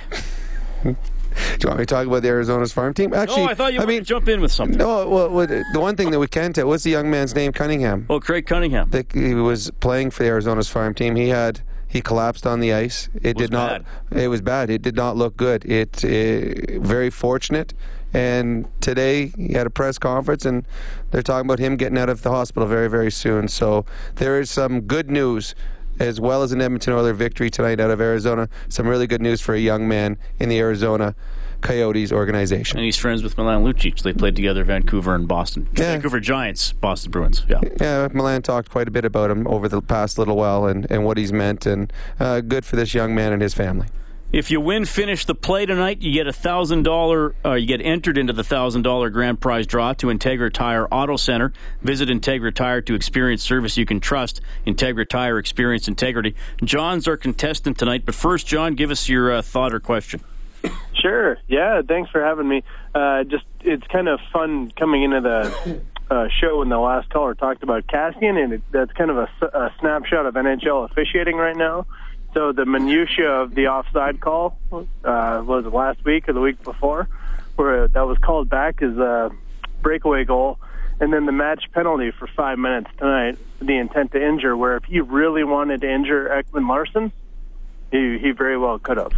Do 1.36 1.41
you 1.63 1.67
want 1.69 1.80
me 1.80 1.86
to 1.86 1.93
talk 1.93 2.08
about 2.08 2.21
the 2.21 2.30
Arizona's 2.30 2.71
farm 2.71 2.93
team? 2.93 3.13
Actually, 3.13 3.43
oh, 3.43 3.48
I 3.48 3.54
thought 3.54 3.74
you 3.74 3.82
I 3.82 3.86
mean, 3.86 4.04
jump 4.04 4.28
in 4.28 4.41
with 4.41 4.52
something. 4.52 4.78
No, 4.78 5.08
well, 5.08 5.30
well, 5.30 5.48
the 5.48 5.80
one 5.80 5.95
thing 5.95 6.12
that 6.12 6.19
we 6.19 6.28
can 6.28 6.54
tell, 6.54 6.67
what's 6.67 6.84
the 6.84 6.91
young 6.91 7.10
man's 7.10 7.36
name? 7.36 7.52
Cunningham. 7.52 8.06
Oh, 8.10 8.19
Craig 8.19 8.45
Cunningham. 8.45 8.89
The, 8.89 9.06
he 9.13 9.34
was 9.34 9.71
playing 9.80 10.12
for 10.12 10.24
the 10.24 10.30
Arizona's 10.30 10.69
farm 10.69 10.93
team. 10.93 11.15
He 11.15 11.30
had 11.30 11.62
he 11.88 12.02
collapsed 12.02 12.45
on 12.45 12.60
the 12.60 12.74
ice. 12.74 13.10
It, 13.21 13.38
did 13.38 13.52
not. 13.52 13.86
bad. 14.10 14.24
It 14.24 14.28
was 14.28 14.41
bad. 14.41 14.69
It 14.69 14.82
did 14.82 14.95
not 14.95 15.15
look 15.15 15.38
good. 15.38 15.63
It, 15.65 16.04
it 16.04 16.82
very 16.82 17.10
fortunate. 17.10 17.74
And 18.13 18.67
today 18.82 19.34
he 19.38 19.54
had 19.54 19.67
a 19.67 19.69
press 19.69 19.98
conference, 19.98 20.45
and 20.45 20.65
they're 21.12 21.21
talking 21.21 21.48
about 21.48 21.60
him 21.60 21.76
getting 21.76 21.98
out 21.98 22.10
of 22.10 22.21
the 22.21 22.32
hospital 22.32 22.67
very, 22.67 22.89
very 22.89 23.12
soon. 23.12 23.48
So 23.48 23.86
there 24.15 24.39
is 24.39 24.50
some 24.50 24.82
good 24.82 25.10
news 25.10 25.56
as 26.00 26.20
well 26.20 26.44
as 26.44 26.52
an 26.52 26.62
Edmonton 26.62 26.94
Oiler 26.94 27.14
victory 27.14 27.50
tonight 27.50 27.80
out 27.80 27.92
of 27.92 28.02
Arizona. 28.02 28.50
Some 28.70 28.88
really 28.88 29.08
good 29.08 29.22
news 29.22 29.42
for 29.42 29.54
a 29.56 29.60
young 29.60 29.88
man 29.88 30.18
in 30.40 30.50
the 30.50 30.60
Arizona 30.60 31.16
Coyotes 31.62 32.12
organization. 32.12 32.78
And 32.78 32.86
he's 32.86 32.98
friends 32.98 33.24
with 33.24 33.38
Milan 33.38 33.64
Lucic. 33.64 34.02
They 34.04 34.14
played 34.14 34.36
together 34.36 34.64
Vancouver 34.64 35.16
and 35.16 35.28
Boston. 35.28 35.68
Yeah. 35.74 35.94
Vancouver 35.94 36.20
Giants, 36.20 36.74
Boston 36.74 37.12
Bruins. 37.12 37.44
Yeah. 37.50 37.62
Yeah, 37.80 38.08
Milan 38.14 38.42
talked 38.42 38.70
quite 38.70 38.88
a 38.88 38.92
bit 38.92 39.06
about 39.06 39.32
him 39.32 39.48
over 39.48 39.68
the 39.68 39.82
past 39.82 40.18
little 40.18 40.36
while 40.36 40.68
and, 40.68 40.86
and 40.92 41.06
what 41.06 41.18
he's 41.18 41.34
meant, 41.34 41.66
and 41.66 41.92
uh, 42.20 42.42
good 42.42 42.66
for 42.66 42.76
this 42.76 42.94
young 42.94 43.16
man 43.16 43.34
and 43.34 43.42
his 43.42 43.54
family. 43.54 43.88
If 44.36 44.52
you 44.52 44.60
win, 44.60 44.84
finish 44.84 45.24
the 45.24 45.34
play 45.34 45.65
tonight. 45.65 46.02
You 46.02 46.12
get 46.12 46.28
a 46.28 46.34
thousand 46.34 46.84
dollar. 46.84 47.34
Uh, 47.45 47.54
You 47.54 47.65
get 47.65 47.80
entered 47.80 48.17
into 48.17 48.34
the 48.34 48.43
thousand 48.43 48.82
dollar 48.82 49.10
grand 49.10 49.39
prize 49.39 49.65
draw 49.65 49.93
to 49.93 50.08
Integra 50.08 50.52
Tire 50.52 50.89
Auto 50.89 51.15
Center. 51.15 51.54
Visit 51.82 52.10
Integra 52.10 52.54
Tire 52.54 52.82
to 52.82 52.95
experience 52.95 53.43
service 53.43 53.78
you 53.78 53.86
can 53.86 54.02
trust. 54.02 54.41
Integra 54.67 55.08
Tire, 55.08 55.39
experience 55.39 55.88
integrity. 55.88 56.36
John's 56.62 57.08
our 57.08 57.15
contestant 57.15 57.78
tonight. 57.78 58.06
But 58.06 58.13
first, 58.13 58.45
John, 58.45 58.76
give 58.76 58.91
us 58.91 59.08
your 59.08 59.32
uh, 59.32 59.41
thought 59.41 59.74
or 59.74 59.80
question. 59.80 60.19
Sure. 60.95 61.38
Yeah. 61.48 61.82
Thanks 61.88 62.12
for 62.12 62.21
having 62.21 62.50
me. 62.50 62.65
Uh, 62.93 63.24
just 63.24 63.45
it's 63.62 63.88
kind 63.88 64.10
of 64.10 64.19
fun 64.34 64.69
coming 64.71 65.04
into 65.04 65.21
the 65.21 65.80
uh, 66.10 66.28
show 66.28 66.60
when 66.60 66.67
the 66.67 66.78
last 66.78 67.10
caller 67.10 67.36
talked 67.36 67.63
about 67.63 67.88
Kassian, 67.88 68.43
and 68.43 68.52
it, 68.52 68.62
that's 68.69 68.91
kind 68.91 69.12
of 69.12 69.17
a 69.17 69.74
snapshot 69.80 70.26
of 70.26 70.34
NHL 70.34 70.91
officiating 70.91 71.38
right 71.38 71.56
now. 71.56 71.86
So 72.36 72.52
the 72.52 72.65
minutia 72.65 73.32
of 73.32 73.56
the 73.56 73.67
offside 73.67 74.19
call 74.19 74.60
uh, 74.74 75.41
was 75.45 75.63
last 75.71 76.04
week 76.04 76.28
or 76.28 76.34
the 76.34 76.41
week 76.41 76.62
before, 76.63 77.08
where 77.56 77.88
that 77.88 78.06
was 78.06 78.17
called 78.17 78.50
back 78.50 78.82
as 78.82 78.98
a 78.98 79.32
breakaway 79.82 80.26
goal, 80.26 80.60
and 81.00 81.13
then 81.13 81.26
the 81.26 81.32
match 81.32 81.63
penalty 81.71 82.12
for 82.12 82.28
five 82.28 82.60
minutes 82.60 82.89
tonight, 82.98 83.38
the 83.60 83.78
intent 83.78 84.12
to 84.12 84.21
injure. 84.21 84.58
Where 84.58 84.76
if 84.76 84.84
he 84.84 85.00
really 85.00 85.45
wanted 85.45 85.80
to 85.80 85.89
injure 85.89 86.28
Ekman 86.28 86.67
Larsson, 86.67 87.13
he 87.89 88.19
he 88.19 88.32
very 88.32 88.58
well 88.58 88.80
could 88.80 88.98
have. 88.98 89.13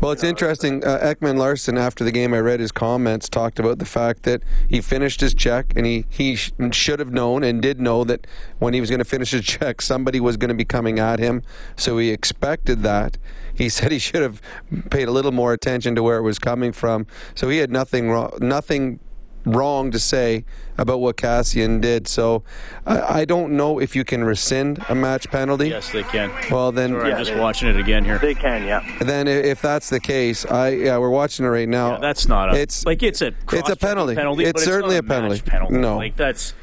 Well, 0.00 0.12
it's 0.12 0.24
interesting. 0.24 0.82
Uh, 0.82 0.98
Ekman 0.98 1.36
Larsson, 1.36 1.76
after 1.76 2.04
the 2.04 2.10
game, 2.10 2.32
I 2.32 2.38
read 2.38 2.58
his 2.58 2.72
comments, 2.72 3.28
talked 3.28 3.58
about 3.58 3.78
the 3.78 3.84
fact 3.84 4.22
that 4.22 4.42
he 4.66 4.80
finished 4.80 5.20
his 5.20 5.34
check 5.34 5.74
and 5.76 5.84
he, 5.84 6.06
he 6.08 6.36
sh- 6.36 6.52
should 6.72 7.00
have 7.00 7.12
known 7.12 7.44
and 7.44 7.60
did 7.60 7.82
know 7.82 8.04
that 8.04 8.26
when 8.60 8.72
he 8.72 8.80
was 8.80 8.88
going 8.88 9.00
to 9.00 9.04
finish 9.04 9.32
his 9.32 9.44
check, 9.44 9.82
somebody 9.82 10.18
was 10.18 10.38
going 10.38 10.48
to 10.48 10.54
be 10.54 10.64
coming 10.64 10.98
at 10.98 11.18
him. 11.18 11.42
So 11.76 11.98
he 11.98 12.08
expected 12.08 12.82
that. 12.82 13.18
He 13.52 13.68
said 13.68 13.92
he 13.92 13.98
should 13.98 14.22
have 14.22 14.40
paid 14.88 15.06
a 15.06 15.10
little 15.10 15.32
more 15.32 15.52
attention 15.52 15.94
to 15.96 16.02
where 16.02 16.16
it 16.16 16.22
was 16.22 16.38
coming 16.38 16.72
from. 16.72 17.06
So 17.34 17.50
he 17.50 17.58
had 17.58 17.70
nothing 17.70 18.08
wrong, 18.10 18.32
nothing 18.40 19.00
wrong 19.44 19.90
to 19.90 19.98
say 19.98 20.44
about 20.78 21.00
what 21.00 21.16
Kassian 21.16 21.80
did. 21.80 22.08
So 22.08 22.42
I, 22.86 23.20
I 23.20 23.24
don't 23.24 23.56
know 23.56 23.78
if 23.78 23.94
you 23.96 24.04
can 24.04 24.24
rescind 24.24 24.84
a 24.88 24.94
match 24.94 25.30
penalty. 25.30 25.68
Yes, 25.68 25.90
they 25.92 26.02
can. 26.02 26.30
Well, 26.50 26.72
then 26.72 26.90
Sorry, 26.90 27.12
I'm 27.12 27.24
just 27.24 27.36
watching 27.38 27.68
it 27.68 27.76
again 27.76 28.04
here. 28.04 28.18
They 28.18 28.34
can, 28.34 28.64
yeah. 28.64 28.84
then 29.00 29.28
if 29.28 29.60
that's 29.62 29.90
the 29.90 30.00
case, 30.00 30.44
I 30.46 30.70
yeah, 30.70 30.98
we're 30.98 31.10
watching 31.10 31.44
it 31.44 31.48
right 31.48 31.68
now. 31.68 31.98
That's 31.98 32.26
not 32.28 32.54
a. 32.54 32.58
It's 32.58 32.84
like 32.86 33.02
it's 33.02 33.22
a. 33.22 33.32
it's 33.52 33.68
a 33.70 33.76
penalty. 33.76 34.14
penalty 34.14 34.44
It's 34.44 34.52
but 34.52 34.62
certainly 34.62 34.96
not 34.96 35.04
a 35.04 35.08
penalty. 35.08 35.36
match 35.36 35.44
penalty. 35.46 35.76
No. 35.76 35.96
like 35.96 36.16
that's. 36.16 36.54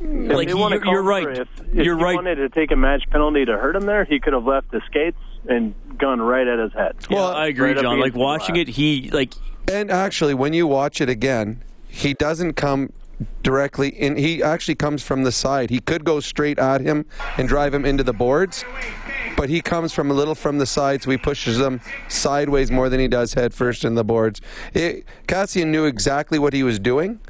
If 0.00 0.32
Like 0.32 0.48
they 0.48 0.54
wanna 0.54 0.76
you, 0.76 0.90
you're 0.90 1.02
right. 1.02 1.28
If, 1.28 1.48
if 1.60 1.84
you're 1.84 1.98
he 1.98 2.02
right. 2.04 2.16
wanted 2.16 2.36
to 2.36 2.48
take 2.48 2.72
a 2.72 2.76
match 2.76 3.04
penalty 3.10 3.44
to 3.44 3.56
hurt 3.58 3.76
him 3.76 3.84
there, 3.86 4.04
he 4.04 4.18
could 4.20 4.32
have 4.32 4.44
left 4.44 4.70
the 4.70 4.80
skates 4.86 5.18
and 5.48 5.74
gone 5.98 6.20
right 6.20 6.46
at 6.46 6.58
his 6.58 6.72
head. 6.72 6.96
Well, 7.10 7.28
I 7.28 7.46
agree, 7.48 7.72
Right 7.72 7.82
John. 7.82 8.00
Like 8.00 8.14
watching 8.14 8.56
it, 8.56 8.68
he 8.68 9.10
like 9.12 9.34
And 9.70 9.90
actually, 9.90 10.34
when 10.34 10.54
you 10.54 10.66
watch 10.66 11.00
it 11.00 11.08
again, 11.08 11.62
he 11.92 12.14
doesn't 12.14 12.54
come 12.54 12.90
directly 13.42 13.90
in. 13.90 14.16
He 14.16 14.42
actually 14.42 14.74
comes 14.74 15.02
from 15.02 15.22
the 15.22 15.30
side. 15.30 15.70
He 15.70 15.78
could 15.80 16.04
go 16.04 16.20
straight 16.20 16.58
at 16.58 16.80
him 16.80 17.04
and 17.36 17.46
drive 17.46 17.74
him 17.74 17.84
into 17.84 18.02
the 18.02 18.14
boards, 18.14 18.64
but 19.36 19.50
he 19.50 19.60
comes 19.60 19.92
from 19.92 20.10
a 20.10 20.14
little 20.14 20.34
from 20.34 20.58
the 20.58 20.66
side, 20.66 21.02
so 21.02 21.10
he 21.10 21.18
pushes 21.18 21.60
him 21.60 21.80
sideways 22.08 22.70
more 22.70 22.88
than 22.88 22.98
he 22.98 23.08
does 23.08 23.34
head 23.34 23.52
first 23.52 23.84
in 23.84 23.94
the 23.94 24.04
boards. 24.04 24.40
It, 24.72 25.04
Kassian 25.28 25.68
knew 25.68 25.84
exactly 25.84 26.38
what 26.38 26.52
he 26.52 26.62
was 26.62 26.78
doing. 26.78 27.20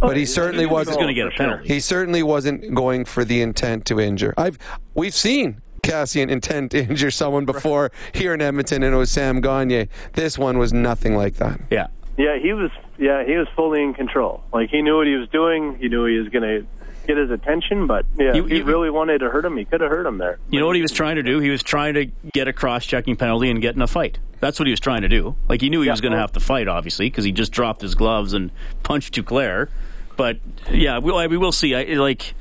But 0.00 0.16
he 0.16 0.22
oh, 0.22 0.26
certainly 0.26 0.64
he 0.64 0.70
was 0.70 0.86
wasn't 0.86 1.00
gonna 1.00 1.14
get 1.14 1.26
a 1.28 1.30
penalty. 1.30 1.66
He 1.66 1.80
certainly 1.80 2.22
wasn't 2.22 2.74
going 2.74 3.06
for 3.06 3.24
the 3.24 3.40
intent 3.40 3.86
to 3.86 3.98
injure. 3.98 4.34
I've 4.36 4.58
we've 4.94 5.14
seen 5.14 5.62
Kassian 5.82 6.30
intent 6.30 6.72
to 6.72 6.84
injure 6.84 7.10
someone 7.10 7.46
before 7.46 7.90
here 8.12 8.34
in 8.34 8.42
Edmonton, 8.42 8.82
and 8.82 8.94
it 8.94 8.98
was 8.98 9.10
Sam 9.10 9.40
Gagner. 9.40 9.88
This 10.12 10.38
one 10.38 10.58
was 10.58 10.74
nothing 10.74 11.16
like 11.16 11.36
that. 11.36 11.58
Yeah. 11.70 11.88
Yeah, 12.18 12.36
he 12.38 12.52
was. 12.52 12.70
Yeah, 12.98 13.24
he 13.24 13.36
was 13.36 13.46
fully 13.56 13.82
in 13.82 13.94
control. 13.94 14.42
Like 14.52 14.68
he 14.70 14.82
knew 14.82 14.96
what 14.96 15.06
he 15.06 15.14
was 15.14 15.28
doing. 15.28 15.78
He 15.78 15.88
knew 15.88 16.04
he 16.04 16.18
was 16.18 16.28
going 16.28 16.42
to 16.42 16.66
get 17.06 17.16
his 17.16 17.30
attention. 17.30 17.86
But 17.86 18.04
yeah, 18.18 18.34
You- 18.34 18.44
he 18.44 18.60
really 18.62 18.90
wanted 18.90 19.18
to 19.20 19.30
hurt 19.30 19.44
him, 19.44 19.56
he 19.56 19.64
could 19.64 19.80
have 19.80 19.88
hurt 19.90 20.04
him 20.04 20.18
there. 20.18 20.38
You 20.50 20.58
know 20.60 20.66
what 20.66 20.76
he 20.76 20.82
was 20.82 20.92
trying 20.92 21.16
to 21.16 21.22
do? 21.22 21.38
He 21.38 21.48
was 21.48 21.62
trying 21.62 21.94
to 21.94 22.06
get 22.34 22.48
a 22.48 22.52
cross-checking 22.52 23.16
penalty 23.16 23.48
and 23.50 23.62
get 23.62 23.76
in 23.76 23.82
a 23.82 23.86
fight. 23.86 24.18
That's 24.40 24.58
what 24.58 24.66
he 24.66 24.72
was 24.72 24.80
trying 24.80 25.02
to 25.02 25.08
do. 25.08 25.36
Like 25.48 25.60
he 25.60 25.70
knew 25.70 25.80
he 25.80 25.88
was 25.90 26.00
going 26.00 26.12
to 26.12 26.18
have 26.18 26.32
to 26.32 26.40
fight, 26.40 26.68
obviously, 26.68 27.06
because 27.06 27.24
he 27.24 27.32
just 27.32 27.52
dropped 27.52 27.80
his 27.80 27.94
gloves 27.94 28.34
and 28.34 28.50
punched 28.82 29.14
Duclair. 29.14 29.68
But 30.16 30.38
yeah, 30.70 30.98
we, 30.98 31.12
we 31.28 31.36
will 31.36 31.52
see. 31.52 31.74
I, 31.76 31.84
like, 31.94 32.34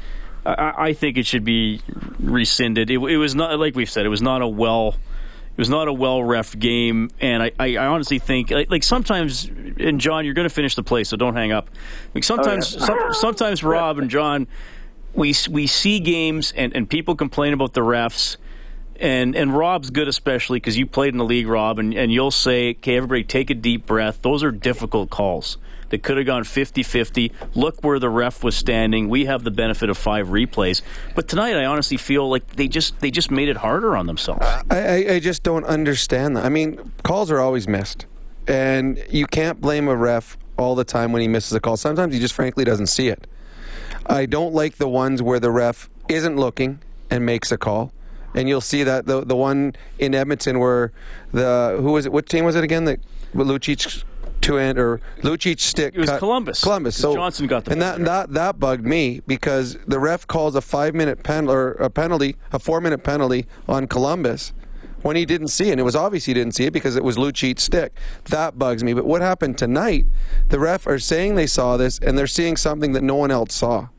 I, 0.46 0.74
I 0.90 0.94
think 0.94 1.18
it 1.18 1.26
should 1.28 1.44
be 1.46 1.82
rescinded. 2.20 2.90
It, 2.90 2.98
it 3.00 3.18
was 3.18 3.36
not 3.36 3.60
like 3.60 3.76
we've 3.76 3.90
said. 3.90 4.06
It 4.06 4.10
was 4.10 4.22
not 4.24 4.42
a 4.42 4.48
well. 4.48 4.96
It 5.58 5.62
was 5.62 5.70
not 5.70 5.88
a 5.88 5.94
well 5.94 6.24
ref 6.24 6.58
game, 6.58 7.10
and 7.20 7.42
I, 7.42 7.52
I, 7.60 7.78
I 7.78 7.88
honestly 7.88 8.20
think 8.20 8.52
like, 8.52 8.70
like 8.70 8.84
sometimes. 8.84 9.46
And 9.80 10.00
John, 10.00 10.24
you're 10.24 10.36
going 10.36 10.48
to 10.48 10.54
finish 10.54 10.76
the 10.76 10.84
play, 10.84 11.04
so 11.04 11.18
don't 11.18 11.36
hang 11.36 11.52
up. 11.52 11.72
Like 12.14 12.24
oh, 12.24 12.36
sometimes, 12.36 12.76
yeah. 12.76 12.86
some, 12.86 13.00
sometimes 13.14 13.64
Rob 13.64 13.98
and 13.98 14.08
John, 14.08 14.48
we 15.16 15.34
we 15.50 15.66
see 15.66 16.00
games 16.00 16.54
and, 16.56 16.76
and 16.76 16.88
people 16.88 17.16
complain 17.16 17.54
about 17.54 17.74
the 17.74 17.82
refs 17.82 18.38
and 19.00 19.36
and 19.36 19.56
Rob's 19.56 19.90
good 19.90 20.08
especially 20.08 20.58
because 20.58 20.78
you 20.78 20.86
played 20.86 21.14
in 21.14 21.18
the 21.18 21.26
league, 21.26 21.48
Rob, 21.48 21.80
and, 21.80 21.94
and 21.94 22.12
you'll 22.12 22.32
say, 22.32 22.72
okay, 22.72 22.96
everybody 22.96 23.24
take 23.24 23.50
a 23.50 23.56
deep 23.56 23.86
breath. 23.86 24.22
Those 24.22 24.44
are 24.44 24.52
difficult 24.52 25.10
calls. 25.10 25.58
That 25.90 26.04
could 26.04 26.18
have 26.18 26.26
gone 26.26 26.44
50-50. 26.44 27.32
Look 27.56 27.82
where 27.84 27.98
the 27.98 28.10
ref 28.10 28.44
was 28.44 28.56
standing. 28.58 29.08
We 29.08 29.26
have 29.26 29.44
the 29.44 29.52
benefit 29.52 29.90
of 29.90 29.98
five 29.98 30.28
replays. 30.28 30.82
But 31.16 31.28
tonight 31.30 31.56
I 31.56 31.66
honestly 31.66 31.96
feel 31.98 32.30
like 32.30 32.46
they 32.56 32.68
just 32.68 33.00
they 33.00 33.10
just 33.10 33.32
made 33.32 33.48
it 33.48 33.56
harder 33.58 33.96
on 33.96 34.06
themselves. 34.06 34.46
I, 34.46 34.64
I, 34.70 35.14
I 35.14 35.20
just 35.20 35.44
don't 35.44 35.64
understand 35.66 36.36
that. 36.36 36.44
I 36.46 36.50
mean, 36.50 36.92
calls 37.04 37.32
are 37.32 37.40
always 37.40 37.68
missed, 37.70 38.06
and 38.48 39.02
you 39.10 39.26
can't 39.26 39.62
blame 39.62 39.88
a 39.88 39.96
ref 39.96 40.38
all 40.58 40.76
the 40.76 40.84
time 40.84 41.12
when 41.14 41.22
he 41.22 41.28
misses 41.28 41.54
a 41.54 41.60
call. 41.60 41.78
Sometimes 41.78 42.14
he 42.14 42.20
just 42.20 42.34
frankly 42.34 42.66
doesn't 42.66 42.88
see 42.88 43.08
it. 43.08 43.26
I 44.08 44.26
don't 44.26 44.54
like 44.54 44.76
the 44.78 44.90
ones 44.90 45.22
where 45.22 45.40
the 45.40 45.52
ref 45.52 45.90
isn't 46.10 46.36
looking 46.36 46.80
and 47.10 47.26
makes 47.26 47.52
a 47.52 47.58
call. 47.58 47.94
and 48.34 48.48
you'll 48.50 48.62
see 48.62 48.84
that 48.84 49.06
the 49.06 49.24
the 49.24 49.36
one 49.36 49.76
in 50.00 50.14
Edmonton 50.14 50.60
where 50.60 50.92
the 51.32 51.78
who 51.80 51.92
was 51.94 52.06
it? 52.06 52.12
What 52.12 52.28
team 52.28 52.44
was 52.46 52.56
it 52.56 52.64
again? 52.64 52.86
That 52.86 53.00
Lucic 53.34 54.04
two 54.48 54.58
end 54.58 54.80
or 54.80 55.02
Lucic 55.22 55.60
stick. 55.60 55.94
It 55.96 56.00
was 56.00 56.10
cut- 56.10 56.20
Columbus. 56.20 56.64
Columbus. 56.64 57.00
So 57.00 57.14
Johnson 57.14 57.48
got 57.48 57.66
the 57.66 57.72
and 57.74 57.82
that 57.82 58.04
that 58.06 58.34
that 58.34 58.60
bugged 58.60 58.86
me 58.86 59.22
because 59.28 59.78
the 59.88 60.00
ref 60.00 60.26
calls 60.26 60.56
a 60.56 60.62
five 60.62 60.96
minute 60.96 61.24
pen 61.24 61.50
or 61.50 61.72
a 61.74 61.90
penalty, 61.90 62.36
a 62.52 62.60
four 62.60 62.82
minute 62.82 63.04
penalty 63.04 63.46
on 63.68 63.88
Columbus. 63.88 64.54
When 65.04 65.16
he 65.16 65.26
didn't 65.26 65.50
see 65.50 65.70
it, 65.70 65.74
and 65.74 65.80
it 65.80 65.84
was 65.84 65.96
obvious 65.96 66.26
he 66.26 66.34
didn't 66.34 66.54
see 66.54 66.66
it 66.66 66.74
because 66.74 66.96
it 66.96 67.04
was 67.04 67.18
Lucic's 67.18 67.62
stick. 67.64 67.94
That 68.26 68.58
bugs 68.58 68.84
me. 68.84 68.94
But 68.94 69.06
what 69.06 69.22
happened 69.22 69.58
tonight? 69.58 70.08
The 70.50 70.60
ref 70.60 70.88
are 70.88 70.98
saying 70.98 71.36
they 71.36 71.46
saw 71.46 71.78
this, 71.78 72.00
and 72.00 72.18
they're 72.18 72.26
seeing 72.26 72.58
something 72.58 72.94
that 72.94 73.04
no 73.04 73.16
one 73.16 73.30
else 73.30 73.54
saw. 73.54 73.90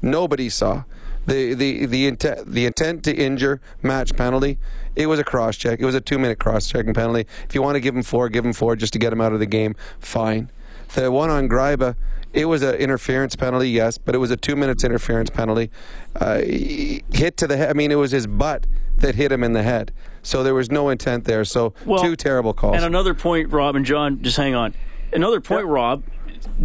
Nobody 0.00 0.48
saw 0.48 0.84
the 1.26 1.54
the 1.54 1.86
the 1.86 2.06
intent 2.06 2.50
the 2.50 2.66
intent 2.66 3.04
to 3.04 3.14
injure 3.14 3.60
match 3.82 4.14
penalty. 4.16 4.58
It 4.94 5.06
was 5.06 5.18
a 5.18 5.24
cross 5.24 5.56
check. 5.56 5.80
It 5.80 5.84
was 5.84 5.94
a 5.94 6.00
two 6.00 6.18
minute 6.18 6.38
cross 6.38 6.68
checking 6.68 6.94
penalty. 6.94 7.26
If 7.48 7.54
you 7.54 7.62
want 7.62 7.74
to 7.76 7.80
give 7.80 7.94
him 7.94 8.02
four, 8.02 8.28
give 8.28 8.44
him 8.44 8.52
four 8.52 8.76
just 8.76 8.92
to 8.94 8.98
get 8.98 9.12
him 9.12 9.20
out 9.20 9.32
of 9.32 9.40
the 9.40 9.46
game. 9.46 9.74
Fine. 10.00 10.50
The 10.94 11.10
one 11.10 11.30
on 11.30 11.48
Gryba, 11.48 11.96
it 12.32 12.44
was 12.46 12.62
an 12.62 12.76
interference 12.76 13.34
penalty, 13.34 13.70
yes, 13.70 13.98
but 13.98 14.14
it 14.14 14.18
was 14.18 14.30
a 14.30 14.36
two 14.36 14.56
minutes 14.56 14.84
interference 14.84 15.30
penalty. 15.30 15.70
Uh, 16.14 16.38
hit 16.38 17.36
to 17.38 17.46
the 17.46 17.56
head. 17.56 17.70
I 17.70 17.72
mean, 17.72 17.90
it 17.90 17.96
was 17.96 18.12
his 18.12 18.26
butt 18.26 18.66
that 18.98 19.14
hit 19.16 19.32
him 19.32 19.42
in 19.42 19.52
the 19.52 19.62
head. 19.62 19.92
So 20.22 20.42
there 20.42 20.54
was 20.54 20.70
no 20.70 20.88
intent 20.88 21.24
there. 21.24 21.44
So 21.44 21.74
Well, 21.84 22.02
two 22.02 22.16
terrible 22.16 22.52
calls. 22.52 22.76
And 22.76 22.84
another 22.84 23.14
point, 23.14 23.50
Rob 23.52 23.76
and 23.76 23.84
John, 23.84 24.22
just 24.22 24.36
hang 24.36 24.54
on. 24.54 24.74
Another 25.12 25.40
point, 25.40 25.66
Rob, 25.66 26.02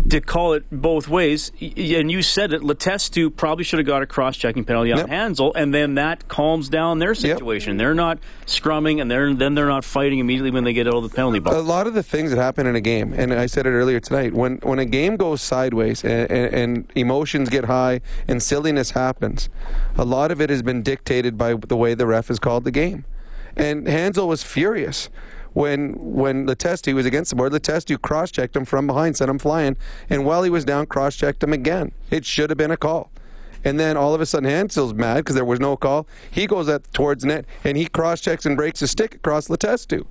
to 0.10 0.22
call 0.22 0.54
it 0.54 0.64
both 0.72 1.08
ways, 1.08 1.52
and 1.60 2.12
you 2.12 2.22
said 2.22 2.54
it, 2.54 2.62
Letestu 2.62 3.36
probably 3.36 3.64
should 3.64 3.80
have 3.80 3.86
got 3.86 4.02
a 4.02 4.06
cross 4.06 4.38
checking 4.38 4.64
penalty 4.64 4.92
on 4.92 5.08
Hanzal, 5.08 5.52
and 5.56 5.74
then 5.74 5.96
that 5.96 6.28
calms 6.28 6.70
down 6.70 7.00
their 7.00 7.14
situation. 7.14 7.78
They're 7.78 7.94
not 7.94 8.20
scrumming, 8.46 9.02
and 9.02 9.12
they're, 9.12 9.34
then 9.34 9.54
they're 9.54 9.68
not 9.68 9.84
fighting 9.84 10.20
immediately 10.20 10.52
when 10.52 10.64
they 10.64 10.74
get 10.74 10.88
out 10.88 10.96
of 10.96 11.04
the 11.04 11.10
penalty 11.10 11.40
box. 11.40 11.56
A 11.56 11.62
lot 11.62 11.88
of 11.88 11.94
the 11.94 12.04
things 12.04 12.32
that 12.32 12.38
happen 12.38 12.68
in 12.68 12.76
a 12.76 12.82
game, 12.82 13.14
and 13.14 13.34
I 13.34 13.46
said 13.46 13.66
it 13.66 13.72
earlier 13.72 14.00
tonight, 14.00 14.34
when 14.34 14.58
when 14.58 14.80
a 14.80 14.86
game 14.86 15.18
goes 15.18 15.42
sideways 15.42 16.04
and, 16.04 16.32
and, 16.32 16.54
and 16.54 16.92
emotions 16.96 17.50
get 17.50 17.66
high 17.66 18.02
and 18.28 18.42
silliness 18.42 18.92
happens, 18.92 19.50
a 19.98 20.06
lot 20.06 20.32
of 20.32 20.40
it 20.40 20.50
has 20.50 20.62
been 20.62 20.82
dictated 20.82 21.38
by 21.38 21.56
the 21.56 21.76
way 21.78 21.94
the 21.94 22.08
ref 22.08 22.28
has 22.28 22.40
called 22.40 22.64
the 22.64 22.72
game. 22.72 23.06
And 23.56 23.86
Hanzal 23.86 24.28
was 24.28 24.44
furious 24.44 25.10
when 25.54 25.94
when 25.94 26.46
Letestu 26.48 26.94
was 26.94 27.06
against 27.06 27.30
the 27.30 27.36
board. 27.36 27.52
Letestu 27.52 28.02
cross 28.02 28.32
checked 28.32 28.56
him 28.56 28.66
from 28.66 28.88
behind, 28.88 29.18
sent 29.18 29.30
him 29.30 29.40
flying, 29.40 29.78
and 30.10 30.26
while 30.26 30.44
he 30.44 30.50
was 30.50 30.66
down, 30.66 30.86
cross 30.86 31.16
checked 31.16 31.44
him 31.44 31.54
again. 31.54 31.92
It 32.10 32.26
should 32.26 32.50
have 32.50 32.58
been 32.58 32.72
a 32.72 32.78
call. 32.78 33.12
And 33.64 33.80
then 33.80 33.96
all 33.96 34.16
of 34.16 34.22
a 34.22 34.26
sudden, 34.26 34.50
Hanzal's 34.50 34.94
mad 34.94 35.18
because 35.18 35.36
there 35.36 35.46
was 35.46 35.60
no 35.60 35.78
call. 35.78 36.08
He 36.32 36.48
goes 36.48 36.70
towards 36.94 37.24
net 37.24 37.46
and 37.64 37.78
he 37.78 37.86
cross 37.86 38.20
checks 38.22 38.46
and 38.46 38.58
breaks 38.58 38.80
his 38.80 38.92
stick 38.92 39.16
across 39.16 39.48
the 39.48 39.58
Letestu. 39.58 40.06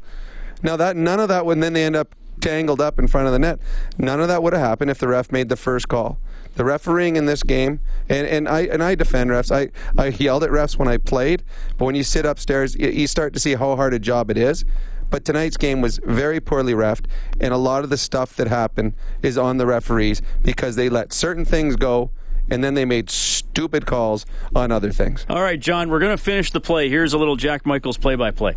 Now 0.63 0.77
that 0.77 0.97
none 0.97 1.21
of 1.21 1.29
that 1.29 1.47
when 1.47 1.61
then 1.61 1.73
they 1.73 1.85
end 1.85 1.97
up 1.97 2.15
tangled 2.41 2.81
up 2.81 2.99
in 2.99 3.07
front 3.07 3.27
of 3.27 3.33
the 3.33 3.39
net. 3.39 3.59
None 3.99 4.21
of 4.21 4.29
that 4.29 4.43
would 4.43 4.53
have 4.53 4.63
happened 4.63 4.91
if 4.91 4.99
the 4.99 5.09
ref 5.09 5.31
made 5.31 5.49
the 5.49 5.57
first 5.57 5.89
call. 5.89 6.19
The 6.55 6.65
refereeing 6.65 7.17
in 7.17 7.27
this 7.27 7.43
game, 7.43 7.81
and, 8.09 8.27
and 8.27 8.49
I 8.49 8.63
and 8.63 8.83
I 8.83 8.95
defend 8.95 9.31
refs. 9.31 9.55
I, 9.55 9.71
I 10.01 10.09
yelled 10.09 10.43
at 10.43 10.51
refs 10.51 10.77
when 10.77 10.89
I 10.89 10.97
played, 10.97 11.45
but 11.79 11.85
when 11.85 11.95
you 11.95 12.03
sit 12.03 12.27
upstairs, 12.27 12.75
you, 12.75 12.89
you 12.89 13.07
start 13.07 13.35
to 13.35 13.41
see 13.41 13.55
how 13.55 13.77
hard 13.77 13.95
a 13.95 13.99
job 13.99 14.31
it 14.31 14.37
is. 14.37 14.65
But 15.11 15.25
tonight's 15.25 15.57
game 15.57 15.81
was 15.81 15.99
very 16.05 16.41
poorly 16.41 16.73
refed, 16.73 17.07
and 17.41 17.53
a 17.53 17.57
lot 17.57 17.85
of 17.85 17.91
the 17.91 17.99
stuff 17.99 18.37
that 18.37 18.47
happened 18.47 18.95
is 19.23 19.37
on 19.37 19.59
the 19.59 19.67
referees 19.67 20.23
because 20.43 20.77
they 20.77 20.89
let 20.89 21.13
certain 21.13 21.45
things 21.45 21.77
go, 21.77 22.11
and 22.49 22.63
then 22.63 22.75
they 22.75 22.85
made 22.85 23.11
stupid 23.11 23.87
calls 23.87 24.25
on 24.55 24.71
other 24.73 24.93
things. 24.93 25.27
All 25.29 25.43
right, 25.43 25.59
John, 25.59 25.91
we're 25.91 25.99
going 25.99 26.17
to 26.17 26.23
finish 26.23 26.51
the 26.53 26.61
play. 26.61 26.89
Here's 26.89 27.13
a 27.13 27.19
little 27.19 27.37
Jack 27.37 27.67
Michaels 27.67 27.99
play 27.99 28.15
by 28.15 28.31
play. 28.31 28.57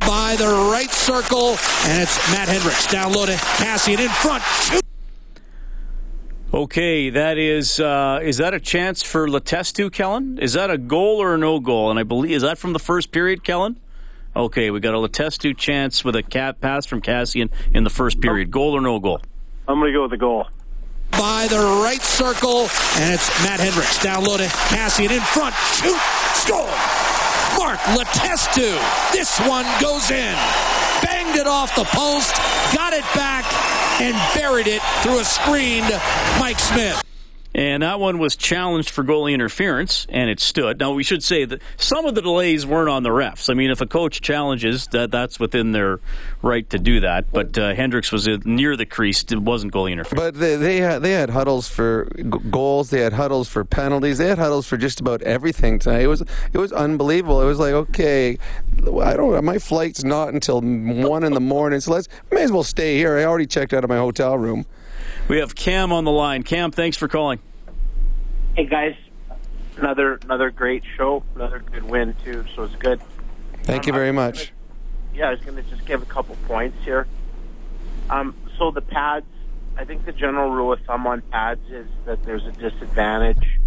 by 0.00 0.36
the 0.36 0.46
right 0.46 0.90
circle, 0.90 1.56
and 1.84 2.02
it's 2.02 2.16
Matt 2.32 2.48
Hendricks 2.48 2.86
down 2.86 3.12
low 3.12 3.26
to 3.26 3.32
Kassian 3.32 3.98
in 3.98 4.08
front. 4.08 4.44
Okay, 6.54 7.10
that 7.10 7.36
is 7.36 7.78
uh, 7.78 8.20
is 8.22 8.38
that 8.38 8.54
a 8.54 8.60
chance 8.60 9.02
for 9.02 9.28
Letestu, 9.28 9.92
Kellen? 9.92 10.38
Is 10.38 10.54
that 10.54 10.70
a 10.70 10.78
goal 10.78 11.20
or 11.20 11.34
a 11.34 11.38
no 11.38 11.60
goal? 11.60 11.90
And 11.90 11.98
I 11.98 12.04
believe 12.04 12.32
is 12.32 12.42
that 12.42 12.56
from 12.56 12.72
the 12.72 12.78
first 12.78 13.10
period, 13.12 13.44
Kellen? 13.44 13.78
Okay, 14.38 14.70
we 14.70 14.78
got 14.78 14.94
a 14.94 14.98
Letestu 14.98 15.56
chance 15.56 16.04
with 16.04 16.14
a 16.14 16.22
cat 16.22 16.60
pass 16.60 16.86
from 16.86 17.02
Kassian 17.02 17.50
in 17.74 17.82
the 17.82 17.90
first 17.90 18.20
period. 18.20 18.52
Goal 18.52 18.74
or 18.76 18.80
no 18.80 19.00
goal? 19.00 19.20
I'm 19.66 19.80
going 19.80 19.92
to 19.92 19.98
go 19.98 20.02
with 20.02 20.12
the 20.12 20.16
goal. 20.16 20.46
by 21.10 21.48
the 21.50 21.58
right 21.58 22.00
circle, 22.00 22.68
and 23.02 23.14
it's 23.14 23.28
Matt 23.42 23.58
Hendricks 23.58 24.00
down 24.00 24.22
low 24.22 24.36
to 24.36 24.44
Kassian 24.44 25.10
in 25.10 25.20
front. 25.20 25.56
Shoot, 25.74 25.98
score. 26.38 26.70
Mark 27.58 27.80
Letestu. 27.98 28.78
This 29.10 29.40
one 29.40 29.66
goes 29.80 30.12
in. 30.12 30.36
Banged 31.02 31.34
it 31.34 31.48
off 31.48 31.74
the 31.74 31.84
post, 31.90 32.36
got 32.72 32.92
it 32.92 33.02
back, 33.18 33.44
and 34.00 34.14
buried 34.38 34.68
it 34.68 34.82
through 35.02 35.18
a 35.18 35.24
screened 35.24 35.90
Mike 36.38 36.60
Smith. 36.60 37.02
And 37.58 37.82
that 37.82 37.98
one 37.98 38.20
was 38.20 38.36
challenged 38.36 38.90
for 38.90 39.02
goalie 39.02 39.34
interference, 39.34 40.06
and 40.10 40.30
it 40.30 40.38
stood. 40.38 40.78
Now 40.78 40.92
we 40.92 41.02
should 41.02 41.24
say 41.24 41.44
that 41.44 41.60
some 41.76 42.06
of 42.06 42.14
the 42.14 42.22
delays 42.22 42.64
weren't 42.64 42.88
on 42.88 43.02
the 43.02 43.08
refs. 43.08 43.50
I 43.50 43.54
mean, 43.54 43.72
if 43.72 43.80
a 43.80 43.86
coach 43.86 44.20
challenges, 44.20 44.86
that 44.92 45.10
that's 45.10 45.40
within 45.40 45.72
their 45.72 45.98
right 46.40 46.70
to 46.70 46.78
do 46.78 47.00
that. 47.00 47.32
But 47.32 47.58
uh, 47.58 47.74
Hendricks 47.74 48.12
was 48.12 48.28
near 48.44 48.76
the 48.76 48.86
crease; 48.86 49.24
it 49.24 49.40
wasn't 49.40 49.72
goalie 49.72 49.90
interference. 49.90 50.36
But 50.36 50.38
they, 50.38 50.54
they 50.54 50.76
had 50.76 51.02
they 51.02 51.10
had 51.10 51.30
huddles 51.30 51.68
for 51.68 52.08
g- 52.14 52.22
goals. 52.22 52.90
They 52.90 53.00
had 53.00 53.12
huddles 53.12 53.48
for 53.48 53.64
penalties. 53.64 54.18
They 54.18 54.28
had 54.28 54.38
huddles 54.38 54.68
for 54.68 54.76
just 54.76 55.00
about 55.00 55.22
everything 55.22 55.80
tonight. 55.80 56.02
It 56.02 56.06
was 56.06 56.22
it 56.52 56.58
was 56.58 56.70
unbelievable. 56.70 57.42
It 57.42 57.46
was 57.46 57.58
like 57.58 57.72
okay, 57.72 58.38
I 59.02 59.14
don't. 59.14 59.44
My 59.44 59.58
flight's 59.58 60.04
not 60.04 60.32
until 60.32 60.60
one 60.60 61.24
in 61.24 61.32
the 61.32 61.40
morning, 61.40 61.80
so 61.80 61.90
let's 61.90 62.06
may 62.30 62.44
as 62.44 62.52
well 62.52 62.62
stay 62.62 62.98
here. 62.98 63.18
I 63.18 63.24
already 63.24 63.46
checked 63.46 63.72
out 63.72 63.82
of 63.82 63.90
my 63.90 63.98
hotel 63.98 64.38
room. 64.38 64.64
We 65.26 65.38
have 65.38 65.56
Cam 65.56 65.92
on 65.92 66.04
the 66.04 66.12
line. 66.12 66.44
Cam, 66.44 66.70
thanks 66.70 66.96
for 66.96 67.08
calling. 67.08 67.40
Hey 68.58 68.66
guys, 68.66 68.96
another 69.76 70.18
another 70.24 70.50
great 70.50 70.82
show, 70.96 71.22
another 71.36 71.60
good 71.60 71.84
win 71.84 72.16
too. 72.24 72.44
So 72.56 72.64
it's 72.64 72.74
good. 72.74 73.00
Thank 73.62 73.86
you 73.86 73.92
very 73.92 74.10
much. 74.10 74.52
Yeah, 75.14 75.28
I 75.28 75.30
was 75.30 75.40
going 75.42 75.54
to 75.54 75.62
just 75.70 75.86
give 75.86 76.02
a 76.02 76.06
couple 76.06 76.34
points 76.48 76.76
here. 76.84 77.06
Um, 78.10 78.34
so 78.58 78.72
the 78.72 78.80
pads, 78.80 79.26
I 79.76 79.84
think 79.84 80.06
the 80.06 80.12
general 80.12 80.50
rule 80.50 80.72
of 80.72 80.80
thumb 80.88 81.06
on 81.06 81.22
pads 81.30 81.60
is 81.70 81.86
that 82.06 82.24
there's 82.24 82.44
a 82.46 82.50
disadvantage 82.50 83.60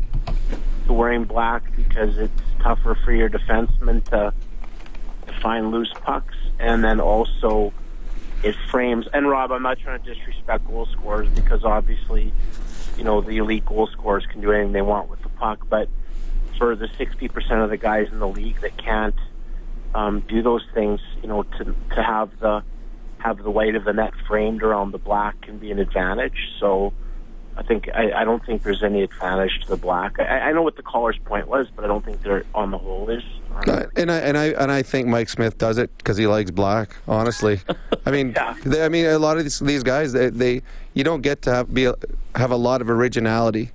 to 0.87 0.91
wearing 0.91 1.23
black 1.23 1.73
because 1.77 2.17
it's 2.17 2.33
tougher 2.61 2.97
for 3.05 3.13
your 3.13 3.29
defenseman 3.29 4.03
to 4.09 4.33
to 5.25 5.41
find 5.41 5.71
loose 5.71 5.95
pucks, 6.03 6.35
and 6.59 6.83
then 6.83 6.99
also 6.99 7.71
it 8.43 8.57
frames. 8.69 9.07
And 9.13 9.29
Rob, 9.29 9.53
I'm 9.53 9.63
not 9.63 9.79
trying 9.79 10.01
to 10.01 10.13
disrespect 10.13 10.67
goal 10.67 10.85
scorers 10.91 11.29
because 11.33 11.63
obviously, 11.63 12.33
you 12.97 13.03
know, 13.03 13.21
the 13.21 13.37
elite 13.37 13.65
goal 13.65 13.87
scorers 13.87 14.25
can 14.31 14.41
do 14.41 14.51
anything 14.51 14.73
they 14.73 14.81
want 14.81 15.09
with 15.09 15.21
the 15.23 15.29
puck, 15.29 15.65
but 15.69 15.89
for 16.57 16.75
the 16.75 16.87
60% 16.99 17.63
of 17.63 17.69
the 17.69 17.77
guys 17.77 18.07
in 18.11 18.19
the 18.19 18.27
league 18.27 18.61
that 18.61 18.77
can't 18.77 19.15
um, 19.95 20.23
do 20.27 20.41
those 20.41 20.63
things, 20.73 20.99
you 21.21 21.27
know, 21.27 21.43
to 21.43 21.75
to 21.95 22.03
have 22.03 22.31
the 22.39 22.63
have 23.17 23.37
the 23.43 23.51
weight 23.51 23.75
of 23.75 23.83
the 23.83 23.93
net 23.93 24.13
framed 24.27 24.63
around 24.63 24.91
the 24.91 24.97
black 24.97 25.41
can 25.41 25.57
be 25.57 25.71
an 25.71 25.79
advantage. 25.79 26.49
So 26.59 26.93
I 27.57 27.63
think 27.63 27.89
I, 27.93 28.11
I 28.13 28.23
don't 28.23 28.43
think 28.45 28.63
there's 28.63 28.83
any 28.83 29.03
advantage 29.03 29.61
to 29.61 29.67
the 29.67 29.77
black. 29.77 30.19
I, 30.19 30.39
I 30.39 30.51
know 30.53 30.61
what 30.61 30.77
the 30.77 30.83
caller's 30.83 31.17
point 31.25 31.47
was, 31.47 31.67
but 31.75 31.83
I 31.83 31.87
don't 31.87 32.03
think 32.03 32.23
there 32.23 32.43
on 32.55 32.71
the 32.71 32.77
whole 32.77 33.09
is. 33.09 33.23
Uh, 33.67 33.85
and 33.95 34.11
I 34.11 34.17
and 34.19 34.37
I 34.37 34.45
and 34.45 34.71
I 34.71 34.81
think 34.81 35.07
Mike 35.07 35.29
Smith 35.29 35.57
does 35.57 35.77
it 35.77 35.95
because 35.97 36.17
he 36.17 36.27
likes 36.27 36.51
black. 36.51 36.95
Honestly, 37.07 37.59
I 38.05 38.11
mean, 38.11 38.35
they, 38.65 38.85
I 38.85 38.89
mean, 38.89 39.05
a 39.05 39.19
lot 39.19 39.37
of 39.37 39.43
these, 39.43 39.59
these 39.59 39.83
guys, 39.83 40.13
they, 40.13 40.29
they 40.29 40.61
you 40.93 41.03
don't 41.03 41.21
get 41.21 41.41
to 41.43 41.53
have 41.53 41.73
be 41.73 41.85
a, 41.85 41.95
have 42.35 42.51
a 42.51 42.55
lot 42.55 42.81
of 42.81 42.89
originality 42.89 43.71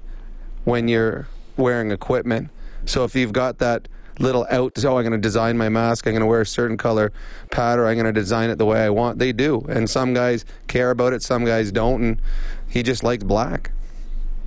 when 0.64 0.88
you're 0.88 1.28
wearing 1.56 1.90
equipment. 1.90 2.50
So 2.86 3.04
if 3.04 3.14
you've 3.14 3.32
got 3.32 3.58
that 3.58 3.88
little 4.18 4.46
out, 4.50 4.72
oh, 4.84 4.96
I'm 4.96 5.04
going 5.04 5.12
to 5.12 5.18
design 5.18 5.58
my 5.58 5.68
mask, 5.68 6.06
I'm 6.06 6.12
going 6.12 6.20
to 6.20 6.26
wear 6.26 6.40
a 6.40 6.46
certain 6.46 6.76
color 6.76 7.12
pad, 7.50 7.78
or 7.78 7.86
I'm 7.86 7.96
going 7.96 8.06
to 8.06 8.12
design 8.12 8.50
it 8.50 8.56
the 8.56 8.66
way 8.66 8.82
I 8.84 8.90
want. 8.90 9.18
They 9.18 9.32
do, 9.32 9.64
and 9.68 9.88
some 9.88 10.14
guys 10.14 10.44
care 10.68 10.90
about 10.90 11.12
it, 11.12 11.22
some 11.22 11.44
guys 11.44 11.72
don't, 11.72 12.02
and 12.02 12.22
he 12.68 12.82
just 12.82 13.02
likes 13.02 13.24
black. 13.24 13.70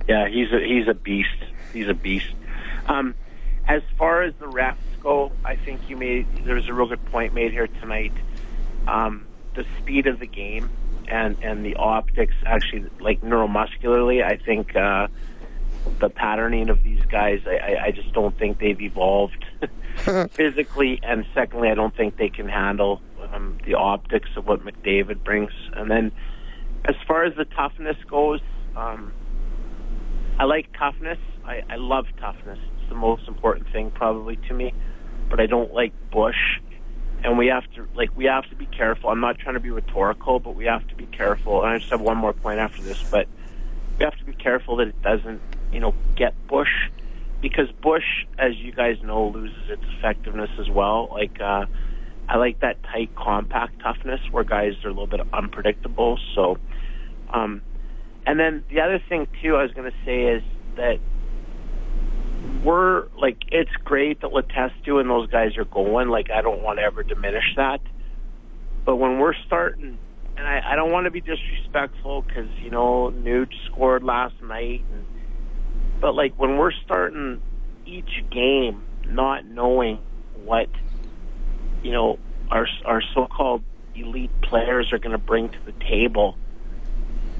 Yeah, 0.08 0.28
he's 0.28 0.52
a 0.52 0.60
he's 0.60 0.88
a 0.88 0.94
beast. 0.94 1.28
He's 1.72 1.88
a 1.88 1.94
beast. 1.94 2.32
Um, 2.86 3.14
as 3.66 3.82
far 3.98 4.22
as 4.22 4.34
the 4.40 4.46
refs 4.46 4.76
go, 5.00 5.32
I 5.44 5.56
think 5.56 5.88
you 5.88 5.96
made 5.96 6.26
there 6.44 6.54
was 6.54 6.68
a 6.68 6.74
real 6.74 6.88
good 6.88 7.04
point 7.06 7.34
made 7.34 7.52
here 7.52 7.66
tonight. 7.66 8.12
Um, 8.88 9.26
the 9.54 9.64
speed 9.78 10.06
of 10.06 10.18
the 10.18 10.26
game 10.26 10.70
and 11.08 11.36
and 11.42 11.64
the 11.64 11.76
optics, 11.76 12.34
actually, 12.46 12.86
like 13.00 13.20
neuromuscularly, 13.20 14.24
I 14.24 14.36
think 14.36 14.74
uh, 14.76 15.08
the 15.98 16.08
patterning 16.08 16.70
of 16.70 16.82
these 16.82 17.02
guys, 17.06 17.40
I, 17.46 17.56
I, 17.56 17.84
I 17.86 17.90
just 17.90 18.12
don't 18.12 18.36
think 18.38 18.58
they've 18.58 18.80
evolved 18.80 19.44
physically, 20.30 21.00
and 21.02 21.26
secondly, 21.34 21.68
I 21.70 21.74
don't 21.74 21.94
think 21.94 22.16
they 22.16 22.28
can 22.28 22.48
handle 22.48 23.00
um, 23.32 23.58
the 23.64 23.74
optics 23.74 24.30
of 24.36 24.46
what 24.46 24.64
McDavid 24.64 25.22
brings. 25.24 25.52
And 25.74 25.90
then, 25.90 26.12
as 26.84 26.94
far 27.06 27.24
as 27.24 27.34
the 27.36 27.44
toughness 27.44 27.96
goes. 28.08 28.40
Um, 28.76 29.12
I 30.38 30.44
like 30.44 30.66
toughness. 30.78 31.18
I, 31.44 31.62
I 31.68 31.76
love 31.76 32.06
toughness. 32.18 32.58
It's 32.78 32.88
the 32.88 32.94
most 32.94 33.28
important 33.28 33.70
thing 33.72 33.90
probably 33.90 34.36
to 34.48 34.54
me. 34.54 34.72
but 35.28 35.40
I 35.40 35.46
don't 35.46 35.72
like 35.72 35.92
Bush. 36.10 36.60
And 37.22 37.36
we 37.36 37.48
have 37.48 37.64
to 37.74 37.86
like 37.94 38.10
we 38.16 38.24
have 38.24 38.48
to 38.48 38.56
be 38.56 38.66
careful. 38.66 39.10
I'm 39.10 39.20
not 39.20 39.38
trying 39.38 39.54
to 39.54 39.60
be 39.60 39.70
rhetorical, 39.70 40.40
but 40.40 40.54
we 40.54 40.64
have 40.64 40.86
to 40.88 40.94
be 40.94 41.06
careful. 41.06 41.62
And 41.62 41.72
I 41.72 41.78
just 41.78 41.90
have 41.90 42.00
one 42.00 42.16
more 42.16 42.32
point 42.32 42.58
after 42.58 42.82
this, 42.82 43.02
but 43.10 43.28
we 43.98 44.04
have 44.04 44.16
to 44.16 44.24
be 44.24 44.32
careful 44.32 44.76
that 44.76 44.88
it 44.88 45.02
doesn't, 45.02 45.40
you 45.70 45.80
know, 45.80 45.94
get 46.16 46.34
Bush 46.46 46.88
because 47.42 47.70
Bush, 47.82 48.26
as 48.38 48.56
you 48.56 48.72
guys 48.72 48.96
know, 49.02 49.28
loses 49.28 49.68
its 49.68 49.84
effectiveness 49.98 50.50
as 50.58 50.70
well. 50.70 51.08
Like 51.12 51.38
uh, 51.40 51.66
I 52.28 52.36
like 52.36 52.60
that 52.60 52.82
tight, 52.84 53.14
compact 53.16 53.80
toughness 53.80 54.20
where 54.30 54.44
guys 54.44 54.72
are 54.84 54.88
a 54.88 54.92
little 54.92 55.06
bit 55.06 55.20
unpredictable. 55.32 56.18
So, 56.34 56.58
um, 57.32 57.62
and 58.26 58.38
then 58.38 58.64
the 58.70 58.80
other 58.80 59.00
thing 59.08 59.26
too, 59.42 59.56
I 59.56 59.62
was 59.62 59.72
going 59.72 59.90
to 59.90 59.96
say 60.04 60.22
is 60.24 60.42
that 60.76 60.98
we're 62.64 63.06
like 63.18 63.38
it's 63.50 63.70
great 63.84 64.20
that 64.20 64.30
Letestu 64.30 65.00
and 65.00 65.08
those 65.08 65.28
guys 65.28 65.56
are 65.56 65.64
going. 65.64 66.08
Like 66.08 66.30
I 66.30 66.42
don't 66.42 66.62
want 66.62 66.78
to 66.78 66.84
ever 66.84 67.02
diminish 67.02 67.54
that, 67.56 67.80
but 68.84 68.96
when 68.96 69.18
we're 69.18 69.34
starting, 69.46 69.98
and 70.36 70.46
I, 70.46 70.72
I 70.72 70.76
don't 70.76 70.92
want 70.92 71.04
to 71.06 71.10
be 71.10 71.20
disrespectful 71.20 72.22
because 72.22 72.48
you 72.62 72.70
know 72.70 73.12
Nuge 73.16 73.52
scored 73.66 74.02
last 74.02 74.34
night, 74.42 74.84
and, 74.92 75.04
but 76.00 76.14
like 76.14 76.38
when 76.38 76.56
we're 76.56 76.72
starting 76.84 77.40
each 77.86 78.24
game 78.30 78.82
not 79.06 79.44
knowing 79.46 79.98
what 80.44 80.68
you 81.82 81.92
know 81.92 82.18
our 82.50 82.66
our 82.84 83.02
so-called 83.14 83.62
elite 83.94 84.30
players 84.42 84.92
are 84.92 84.98
going 84.98 85.12
to 85.12 85.18
bring 85.18 85.48
to 85.48 85.58
the 85.66 85.72
table, 85.84 86.36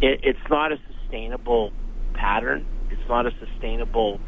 it, 0.00 0.20
it's 0.22 0.50
not 0.50 0.72
a 0.72 0.78
sustainable 0.92 1.72
pattern. 2.14 2.66
It's 2.90 3.08
not 3.08 3.26
a 3.26 3.32
sustainable 3.38 4.20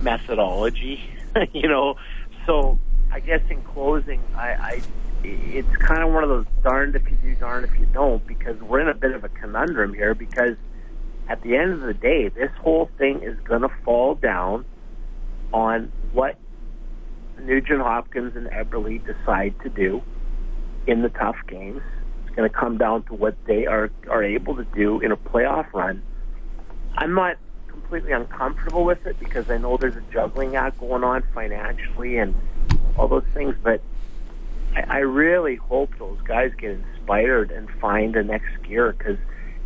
methodology, 0.00 1.02
you 1.52 1.68
know. 1.68 1.96
So 2.46 2.78
I 3.10 3.20
guess 3.20 3.42
in 3.50 3.62
closing, 3.62 4.22
I, 4.34 4.48
I 4.48 4.82
it's 5.24 5.76
kind 5.78 6.02
of 6.02 6.12
one 6.12 6.22
of 6.22 6.28
those 6.28 6.46
darned 6.62 6.94
if 6.94 7.08
you 7.10 7.16
do, 7.16 7.34
darned 7.34 7.64
if 7.64 7.78
you 7.78 7.86
don't, 7.86 8.24
because 8.26 8.60
we're 8.60 8.80
in 8.80 8.88
a 8.88 8.94
bit 8.94 9.12
of 9.12 9.24
a 9.24 9.28
conundrum 9.28 9.94
here. 9.94 10.14
Because 10.14 10.56
at 11.28 11.42
the 11.42 11.56
end 11.56 11.72
of 11.72 11.80
the 11.80 11.94
day, 11.94 12.28
this 12.28 12.50
whole 12.60 12.90
thing 12.98 13.22
is 13.22 13.38
going 13.40 13.62
to 13.62 13.70
fall 13.84 14.14
down 14.14 14.64
on 15.52 15.92
what 16.12 16.36
Nugent 17.40 17.80
Hopkins 17.80 18.36
and 18.36 18.46
Eberle 18.48 19.04
decide 19.04 19.54
to 19.62 19.68
do 19.68 20.02
in 20.86 21.02
the 21.02 21.08
tough 21.10 21.36
games. 21.46 21.82
Going 22.38 22.48
to 22.48 22.56
come 22.56 22.78
down 22.78 23.02
to 23.06 23.14
what 23.14 23.34
they 23.46 23.66
are 23.66 23.90
are 24.08 24.22
able 24.22 24.54
to 24.54 24.64
do 24.64 25.00
in 25.00 25.10
a 25.10 25.16
playoff 25.16 25.72
run. 25.72 26.00
I'm 26.96 27.12
not 27.12 27.36
completely 27.66 28.12
uncomfortable 28.12 28.84
with 28.84 29.04
it 29.06 29.18
because 29.18 29.50
I 29.50 29.58
know 29.58 29.76
there's 29.76 29.96
a 29.96 30.04
juggling 30.12 30.54
act 30.54 30.78
going 30.78 31.02
on 31.02 31.24
financially 31.34 32.16
and 32.18 32.36
all 32.96 33.08
those 33.08 33.24
things, 33.34 33.56
but 33.60 33.82
I, 34.76 34.82
I 34.82 34.98
really 34.98 35.56
hope 35.56 35.98
those 35.98 36.20
guys 36.22 36.52
get 36.56 36.78
inspired 36.78 37.50
and 37.50 37.68
find 37.80 38.14
the 38.14 38.22
next 38.22 38.62
gear 38.62 38.94
because 38.96 39.18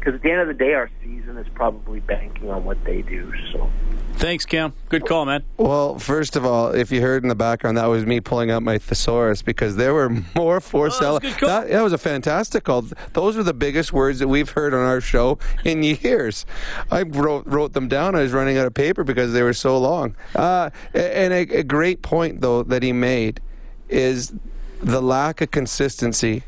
because 0.02 0.16
at 0.16 0.22
the 0.22 0.32
end 0.32 0.40
of 0.40 0.48
the 0.48 0.54
day, 0.54 0.74
our 0.74 0.90
season 1.00 1.38
is 1.38 1.46
probably 1.54 2.00
banking 2.00 2.50
on 2.50 2.64
what 2.64 2.82
they 2.82 3.02
do. 3.02 3.32
So. 3.52 3.70
Thanks, 4.14 4.44
Cam. 4.44 4.72
Good 4.88 5.06
call, 5.06 5.24
man. 5.26 5.44
Well, 5.58 5.96
first 5.96 6.34
of 6.34 6.44
all, 6.44 6.72
if 6.74 6.90
you 6.90 7.00
heard 7.00 7.22
in 7.22 7.28
the 7.28 7.36
background, 7.36 7.76
that 7.76 7.86
was 7.86 8.04
me 8.04 8.20
pulling 8.20 8.50
out 8.50 8.64
my 8.64 8.78
thesaurus 8.78 9.42
because 9.42 9.76
there 9.76 9.94
were 9.94 10.10
more 10.34 10.60
forced 10.60 11.00
Oh, 11.02 11.06
ele- 11.06 11.20
that, 11.20 11.68
that 11.68 11.82
was 11.82 11.92
a 11.92 11.98
fantastic 11.98 12.64
call. 12.64 12.84
Those 13.12 13.36
are 13.36 13.44
the 13.44 13.54
biggest 13.54 13.92
words 13.92 14.18
that 14.18 14.26
we've 14.26 14.50
heard 14.50 14.74
on 14.74 14.80
our 14.80 15.00
show 15.00 15.38
in 15.64 15.84
years. 15.84 16.46
I 16.90 17.02
wrote 17.02 17.46
wrote 17.46 17.72
them 17.72 17.86
down. 17.86 18.16
I 18.16 18.22
was 18.22 18.32
running 18.32 18.58
out 18.58 18.66
of 18.66 18.74
paper 18.74 19.04
because 19.04 19.32
they 19.32 19.42
were 19.42 19.54
so 19.54 19.78
long. 19.78 20.16
Uh, 20.34 20.70
and 20.94 21.32
a, 21.32 21.42
a 21.58 21.62
great 21.62 22.02
point, 22.02 22.40
though, 22.40 22.64
that 22.64 22.82
he 22.82 22.92
made 22.92 23.40
is 23.88 24.34
the 24.80 25.00
lack 25.00 25.40
of 25.40 25.52
consistency 25.52 26.42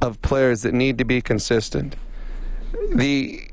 of 0.00 0.22
players 0.22 0.62
that 0.62 0.72
need 0.72 0.96
to 0.96 1.04
be 1.04 1.20
consistent. 1.20 1.94
The 2.94 3.48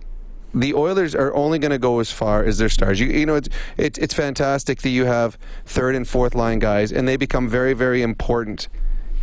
the 0.53 0.73
Oilers 0.73 1.13
are 1.13 1.35
only 1.35 1.59
going 1.59 1.71
to 1.71 1.77
go 1.77 1.99
as 1.99 2.11
far 2.11 2.43
as 2.43 2.57
their 2.57 2.69
stars. 2.69 2.97
You, 2.99 3.07
you 3.07 3.25
know, 3.25 3.35
it's, 3.35 3.49
it's 3.77 3.99
it's 3.99 4.13
fantastic 4.13 4.81
that 4.81 4.89
you 4.89 5.05
have 5.05 5.37
third 5.65 5.95
and 5.95 6.07
fourth 6.07 6.33
line 6.33 6.59
guys, 6.59 6.91
and 6.91 7.07
they 7.07 7.17
become 7.17 7.49
very, 7.49 7.73
very 7.73 8.01
important 8.01 8.69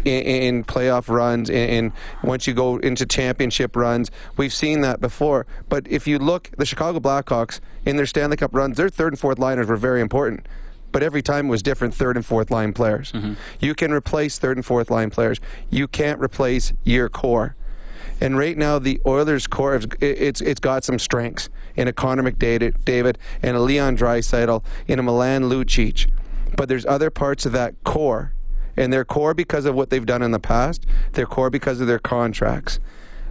in, 0.04 0.22
in 0.22 0.64
playoff 0.64 1.08
runs. 1.08 1.50
And 1.50 1.92
once 2.22 2.46
you 2.46 2.54
go 2.54 2.76
into 2.76 3.06
championship 3.06 3.76
runs, 3.76 4.10
we've 4.36 4.52
seen 4.52 4.82
that 4.82 5.00
before. 5.00 5.46
But 5.68 5.86
if 5.88 6.06
you 6.06 6.18
look, 6.18 6.50
the 6.58 6.66
Chicago 6.66 7.00
Blackhawks 7.00 7.60
in 7.86 7.96
their 7.96 8.06
Stanley 8.06 8.36
Cup 8.36 8.54
runs, 8.54 8.76
their 8.76 8.88
third 8.88 9.12
and 9.12 9.20
fourth 9.20 9.38
liners 9.38 9.68
were 9.68 9.76
very 9.76 10.00
important. 10.00 10.46
But 10.92 11.02
every 11.02 11.22
time 11.22 11.46
it 11.46 11.50
was 11.50 11.62
different 11.62 11.94
third 11.94 12.16
and 12.16 12.26
fourth 12.26 12.50
line 12.50 12.74
players. 12.74 13.12
Mm-hmm. 13.12 13.34
You 13.60 13.74
can 13.74 13.92
replace 13.92 14.38
third 14.38 14.58
and 14.58 14.66
fourth 14.66 14.90
line 14.90 15.08
players. 15.08 15.40
You 15.70 15.88
can't 15.88 16.20
replace 16.20 16.74
your 16.84 17.08
core. 17.08 17.56
And 18.22 18.38
right 18.38 18.56
now, 18.56 18.78
the 18.78 19.00
Oilers' 19.04 19.48
core 19.48 19.80
it's 20.00 20.40
it's 20.40 20.60
got 20.60 20.84
some 20.84 21.00
strengths 21.00 21.48
in 21.74 21.88
a 21.88 21.92
Connor 21.92 22.22
McDavid, 22.22 22.84
David, 22.84 23.18
and 23.42 23.56
a 23.56 23.60
Leon 23.60 23.96
Draisaitl, 23.96 24.62
in 24.86 25.00
a 25.00 25.02
Milan 25.02 25.42
Lucic. 25.50 26.08
But 26.56 26.68
there's 26.68 26.86
other 26.86 27.10
parts 27.10 27.46
of 27.46 27.52
that 27.52 27.74
core, 27.82 28.32
and 28.76 28.92
their 28.92 29.04
core 29.04 29.34
because 29.34 29.64
of 29.64 29.74
what 29.74 29.90
they've 29.90 30.06
done 30.06 30.22
in 30.22 30.30
the 30.30 30.38
past. 30.38 30.86
Their 31.14 31.26
core 31.26 31.50
because 31.50 31.80
of 31.80 31.88
their 31.88 31.98
contracts. 31.98 32.78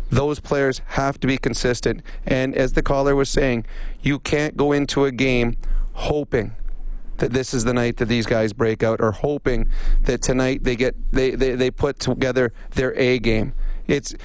Those 0.10 0.42
players 0.42 0.82
have 0.88 1.18
to 1.22 1.28
be 1.28 1.38
consistent. 1.38 2.02
And 2.26 2.54
as 2.54 2.74
the 2.74 2.84
caller 2.84 3.16
was 3.16 3.30
saying, 3.30 3.66
you 4.02 4.20
can't 4.20 4.58
go 4.58 4.74
into 4.74 5.06
a 5.06 5.12
game 5.14 5.56
hoping 5.94 6.54
that 7.20 7.32
this 7.32 7.54
is 7.54 7.64
the 7.64 7.74
night 7.74 7.96
that 7.96 8.10
these 8.10 8.26
guys 8.26 8.52
break 8.52 8.84
out 8.84 9.00
or 9.00 9.14
hoping 9.14 9.70
that 10.02 10.22
tonight 10.22 10.66
they 10.66 10.76
get 10.76 10.96
they, 11.14 11.32
they, 11.32 11.56
they 11.56 11.72
put 11.72 11.98
together 12.00 12.52
their 12.72 12.94
A 13.00 13.20
game. 13.20 13.54
It's 13.88 14.16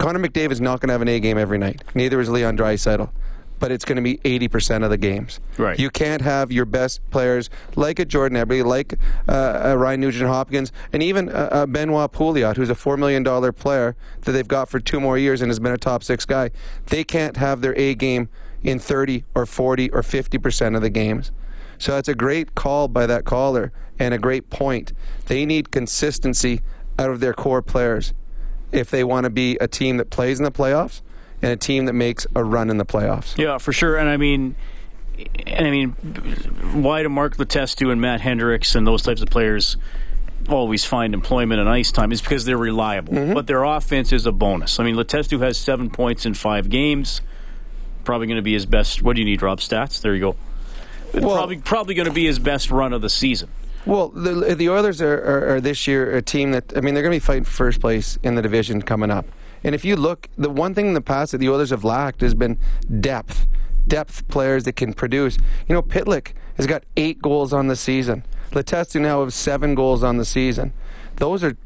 Connor 0.00 0.18
McDavid 0.18 0.52
is 0.52 0.62
not 0.62 0.80
going 0.80 0.88
to 0.88 0.92
have 0.92 1.02
an 1.02 1.08
A 1.08 1.20
game 1.20 1.36
every 1.36 1.58
night. 1.58 1.84
Neither 1.94 2.20
is 2.20 2.30
Leon 2.30 2.56
Draisaitl. 2.56 3.10
But 3.58 3.70
it's 3.70 3.84
going 3.84 3.96
to 3.96 4.02
be 4.02 4.16
80% 4.24 4.84
of 4.84 4.88
the 4.88 4.96
games. 4.96 5.38
Right. 5.58 5.78
You 5.78 5.90
can't 5.90 6.22
have 6.22 6.50
your 6.50 6.64
best 6.64 7.02
players 7.10 7.50
like 7.76 7.98
a 7.98 8.06
Jordan 8.06 8.38
Eberle, 8.38 8.64
like 8.64 8.94
uh, 9.28 9.60
a 9.62 9.76
Ryan 9.76 10.00
Nugent 10.00 10.26
Hopkins, 10.26 10.72
and 10.94 11.02
even 11.02 11.28
uh, 11.28 11.48
uh, 11.52 11.66
Benoit 11.66 12.10
Pouliot, 12.10 12.56
who's 12.56 12.70
a 12.70 12.74
$4 12.74 12.98
million 12.98 13.22
player 13.52 13.94
that 14.22 14.32
they've 14.32 14.48
got 14.48 14.70
for 14.70 14.80
two 14.80 14.98
more 14.98 15.18
years 15.18 15.42
and 15.42 15.50
has 15.50 15.60
been 15.60 15.72
a 15.72 15.76
top 15.76 16.02
six 16.02 16.24
guy. 16.24 16.50
They 16.86 17.04
can't 17.04 17.36
have 17.36 17.60
their 17.60 17.74
A 17.78 17.94
game 17.94 18.30
in 18.62 18.78
30 18.78 19.24
or 19.34 19.44
40 19.44 19.90
or 19.90 20.00
50% 20.00 20.76
of 20.76 20.80
the 20.80 20.88
games. 20.88 21.30
So 21.76 21.92
that's 21.92 22.08
a 22.08 22.14
great 22.14 22.54
call 22.54 22.88
by 22.88 23.04
that 23.04 23.26
caller 23.26 23.72
and 23.98 24.14
a 24.14 24.18
great 24.18 24.48
point. 24.48 24.94
They 25.26 25.44
need 25.44 25.70
consistency 25.70 26.62
out 26.98 27.10
of 27.10 27.20
their 27.20 27.34
core 27.34 27.60
players 27.60 28.14
if 28.72 28.90
they 28.90 29.04
want 29.04 29.24
to 29.24 29.30
be 29.30 29.56
a 29.60 29.68
team 29.68 29.96
that 29.98 30.10
plays 30.10 30.38
in 30.38 30.44
the 30.44 30.52
playoffs 30.52 31.02
and 31.42 31.52
a 31.52 31.56
team 31.56 31.86
that 31.86 31.94
makes 31.94 32.26
a 32.34 32.44
run 32.44 32.70
in 32.70 32.78
the 32.78 32.84
playoffs. 32.84 33.36
Yeah, 33.38 33.58
for 33.58 33.72
sure. 33.72 33.96
And 33.96 34.08
I 34.08 34.16
mean, 34.16 34.54
and 35.46 35.66
I 35.66 35.70
mean, 35.70 35.90
why 36.82 37.02
do 37.02 37.08
Mark 37.08 37.36
Letestu 37.36 37.90
and 37.90 38.00
Matt 38.00 38.20
Hendricks 38.20 38.74
and 38.74 38.86
those 38.86 39.02
types 39.02 39.22
of 39.22 39.28
players 39.28 39.76
always 40.48 40.84
find 40.84 41.14
employment 41.14 41.60
and 41.60 41.68
ice 41.68 41.92
time? 41.92 42.12
Is 42.12 42.20
because 42.20 42.44
they're 42.44 42.58
reliable, 42.58 43.14
mm-hmm. 43.14 43.34
but 43.34 43.46
their 43.46 43.64
offense 43.64 44.12
is 44.12 44.26
a 44.26 44.32
bonus. 44.32 44.80
I 44.80 44.84
mean, 44.84 44.96
Letestu 44.96 45.40
has 45.40 45.58
seven 45.58 45.90
points 45.90 46.26
in 46.26 46.34
five 46.34 46.68
games. 46.70 47.20
Probably 48.04 48.26
going 48.26 48.36
to 48.36 48.42
be 48.42 48.54
his 48.54 48.66
best. 48.66 49.02
What 49.02 49.16
do 49.16 49.22
you 49.22 49.26
need, 49.26 49.42
Rob? 49.42 49.60
Stats. 49.60 50.00
There 50.00 50.14
you 50.14 50.20
go. 50.20 50.36
probably 51.12 51.58
probably 51.58 51.94
going 51.94 52.08
to 52.08 52.14
be 52.14 52.26
his 52.26 52.38
best 52.38 52.70
run 52.70 52.92
of 52.92 53.02
the 53.02 53.10
season. 53.10 53.50
Well, 53.86 54.08
the, 54.08 54.54
the 54.54 54.68
Oilers 54.68 55.00
are, 55.00 55.14
are, 55.14 55.54
are 55.54 55.60
this 55.60 55.86
year 55.86 56.14
a 56.14 56.22
team 56.22 56.50
that, 56.52 56.76
I 56.76 56.80
mean, 56.80 56.94
they're 56.94 57.02
going 57.02 57.12
to 57.12 57.16
be 57.16 57.24
fighting 57.24 57.44
first 57.44 57.80
place 57.80 58.18
in 58.22 58.34
the 58.34 58.42
division 58.42 58.82
coming 58.82 59.10
up. 59.10 59.26
And 59.64 59.74
if 59.74 59.84
you 59.84 59.96
look, 59.96 60.28
the 60.36 60.50
one 60.50 60.74
thing 60.74 60.88
in 60.88 60.94
the 60.94 61.00
past 61.00 61.32
that 61.32 61.38
the 61.38 61.48
Oilers 61.48 61.70
have 61.70 61.84
lacked 61.84 62.20
has 62.20 62.34
been 62.34 62.58
depth. 63.00 63.46
Depth 63.88 64.28
players 64.28 64.64
that 64.64 64.76
can 64.76 64.92
produce. 64.92 65.38
You 65.68 65.74
know, 65.74 65.82
Pitlick 65.82 66.32
has 66.56 66.66
got 66.66 66.84
eight 66.96 67.22
goals 67.22 67.52
on 67.52 67.68
the 67.68 67.76
season. 67.76 68.24
Letestu 68.52 69.00
now 69.00 69.24
has 69.24 69.34
seven 69.34 69.74
goals 69.74 70.02
on 70.02 70.18
the 70.18 70.24
season. 70.24 70.72
Those 71.16 71.42
are 71.42 71.56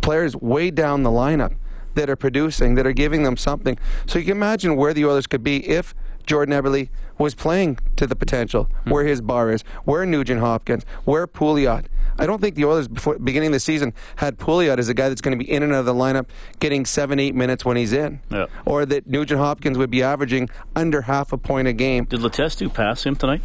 players 0.00 0.34
way 0.36 0.70
down 0.70 1.02
the 1.02 1.10
lineup 1.10 1.54
that 1.94 2.08
are 2.08 2.16
producing, 2.16 2.76
that 2.76 2.86
are 2.86 2.92
giving 2.92 3.22
them 3.22 3.36
something. 3.36 3.78
So 4.06 4.18
you 4.18 4.24
can 4.24 4.36
imagine 4.36 4.76
where 4.76 4.94
the 4.94 5.04
Oilers 5.04 5.26
could 5.26 5.42
be 5.42 5.68
if 5.68 5.94
Jordan 6.26 6.54
Eberle 6.54 6.88
was 7.20 7.34
playing 7.34 7.78
to 7.96 8.06
the 8.06 8.16
potential, 8.16 8.68
where 8.86 9.04
his 9.04 9.20
bar 9.20 9.50
is, 9.52 9.62
where 9.84 10.04
Nugent 10.06 10.40
Hopkins, 10.40 10.84
where 11.04 11.26
Pouliot. 11.26 11.84
I 12.18 12.26
don't 12.26 12.40
think 12.40 12.54
the 12.56 12.64
Oilers, 12.64 12.88
before 12.88 13.18
beginning 13.18 13.48
of 13.48 13.52
the 13.52 13.60
season, 13.60 13.92
had 14.16 14.38
Pouliot 14.38 14.78
as 14.78 14.88
a 14.88 14.94
guy 14.94 15.08
that's 15.08 15.20
going 15.20 15.38
to 15.38 15.42
be 15.42 15.50
in 15.50 15.62
and 15.62 15.72
out 15.72 15.80
of 15.80 15.86
the 15.86 15.94
lineup, 15.94 16.26
getting 16.58 16.84
seven, 16.84 17.20
eight 17.20 17.34
minutes 17.34 17.64
when 17.64 17.76
he's 17.76 17.92
in, 17.92 18.20
Yeah. 18.30 18.46
or 18.64 18.84
that 18.86 19.06
Nugent 19.06 19.38
Hopkins 19.40 19.78
would 19.78 19.90
be 19.90 20.02
averaging 20.02 20.48
under 20.74 21.02
half 21.02 21.32
a 21.32 21.38
point 21.38 21.68
a 21.68 21.72
game. 21.72 22.04
Did 22.04 22.20
Letestu 22.20 22.72
pass 22.72 23.04
him 23.04 23.16
tonight? 23.16 23.42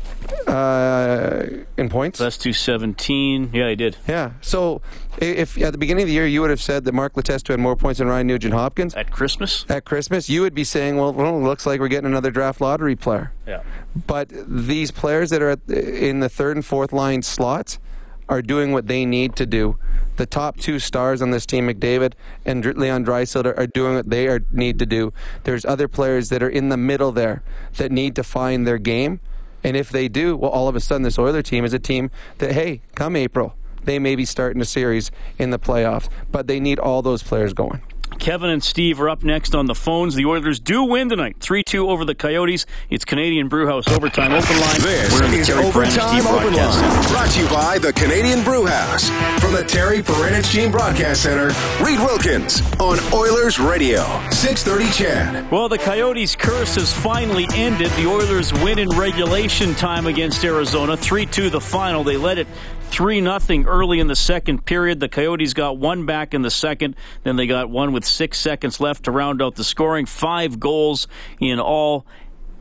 Uh, 0.47 1.45
in 1.77 1.89
points? 1.89 2.19
Letestu 2.19 2.55
17. 2.55 3.51
Yeah, 3.53 3.69
he 3.69 3.75
did. 3.75 3.97
Yeah. 4.07 4.31
So 4.41 4.81
if 5.21 5.61
at 5.61 5.71
the 5.71 5.77
beginning 5.77 6.03
of 6.03 6.07
the 6.07 6.13
year 6.13 6.27
you 6.27 6.41
would 6.41 6.49
have 6.49 6.61
said 6.61 6.85
that 6.85 6.93
Mark 6.93 7.13
Letestu 7.13 7.49
had 7.49 7.59
more 7.59 7.75
points 7.75 7.99
than 7.99 8.07
Ryan 8.07 8.27
Nugent 8.27 8.53
Hopkins 8.53 8.93
at 8.95 9.11
Christmas, 9.11 9.65
at 9.69 9.85
Christmas, 9.85 10.29
you 10.29 10.41
would 10.41 10.53
be 10.53 10.63
saying, 10.63 10.97
"Well, 10.97 11.13
well 11.13 11.37
it 11.37 11.43
looks 11.43 11.65
like 11.65 11.79
we're 11.79 11.87
getting 11.87 12.09
another 12.09 12.31
draft 12.31 12.61
lottery 12.61 12.95
player." 12.95 13.31
Yeah. 13.47 13.61
But 14.07 14.29
these 14.31 14.91
players 14.91 15.29
that 15.29 15.41
are 15.41 15.51
at, 15.51 15.69
in 15.69 16.19
the 16.19 16.29
third 16.29 16.57
and 16.57 16.65
fourth 16.65 16.91
line 16.91 17.21
slots 17.21 17.79
are 18.27 18.41
doing 18.41 18.71
what 18.71 18.87
they 18.87 19.05
need 19.05 19.35
to 19.35 19.45
do. 19.45 19.77
The 20.17 20.25
top 20.25 20.57
two 20.57 20.79
stars 20.79 21.21
on 21.21 21.31
this 21.31 21.45
team, 21.45 21.67
McDavid 21.67 22.13
and 22.45 22.65
Leon 22.65 23.05
Draisaitl, 23.05 23.57
are 23.57 23.67
doing 23.67 23.95
what 23.95 24.09
they 24.09 24.27
are, 24.27 24.41
need 24.51 24.79
to 24.79 24.85
do. 24.85 25.13
There's 25.43 25.65
other 25.65 25.87
players 25.87 26.29
that 26.29 26.41
are 26.41 26.49
in 26.49 26.69
the 26.69 26.77
middle 26.77 27.11
there 27.11 27.43
that 27.77 27.91
need 27.91 28.15
to 28.15 28.23
find 28.23 28.65
their 28.65 28.77
game. 28.77 29.19
And 29.63 29.75
if 29.75 29.89
they 29.89 30.07
do, 30.07 30.37
well, 30.37 30.51
all 30.51 30.67
of 30.67 30.75
a 30.75 30.79
sudden, 30.79 31.03
this 31.03 31.19
Oiler 31.19 31.41
team 31.41 31.65
is 31.65 31.73
a 31.73 31.79
team 31.79 32.11
that, 32.37 32.51
hey, 32.51 32.81
come 32.93 33.15
April, 33.15 33.55
they 33.85 33.99
may 33.99 34.15
be 34.15 34.25
starting 34.25 34.61
a 34.61 34.65
series 34.65 35.11
in 35.37 35.51
the 35.51 35.59
playoffs. 35.59 36.09
But 36.31 36.47
they 36.47 36.59
need 36.59 36.79
all 36.79 37.01
those 37.01 37.23
players 37.23 37.53
going. 37.53 37.81
Kevin 38.19 38.49
and 38.49 38.63
Steve 38.63 38.99
are 39.01 39.09
up 39.09 39.23
next 39.23 39.55
on 39.55 39.65
the 39.65 39.75
phones. 39.75 40.15
The 40.15 40.25
Oilers 40.25 40.59
do 40.59 40.83
win 40.83 41.09
tonight, 41.09 41.37
3 41.39 41.63
2 41.63 41.89
over 41.89 42.05
the 42.05 42.15
Coyotes. 42.15 42.65
It's 42.89 43.05
Canadian 43.05 43.49
Brewhouse 43.49 43.87
Overtime 43.87 44.31
Open 44.31 44.59
Line. 44.59 44.81
This 44.81 45.13
We're 45.13 45.33
is 45.33 45.47
Terry 45.47 45.63
Paranych 45.65 45.97
Overtime 45.97 46.27
Open 46.27 46.53
Broadcast 46.53 46.81
Line. 46.81 47.11
Brought 47.11 47.31
to 47.31 47.41
you 47.41 47.49
by 47.49 47.77
the 47.77 47.93
Canadian 47.93 48.43
Brewhouse. 48.43 49.09
From 49.39 49.53
the 49.53 49.63
Terry 49.63 50.01
Paranych 50.01 50.51
Team 50.51 50.71
Broadcast 50.71 51.23
Center, 51.23 51.47
Reed 51.83 51.99
Wilkins 51.99 52.61
on 52.79 52.99
Oilers 53.13 53.59
Radio. 53.59 54.01
630 54.31 54.91
CHED. 54.91 55.51
Well, 55.51 55.69
the 55.69 55.77
Coyotes' 55.77 56.35
curse 56.35 56.75
has 56.75 56.91
finally 56.91 57.47
ended. 57.53 57.91
The 57.91 58.07
Oilers 58.07 58.53
win 58.53 58.79
in 58.79 58.89
regulation 58.89 59.75
time 59.75 60.07
against 60.07 60.43
Arizona. 60.43 60.95
3 60.97 61.25
2 61.25 61.49
the 61.49 61.61
final. 61.61 62.03
They 62.03 62.17
led 62.17 62.37
it 62.37 62.47
3 62.85 63.21
0 63.21 63.63
early 63.67 63.99
in 63.99 64.07
the 64.07 64.15
second 64.15 64.65
period. 64.65 64.99
The 64.99 65.09
Coyotes 65.09 65.53
got 65.53 65.77
one 65.77 66.05
back 66.05 66.33
in 66.33 66.41
the 66.41 66.51
second. 66.51 66.95
Then 67.23 67.35
they 67.35 67.47
got 67.47 67.69
one 67.69 67.91
with 67.93 68.05
six 68.05 68.39
seconds 68.39 68.79
left 68.79 69.05
to 69.05 69.11
round 69.11 69.41
out 69.41 69.55
the 69.55 69.63
scoring. 69.63 70.05
Five 70.05 70.59
goals 70.59 71.07
in 71.39 71.59
all. 71.59 72.05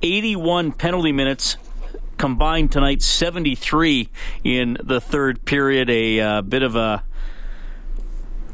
81 0.03 0.73
penalty 0.73 1.13
minutes 1.13 1.57
combined 2.19 2.73
tonight, 2.73 3.03
73 3.03 4.09
in 4.45 4.77
the 4.83 5.01
third 5.01 5.45
period. 5.45 5.89
A 5.91 6.21
uh, 6.21 6.43
bit 6.43 6.63
of 6.63 6.77
a 6.77 7.05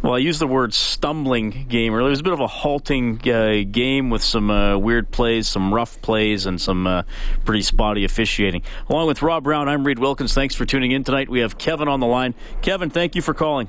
well, 0.03 0.14
I 0.14 0.18
used 0.18 0.40
the 0.40 0.46
word 0.46 0.72
stumbling 0.72 1.66
game 1.68 1.94
earlier. 1.94 2.09
It 2.09 2.11
was 2.11 2.20
a 2.20 2.24
bit 2.24 2.32
of 2.32 2.40
a 2.40 2.46
halting 2.46 3.28
uh, 3.28 3.64
game 3.70 4.09
with 4.09 4.22
some 4.22 4.51
uh, 4.51 4.78
weird 4.78 5.11
plays, 5.11 5.46
some 5.46 5.74
rough 5.74 6.01
plays, 6.01 6.46
and 6.46 6.61
some 6.61 6.86
uh, 6.86 7.03
pretty 7.44 7.62
spotty 7.62 8.05
officiating. 8.05 8.62
Along 8.88 9.07
with 9.07 9.20
Rob 9.20 9.44
Brown, 9.44 9.68
I'm 9.68 9.86
Reed 9.86 9.98
Wilkins. 9.98 10.32
Thanks 10.32 10.55
for 10.55 10.64
tuning 10.64 10.92
in 10.92 11.05
tonight. 11.05 11.28
We 11.28 11.40
have 11.40 11.59
Kevin 11.59 11.86
on 11.86 12.01
the 12.01 12.07
line. 12.07 12.34
Kevin, 12.62 12.88
thank 12.88 13.14
you 13.14 13.20
for 13.20 13.34
calling. 13.34 13.68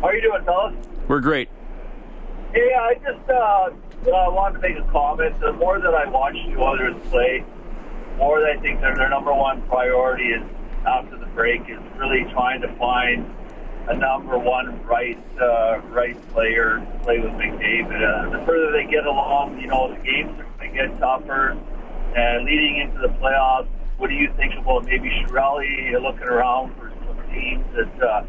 How 0.00 0.08
are 0.08 0.14
you 0.14 0.22
doing, 0.22 0.44
fellas? 0.44 0.74
We're 1.06 1.20
great. 1.20 1.48
Hey, 2.52 2.74
I 2.74 2.94
just 2.94 3.30
uh, 3.30 3.32
uh, 3.32 3.70
wanted 4.06 4.60
to 4.60 4.68
make 4.68 4.78
a 4.78 4.90
comment. 4.90 5.38
The 5.38 5.52
more 5.52 5.78
that 5.78 5.94
I 5.94 6.08
watch 6.08 6.34
the 6.34 6.56
Oilers 6.58 6.96
play, 7.10 7.44
the 8.12 8.16
more 8.16 8.40
that 8.40 8.58
I 8.58 8.60
think 8.60 8.80
their, 8.80 8.96
their 8.96 9.08
number 9.08 9.32
one 9.32 9.62
priority 9.62 10.30
is 10.30 10.42
after 10.84 11.16
the 11.16 11.26
break 11.26 11.62
is 11.68 11.78
really 11.96 12.24
trying 12.32 12.60
to 12.62 12.74
find 12.76 13.24
a 13.88 13.96
number 13.96 14.38
one 14.38 14.82
right 14.84 15.18
uh, 15.40 15.80
right 15.88 16.16
player 16.32 16.78
to 16.78 16.98
play 17.04 17.18
with 17.20 17.32
McDavid. 17.32 18.02
Uh, 18.02 18.38
the 18.38 18.44
further 18.44 18.70
they 18.70 18.90
get 18.90 19.06
along, 19.06 19.58
you 19.60 19.66
know, 19.66 19.94
the 19.94 20.00
games 20.02 20.38
are 20.38 20.44
going 20.58 20.74
to 20.74 20.88
get 20.88 20.98
tougher. 20.98 21.58
And 22.14 22.44
leading 22.44 22.78
into 22.78 22.98
the 23.00 23.08
playoffs, 23.14 23.68
what 23.96 24.08
do 24.08 24.14
you 24.14 24.32
think 24.36 24.54
about 24.58 24.84
maybe 24.84 25.08
Chiarelli 25.08 25.92
looking 26.02 26.28
around 26.28 26.74
for 26.76 26.92
some 27.06 27.18
teams 27.32 27.64
that 27.74 28.02
uh, 28.02 28.24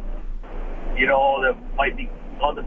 you 0.95 1.07
know 1.07 1.41
that 1.43 1.75
might 1.75 1.97
be 1.97 2.09
on 2.41 2.55
the 2.55 2.65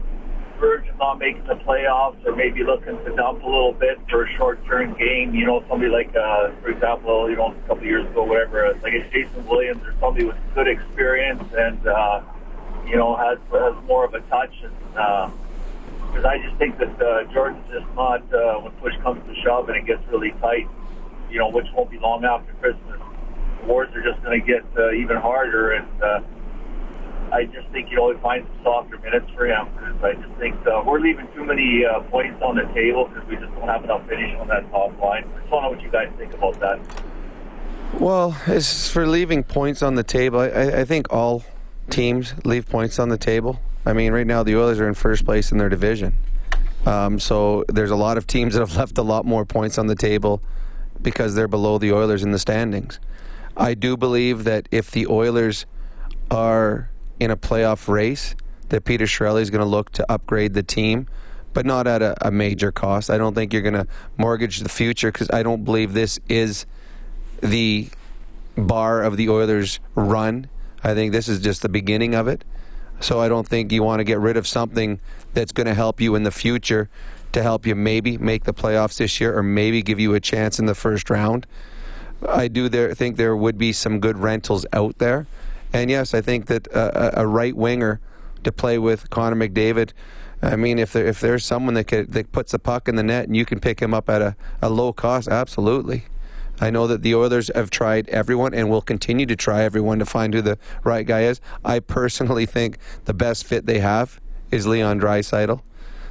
verge 0.59 0.87
of 0.87 0.97
not 0.99 1.17
making 1.17 1.45
the 1.45 1.55
playoffs, 1.55 2.23
or 2.25 2.35
maybe 2.35 2.63
looking 2.63 2.97
to 3.05 3.15
dump 3.15 3.41
a 3.41 3.45
little 3.45 3.73
bit 3.73 3.97
for 4.07 4.25
a 4.25 4.33
short-term 4.37 4.95
game? 4.99 5.33
You 5.33 5.47
know, 5.47 5.65
somebody 5.67 5.91
like, 5.91 6.15
uh, 6.15 6.51
for 6.61 6.69
example, 6.69 7.27
you 7.27 7.35
know, 7.35 7.51
a 7.51 7.67
couple 7.67 7.85
years 7.85 8.05
ago, 8.07 8.23
whatever, 8.23 8.71
like 8.83 8.93
a 8.93 9.09
Jason 9.09 9.45
Williams 9.47 9.81
or 9.83 9.95
somebody 9.99 10.25
with 10.25 10.37
good 10.53 10.67
experience 10.67 11.43
and. 11.57 11.87
Uh, 11.87 12.21
you 12.85 12.95
know, 12.95 13.15
has 13.15 13.37
has 13.51 13.75
more 13.85 14.05
of 14.05 14.13
a 14.13 14.21
touch. 14.21 14.53
And 14.63 15.33
because 16.13 16.25
I 16.25 16.37
just 16.37 16.55
think 16.57 16.77
that 16.77 17.01
uh, 17.01 17.23
Jordan's 17.33 17.65
just 17.71 17.87
not 17.95 18.21
uh, 18.33 18.59
when 18.59 18.71
push 18.73 18.93
comes 19.01 19.19
to 19.27 19.41
shove 19.41 19.67
and 19.69 19.77
it 19.77 19.85
gets 19.85 20.01
really 20.09 20.31
tight. 20.41 20.67
You 21.31 21.39
know, 21.39 21.49
which 21.49 21.65
won't 21.73 21.89
be 21.89 21.97
long 21.97 22.23
after 22.23 22.53
Christmas. 22.61 22.99
Wars 23.65 23.89
are 23.95 24.03
just 24.03 24.21
going 24.23 24.39
to 24.39 24.45
get 24.45 24.63
uh, 24.77 24.91
even 24.91 25.17
harder, 25.17 25.71
and 25.71 26.03
uh, 26.03 26.21
I 27.31 27.45
just 27.45 27.67
think 27.69 27.89
you 27.89 27.95
know 27.95 28.15
find 28.19 28.45
some 28.45 28.63
softer 28.63 28.99
minutes 28.99 29.25
for 29.35 29.47
him 29.47 29.67
because 29.73 30.03
I 30.03 30.13
just 30.13 30.33
think 30.37 30.55
uh, 30.67 30.83
we're 30.85 30.99
leaving 30.99 31.27
too 31.33 31.43
many 31.43 31.83
uh, 31.83 32.01
points 32.01 32.39
on 32.43 32.55
the 32.55 32.65
table 32.73 33.07
because 33.07 33.27
we 33.27 33.35
just 33.37 33.51
don't 33.55 33.67
have 33.67 33.83
enough 33.83 34.07
finish 34.07 34.37
on 34.37 34.47
that 34.49 34.69
top 34.69 34.95
line. 35.01 35.23
I 35.35 35.39
just 35.39 35.51
want 35.51 35.63
to 35.63 35.69
know 35.69 35.69
what 35.71 35.81
you 35.81 35.89
guys 35.89 36.11
think 36.17 36.33
about 36.33 36.59
that. 36.59 36.79
Well, 37.99 38.37
as 38.45 38.89
for 38.89 39.07
leaving 39.07 39.43
points 39.43 39.81
on 39.81 39.95
the 39.95 40.03
table, 40.03 40.39
I, 40.39 40.81
I 40.81 40.85
think 40.85 41.11
all 41.11 41.43
teams 41.89 42.33
leave 42.45 42.67
points 42.67 42.99
on 42.99 43.09
the 43.09 43.17
table. 43.17 43.59
I 43.85 43.93
mean, 43.93 44.13
right 44.13 44.27
now 44.27 44.43
the 44.43 44.55
Oilers 44.55 44.79
are 44.79 44.87
in 44.87 44.93
first 44.93 45.25
place 45.25 45.51
in 45.51 45.57
their 45.57 45.69
division. 45.69 46.15
Um, 46.85 47.19
so 47.19 47.65
there's 47.69 47.91
a 47.91 47.95
lot 47.95 48.17
of 48.17 48.27
teams 48.27 48.53
that 48.53 48.59
have 48.59 48.75
left 48.77 48.97
a 48.97 49.03
lot 49.03 49.25
more 49.25 49.45
points 49.45 49.77
on 49.77 49.87
the 49.87 49.95
table 49.95 50.41
because 51.01 51.35
they're 51.35 51.47
below 51.47 51.77
the 51.77 51.91
Oilers 51.91 52.23
in 52.23 52.31
the 52.31 52.39
standings. 52.39 52.99
I 53.55 53.73
do 53.73 53.97
believe 53.97 54.45
that 54.45 54.67
if 54.71 54.91
the 54.91 55.07
Oilers 55.07 55.65
are 56.31 56.89
in 57.19 57.29
a 57.29 57.37
playoff 57.37 57.87
race, 57.87 58.35
that 58.69 58.85
Peter 58.85 59.05
Chiarelli 59.05 59.41
is 59.41 59.49
going 59.49 59.61
to 59.61 59.67
look 59.69 59.91
to 59.91 60.11
upgrade 60.11 60.53
the 60.53 60.63
team, 60.63 61.07
but 61.53 61.65
not 61.65 61.85
at 61.85 62.01
a, 62.01 62.27
a 62.27 62.31
major 62.31 62.71
cost. 62.71 63.09
I 63.09 63.17
don't 63.17 63.35
think 63.35 63.53
you're 63.53 63.61
going 63.61 63.73
to 63.75 63.87
mortgage 64.17 64.59
the 64.59 64.69
future 64.69 65.11
because 65.11 65.29
I 65.31 65.43
don't 65.43 65.63
believe 65.63 65.93
this 65.93 66.19
is 66.27 66.65
the 67.41 67.89
bar 68.57 69.03
of 69.03 69.17
the 69.17 69.29
Oilers' 69.29 69.79
run. 69.95 70.49
I 70.83 70.93
think 70.93 71.11
this 71.11 71.27
is 71.27 71.39
just 71.39 71.61
the 71.61 71.69
beginning 71.69 72.13
of 72.13 72.27
it. 72.27 72.43
So 72.99 73.19
I 73.19 73.27
don't 73.27 73.47
think 73.47 73.71
you 73.71 73.83
want 73.83 73.99
to 73.99 74.03
get 74.03 74.19
rid 74.19 74.37
of 74.37 74.47
something 74.47 74.99
that's 75.33 75.51
going 75.51 75.67
to 75.67 75.73
help 75.73 75.99
you 75.99 76.15
in 76.15 76.23
the 76.23 76.31
future 76.31 76.89
to 77.33 77.41
help 77.41 77.65
you 77.65 77.75
maybe 77.75 78.17
make 78.17 78.43
the 78.43 78.53
playoffs 78.53 78.97
this 78.97 79.19
year 79.19 79.37
or 79.37 79.43
maybe 79.43 79.81
give 79.81 79.99
you 79.99 80.13
a 80.13 80.19
chance 80.19 80.59
in 80.59 80.67
the 80.67 80.75
first 80.75 81.09
round. 81.09 81.47
I 82.27 82.47
do 82.47 82.69
there, 82.69 82.93
think 82.93 83.17
there 83.17 83.35
would 83.35 83.57
be 83.57 83.73
some 83.73 83.99
good 83.99 84.17
rentals 84.17 84.65
out 84.71 84.99
there. 84.99 85.25
And 85.73 85.89
yes, 85.89 86.13
I 86.13 86.21
think 86.21 86.45
that 86.45 86.67
a, 86.67 87.21
a 87.21 87.27
right 87.27 87.55
winger 87.55 87.99
to 88.43 88.51
play 88.51 88.77
with 88.77 89.09
Connor 89.09 89.35
McDavid. 89.35 89.91
I 90.41 90.55
mean, 90.55 90.77
if 90.77 90.93
there, 90.93 91.05
if 91.05 91.19
there's 91.19 91.45
someone 91.45 91.73
that 91.73 91.85
could, 91.85 92.11
that 92.11 92.31
puts 92.31 92.53
a 92.53 92.59
puck 92.59 92.87
in 92.87 92.95
the 92.95 93.03
net 93.03 93.25
and 93.25 93.35
you 93.35 93.45
can 93.45 93.59
pick 93.59 93.81
him 93.81 93.93
up 93.93 94.09
at 94.09 94.21
a, 94.21 94.35
a 94.61 94.69
low 94.69 94.93
cost, 94.93 95.27
absolutely. 95.27 96.03
I 96.63 96.69
know 96.69 96.87
that 96.87 97.01
the 97.01 97.13
Oilers 97.13 97.51
have 97.53 97.69
tried 97.71 98.07
everyone 98.07 98.53
and 98.53 98.69
will 98.69 98.81
continue 98.81 99.25
to 99.25 99.35
try 99.35 99.63
everyone 99.63 99.99
to 99.99 100.05
find 100.05 100.33
who 100.33 100.41
the 100.41 100.57
right 100.85 101.05
guy 101.05 101.23
is. 101.23 101.41
I 101.65 101.81
personally 101.81 102.45
think 102.45 102.77
the 103.03 103.13
best 103.13 103.43
fit 103.43 103.65
they 103.65 103.79
have 103.79 104.21
is 104.49 104.65
Leon 104.65 105.01
Draisaitl. 105.01 105.61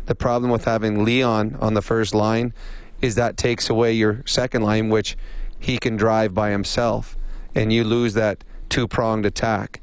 The 0.05 0.15
problem 0.15 0.51
with 0.51 0.67
having 0.67 1.07
Leon 1.07 1.57
on 1.59 1.73
the 1.73 1.81
first 1.81 2.15
line 2.15 2.53
is 3.01 3.15
that 3.15 3.39
takes 3.39 3.71
away 3.71 3.95
your 3.95 4.23
second 4.27 4.61
line, 4.61 4.91
which 4.91 5.17
he 5.59 5.79
can 5.79 5.97
drive 5.97 6.35
by 6.35 6.51
himself, 6.51 7.17
and 7.55 7.73
you 7.73 7.83
lose 7.83 8.13
that 8.13 8.45
two-pronged 8.69 9.25
attack. 9.25 9.81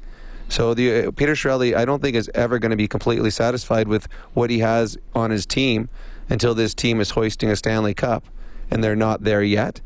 So 0.48 0.72
the 0.72 1.06
uh, 1.06 1.10
Peter 1.10 1.32
Chiarelli, 1.32 1.74
I 1.74 1.84
don't 1.84 2.00
think 2.00 2.14
is 2.14 2.30
ever 2.32 2.60
going 2.60 2.70
to 2.70 2.76
be 2.76 2.86
completely 2.86 3.32
satisfied 3.32 3.88
with 3.88 4.06
what 4.34 4.50
he 4.50 4.60
has 4.60 4.96
on 5.16 5.32
his 5.32 5.46
team 5.46 5.88
until 6.28 6.54
this 6.54 6.74
team 6.74 7.00
is 7.00 7.10
hoisting 7.10 7.50
a 7.50 7.56
Stanley 7.56 7.92
Cup, 7.92 8.24
and 8.70 8.84
they're 8.84 8.94
not 8.94 9.24
there 9.24 9.42
yet. 9.42 9.80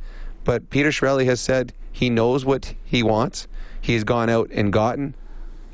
But 0.45 0.70
Peter 0.70 0.90
Chiarelli 0.90 1.24
has 1.26 1.40
said 1.40 1.72
he 1.90 2.11
knows 2.11 2.45
what 2.45 2.74
he 2.84 3.03
wants. 3.03 3.49
He's 3.80 4.05
gone 4.05 4.28
out 4.28 4.51
and 4.51 4.72
gotten 4.72 5.14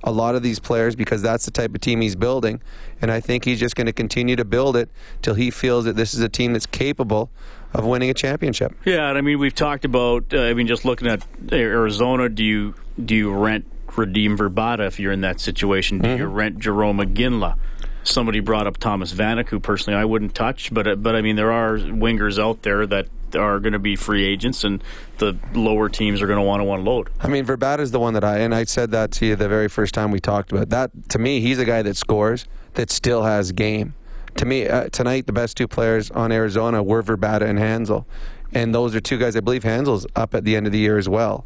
a 0.03 0.11
lot 0.11 0.35
of 0.35 0.43
these 0.43 0.59
players 0.59 0.97
because 0.97 1.23
that's 1.23 1.45
the 1.45 1.51
type 1.51 1.75
of 1.75 1.81
team 1.81 2.01
he's 2.01 2.16
building. 2.16 2.61
And 3.03 3.11
I 3.11 3.21
think 3.21 3.45
he's 3.45 3.61
just 3.61 3.77
going 3.77 3.87
to 3.87 3.93
continue 3.93 4.37
to 4.37 4.45
build 4.45 4.77
it 4.77 4.89
till 5.23 5.35
he 5.35 5.51
feels 5.51 5.85
that 5.85 5.97
this 5.97 6.14
is 6.14 6.21
a 6.21 6.29
team 6.29 6.53
that's 6.53 6.66
capable 6.66 7.31
of 7.75 7.85
winning 7.85 8.11
a 8.11 8.14
championship. 8.14 8.75
Yeah, 8.85 9.09
and 9.09 9.18
I 9.18 9.21
mean 9.21 9.39
we've 9.39 9.55
talked 9.55 9.85
about. 9.85 10.33
Uh, 10.33 10.43
I 10.43 10.55
mean, 10.55 10.66
just 10.66 10.85
looking 10.85 11.09
at 11.09 11.25
Arizona, 11.53 12.29
do 12.29 12.43
you 12.43 12.75
do 13.03 13.14
you 13.14 13.33
rent 13.33 13.66
Radim 13.89 14.37
Vrbata 14.37 14.87
if 14.87 14.99
you're 14.99 15.12
in 15.12 15.21
that 15.21 15.41
situation? 15.41 15.99
Do 15.99 16.16
you 16.16 16.27
rent 16.27 16.59
Jerome 16.59 16.99
McGinley? 16.99 17.57
Somebody 18.03 18.40
brought 18.40 18.66
up 18.66 18.78
Thomas 18.78 19.12
Vanek, 19.12 19.48
who 19.48 19.61
personally 19.61 19.98
I 19.98 20.05
wouldn't 20.05 20.34
touch, 20.34 20.72
but 20.72 20.86
uh, 20.86 20.96
but 20.96 21.14
I 21.14 21.22
mean 21.22 21.36
there 21.36 21.53
are 21.53 21.76
wingers 21.76 22.42
out 22.42 22.62
there 22.62 22.86
that 22.86 23.09
are 23.34 23.61
going 23.61 23.74
to 23.74 23.78
be 23.78 23.96
free 23.96 24.24
agents, 24.24 24.64
and 24.64 24.82
the 25.18 25.36
lower 25.55 25.88
teams 25.88 26.22
are 26.22 26.26
going 26.26 26.38
to 26.38 26.42
want 26.42 26.62
to 26.62 26.72
unload. 26.72 27.11
I 27.20 27.28
mean, 27.28 27.44
Vrbata 27.44 27.80
is 27.80 27.90
the 27.90 28.01
one 28.01 28.14
that 28.14 28.24
I 28.24 28.38
and 28.38 28.55
I 28.55 28.64
said 28.64 28.90
that 28.92 29.12
to 29.12 29.26
you 29.26 29.36
the 29.36 29.48
very 29.48 29.68
first 29.68 29.94
time 29.94 30.11
we 30.11 30.20
talked 30.20 30.53
about 30.53 30.70
that. 30.70 30.90
To 31.11 31.18
me, 31.18 31.40
he's 31.40 31.59
a 31.59 31.64
guy 31.64 31.82
that 31.82 31.96
scores 31.96 32.46
that 32.74 32.90
still 32.90 33.22
has 33.22 33.53
game. 33.53 33.94
To 34.36 34.46
me, 34.46 34.66
uh, 34.66 34.88
tonight 34.90 35.26
the 35.26 35.32
best 35.32 35.57
two 35.57 35.68
players 35.68 36.11
on 36.11 36.32
Arizona 36.32 36.82
were 36.82 37.03
Vrbata 37.03 37.42
and 37.42 37.59
Hanzal, 37.59 38.05
and 38.53 38.74
those 38.74 38.94
are 38.94 39.01
two 39.01 39.18
guys. 39.18 39.36
I 39.36 39.40
believe 39.40 39.64
Hanzal's 39.64 40.07
up 40.16 40.34
at 40.34 40.44
the 40.44 40.57
end 40.57 40.66
of 40.66 40.72
the 40.72 40.78
year 40.78 40.98
as 40.98 41.09
well. 41.09 41.44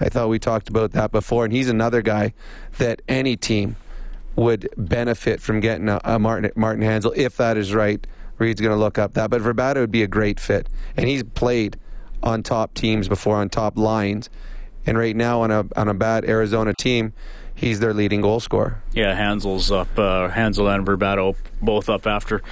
I 0.00 0.08
thought 0.08 0.28
we 0.28 0.38
talked 0.38 0.68
about 0.68 0.92
that 0.92 1.10
before, 1.10 1.44
and 1.44 1.52
he's 1.52 1.68
another 1.68 2.02
guy 2.02 2.32
that 2.78 3.02
any 3.08 3.36
team 3.36 3.76
would 4.38 4.68
benefit 4.76 5.40
from 5.40 5.58
getting 5.58 5.88
a, 5.88 6.00
a 6.04 6.18
Martin 6.18 6.52
Martin 6.54 6.84
Hanzal 6.84 7.14
if 7.16 7.36
that 7.36 7.56
is 7.56 7.74
right. 7.74 8.06
Reed's 8.38 8.60
going 8.60 8.72
to 8.72 8.78
look 8.78 8.98
up 8.98 9.14
that, 9.14 9.30
but 9.30 9.42
Vrbata 9.42 9.76
would 9.76 9.90
be 9.90 10.04
a 10.04 10.06
great 10.06 10.38
fit, 10.38 10.68
and 10.96 11.08
he's 11.08 11.24
played 11.24 11.76
on 12.22 12.44
top 12.44 12.72
teams 12.72 13.08
before 13.08 13.36
on 13.36 13.48
top 13.48 13.76
lines, 13.76 14.30
and 14.86 14.96
right 14.96 15.16
now 15.16 15.42
on 15.42 15.50
a 15.50 15.66
on 15.76 15.88
a 15.88 15.94
bad 15.94 16.24
Arizona 16.24 16.72
team, 16.78 17.12
he's 17.56 17.80
their 17.80 17.92
leading 17.92 18.20
goal 18.20 18.38
scorer. 18.38 18.80
Yeah, 18.92 19.18
Hanzal's 19.18 19.72
up. 19.72 19.98
Uh, 19.98 20.28
Hanzal 20.30 20.72
and 20.72 20.86
Verbato 20.86 21.34
both 21.60 21.88
up 21.88 22.06
after 22.06 22.42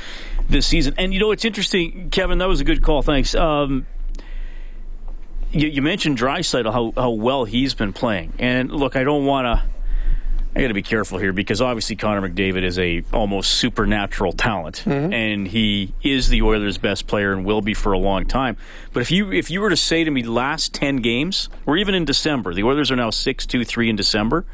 this 0.48 0.66
season. 0.66 0.94
And 0.98 1.14
you 1.14 1.20
know, 1.20 1.30
it's 1.30 1.44
interesting, 1.44 2.10
Kevin. 2.10 2.38
That 2.38 2.48
was 2.48 2.60
a 2.60 2.64
good 2.64 2.82
call. 2.82 3.02
Thanks. 3.02 3.36
Um, 3.36 3.86
you, 5.52 5.68
you 5.68 5.82
mentioned 5.82 6.18
Draisaitl, 6.18 6.72
how 6.72 6.92
how 7.00 7.10
well 7.10 7.44
he's 7.44 7.74
been 7.74 7.92
playing. 7.92 8.32
And 8.40 8.72
look, 8.72 8.96
I 8.96 9.04
don't 9.04 9.24
want 9.24 9.46
to. 9.46 9.75
I 10.56 10.60
got 10.62 10.68
to 10.68 10.74
be 10.74 10.82
careful 10.82 11.18
here 11.18 11.34
because 11.34 11.60
obviously 11.60 11.96
Connor 11.96 12.26
McDavid 12.26 12.62
is 12.62 12.78
a 12.78 13.02
almost 13.12 13.50
supernatural 13.52 14.32
talent, 14.32 14.82
Mm-hmm. 14.86 15.12
and 15.12 15.46
he 15.46 15.92
is 16.02 16.28
the 16.30 16.40
Oilers' 16.42 16.78
best 16.78 17.06
player 17.06 17.32
and 17.34 17.44
will 17.44 17.60
be 17.60 17.74
for 17.74 17.92
a 17.92 17.98
long 17.98 18.24
time. 18.24 18.56
But 18.94 19.00
if 19.00 19.10
you 19.10 19.30
if 19.32 19.50
you 19.50 19.60
were 19.60 19.68
to 19.68 19.76
say 19.76 20.02
to 20.02 20.10
me 20.10 20.22
last 20.22 20.72
ten 20.72 20.96
games, 20.96 21.50
or 21.66 21.76
even 21.76 21.94
in 21.94 22.06
December, 22.06 22.54
the 22.54 22.62
Oilers 22.64 22.90
are 22.90 22.96
now 22.96 23.10
six 23.10 23.44
two 23.44 23.64
three 23.66 23.90
in 23.90 23.96
December. 23.96 24.46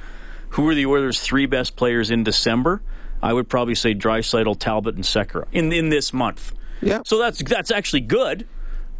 Who 0.50 0.68
are 0.68 0.74
the 0.74 0.86
Oilers' 0.86 1.20
three 1.20 1.46
best 1.46 1.76
players 1.76 2.10
in 2.10 2.24
December? 2.24 2.82
I 3.22 3.32
would 3.32 3.48
probably 3.48 3.76
say 3.76 3.94
Draisaitl, 3.94 4.58
Talbot, 4.58 4.96
and 4.96 5.04
Sekera 5.04 5.46
in 5.52 5.72
in 5.72 5.88
this 5.88 6.12
month. 6.12 6.52
Yeah. 6.80 7.02
So 7.06 7.18
that's 7.18 7.40
that's 7.44 7.70
actually 7.70 8.00
good. 8.00 8.48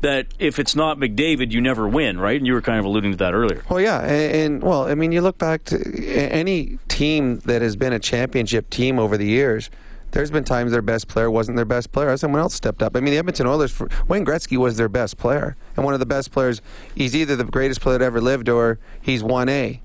That 0.03 0.27
if 0.39 0.59
it's 0.59 0.77
not 0.77 0.99
McDavid, 0.99 1.53
you 1.53 1.61
never 1.61 1.89
win, 1.89 2.19
right? 2.19 2.37
And 2.37 2.47
you 2.47 2.55
were 2.55 2.61
kind 2.61 2.79
of 2.79 2.85
alluding 2.85 3.13
to 3.13 3.17
that 3.19 3.35
earlier. 3.35 3.63
Well, 3.71 3.81
yeah, 3.81 4.01
and, 4.01 4.35
and 4.35 4.63
well, 4.63 4.85
I 4.85 4.95
mean, 4.95 5.13
you 5.13 5.21
look 5.21 5.39
back 5.39 5.65
to 5.67 5.79
any 6.05 6.79
team 6.89 7.39
that 7.41 7.63
has 7.63 7.77
been 7.77 7.93
a 7.93 8.01
championship 8.01 8.69
team 8.69 8.99
over 8.99 9.17
the 9.17 9.27
years. 9.27 9.71
There's 10.11 10.31
been 10.31 10.45
times 10.45 10.73
their 10.73 10.83
best 10.83 11.09
player 11.09 11.31
wasn't 11.31 11.57
their 11.57 11.65
best 11.65 11.91
player. 11.91 12.15
Someone 12.19 12.41
else 12.41 12.53
stepped 12.53 12.83
up. 12.83 12.97
I 12.97 13.01
mean, 13.01 13.13
the 13.13 13.19
Edmonton 13.19 13.47
Oilers, 13.47 13.81
Wayne 14.09 14.27
Gretzky 14.27 14.59
was 14.59 14.77
their 14.77 14.91
best 14.91 15.17
player, 15.17 15.57
and 15.77 15.85
one 15.85 15.95
of 15.95 16.01
the 16.01 16.07
best 16.07 16.33
players. 16.33 16.61
He's 16.95 17.17
either 17.17 17.35
the 17.35 17.45
greatest 17.45 17.81
player 17.81 17.97
that 17.97 18.05
ever 18.05 18.21
lived, 18.21 18.51
or 18.51 18.79
he's 19.01 19.23
one 19.23 19.49
A, 19.49 19.81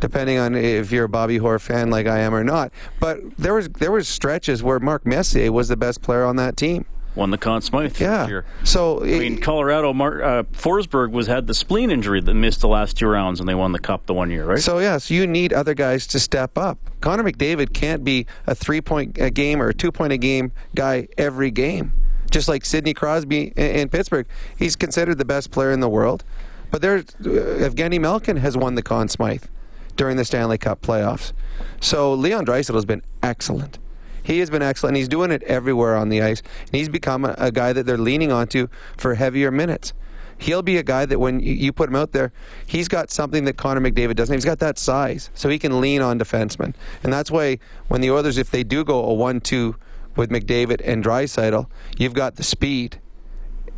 depending 0.00 0.38
on 0.38 0.54
if 0.54 0.92
you're 0.92 1.06
a 1.06 1.08
Bobby 1.08 1.40
Orr 1.40 1.58
fan 1.58 1.90
like 1.90 2.06
I 2.06 2.18
am 2.18 2.34
or 2.34 2.44
not. 2.44 2.72
But 3.00 3.38
there 3.38 3.54
was 3.54 3.70
there 3.70 3.90
was 3.90 4.06
stretches 4.06 4.62
where 4.62 4.78
Mark 4.78 5.04
Messier 5.04 5.50
was 5.50 5.68
the 5.68 5.76
best 5.76 6.02
player 6.02 6.24
on 6.24 6.36
that 6.36 6.56
team. 6.56 6.84
Won 7.14 7.30
the 7.30 7.36
Conn 7.38 7.60
Smythe. 7.60 8.00
Yeah. 8.00 8.22
this 8.22 8.28
year. 8.28 8.44
So 8.64 9.02
I 9.02 9.18
mean, 9.18 9.38
Colorado, 9.38 9.92
Mar- 9.92 10.22
uh, 10.22 10.42
Forsberg 10.44 11.10
was 11.10 11.26
had 11.26 11.46
the 11.46 11.52
spleen 11.52 11.90
injury 11.90 12.22
that 12.22 12.32
missed 12.34 12.60
the 12.62 12.68
last 12.68 12.96
two 12.96 13.06
rounds, 13.06 13.38
and 13.38 13.48
they 13.48 13.54
won 13.54 13.72
the 13.72 13.78
cup 13.78 14.06
the 14.06 14.14
one 14.14 14.30
year, 14.30 14.46
right? 14.46 14.58
So 14.58 14.78
yes, 14.78 15.10
you 15.10 15.26
need 15.26 15.52
other 15.52 15.74
guys 15.74 16.06
to 16.08 16.18
step 16.18 16.56
up. 16.56 16.78
Connor 17.02 17.22
McDavid 17.24 17.74
can't 17.74 18.02
be 18.02 18.26
a 18.46 18.54
three-point 18.54 19.18
a 19.18 19.28
game 19.30 19.60
or 19.60 19.68
a 19.68 19.74
two-point 19.74 20.12
a 20.12 20.16
game 20.16 20.52
guy 20.74 21.08
every 21.18 21.50
game. 21.50 21.92
Just 22.30 22.48
like 22.48 22.64
Sidney 22.64 22.94
Crosby 22.94 23.52
in, 23.56 23.66
in 23.76 23.88
Pittsburgh, 23.90 24.26
he's 24.56 24.74
considered 24.74 25.18
the 25.18 25.24
best 25.26 25.50
player 25.50 25.70
in 25.70 25.80
the 25.80 25.88
world. 25.90 26.24
But 26.70 26.80
there's 26.80 27.04
uh, 27.20 27.68
Evgeny 27.68 28.00
Malkin 28.00 28.38
has 28.38 28.56
won 28.56 28.74
the 28.74 28.82
Conn 28.82 29.08
Smythe 29.08 29.44
during 29.96 30.16
the 30.16 30.24
Stanley 30.24 30.56
Cup 30.56 30.80
playoffs. 30.80 31.34
So 31.82 32.14
Leon 32.14 32.46
Draisaitl 32.46 32.74
has 32.74 32.86
been 32.86 33.02
excellent. 33.22 33.78
He 34.22 34.38
has 34.38 34.50
been 34.50 34.62
excellent. 34.62 34.96
He's 34.96 35.08
doing 35.08 35.30
it 35.30 35.42
everywhere 35.44 35.96
on 35.96 36.08
the 36.08 36.22
ice, 36.22 36.42
and 36.60 36.70
he's 36.72 36.88
become 36.88 37.24
a, 37.24 37.34
a 37.38 37.50
guy 37.50 37.72
that 37.72 37.86
they're 37.86 37.98
leaning 37.98 38.32
onto 38.32 38.68
for 38.96 39.14
heavier 39.14 39.50
minutes. 39.50 39.92
He'll 40.38 40.62
be 40.62 40.76
a 40.76 40.82
guy 40.82 41.06
that 41.06 41.20
when 41.20 41.40
you- 41.40 41.72
put 41.72 41.88
him 41.88 41.96
out 41.96 42.12
there, 42.12 42.32
he's 42.66 42.88
got 42.88 43.10
something 43.10 43.44
that 43.44 43.56
Connor 43.56 43.80
McDavid 43.80 44.16
doesn't. 44.16 44.34
He's 44.34 44.44
got 44.44 44.58
that 44.58 44.78
size, 44.78 45.30
so 45.34 45.48
he 45.48 45.58
can 45.58 45.80
lean 45.80 46.02
on 46.02 46.18
defensemen, 46.18 46.74
and 47.02 47.12
that's 47.12 47.30
why 47.30 47.58
when 47.88 48.00
the 48.00 48.10
Oilers, 48.10 48.38
if 48.38 48.50
they 48.50 48.64
do 48.64 48.84
go 48.84 49.04
a 49.04 49.14
one-two 49.14 49.76
with 50.16 50.30
McDavid 50.30 50.80
and 50.84 51.02
Draisaitl, 51.04 51.66
you've 51.96 52.14
got 52.14 52.36
the 52.36 52.42
speed 52.42 53.00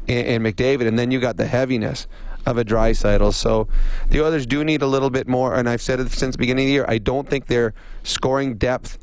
in, 0.06 0.24
in 0.26 0.42
McDavid, 0.42 0.86
and 0.86 0.98
then 0.98 1.10
you 1.10 1.20
got 1.20 1.36
the 1.36 1.46
heaviness 1.46 2.06
of 2.46 2.58
a 2.58 2.64
Draisaitl. 2.64 3.32
So 3.32 3.68
the 4.08 4.22
Oilers 4.24 4.46
do 4.46 4.64
need 4.64 4.82
a 4.82 4.86
little 4.86 5.10
bit 5.10 5.28
more, 5.28 5.54
and 5.54 5.68
I've 5.68 5.82
said 5.82 6.00
it 6.00 6.10
since 6.10 6.34
the 6.34 6.38
beginning 6.38 6.64
of 6.64 6.68
the 6.68 6.72
year. 6.72 6.84
I 6.88 6.98
don't 6.98 7.28
think 7.28 7.46
their 7.46 7.74
scoring 8.02 8.56
depth 8.56 8.98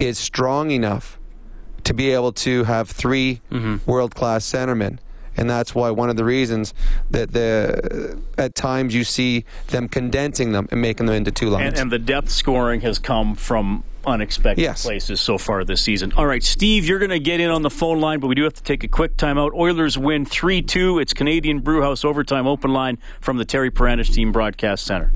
is 0.00 0.18
strong 0.18 0.70
enough 0.70 1.18
to 1.84 1.94
be 1.94 2.10
able 2.10 2.32
to 2.32 2.64
have 2.64 2.90
3 2.90 3.40
mm-hmm. 3.50 3.90
world 3.90 4.14
class 4.14 4.44
centermen. 4.44 4.98
And 5.36 5.48
that's 5.48 5.74
why 5.74 5.90
one 5.90 6.10
of 6.10 6.16
the 6.16 6.24
reasons 6.24 6.74
that 7.10 7.32
the 7.32 8.20
at 8.36 8.54
times 8.54 8.94
you 8.94 9.04
see 9.04 9.44
them 9.68 9.88
condensing 9.88 10.52
them 10.52 10.68
and 10.70 10.82
making 10.82 11.06
them 11.06 11.14
into 11.14 11.30
two 11.30 11.48
lines. 11.48 11.68
and, 11.68 11.78
and 11.78 11.92
the 11.92 11.98
depth 11.98 12.30
scoring 12.30 12.80
has 12.80 12.98
come 12.98 13.34
from 13.36 13.84
unexpected 14.06 14.62
Yes. 14.62 14.82
places 14.82 15.20
so 15.20 15.38
far 15.38 15.64
this 15.64 15.80
season. 15.80 16.12
All 16.16 16.26
right, 16.26 16.42
Steve, 16.42 16.84
you're 16.84 16.98
going 16.98 17.10
to 17.10 17.20
get 17.20 17.40
in 17.40 17.50
on 17.50 17.62
the 17.62 17.70
phone 17.70 18.00
line, 18.00 18.20
but 18.20 18.26
we 18.26 18.34
do 18.34 18.44
have 18.44 18.54
to 18.54 18.62
take 18.62 18.82
a 18.84 18.88
quick 18.88 19.16
timeout. 19.16 19.52
Oilers 19.54 19.96
win 19.96 20.24
3 20.24 20.62
2. 20.62 20.98
It's 20.98 21.14
Canadian 21.14 21.60
Brewhouse 21.60 22.04
Overtime 22.04 22.46
Open 22.46 22.72
Line 22.72 22.98
from 23.20 23.36
the 23.36 23.44
Terry 23.44 23.70
Paranych 23.70 24.12
Team 24.12 24.32
Broadcast 24.32 24.84
Center. 24.84 25.12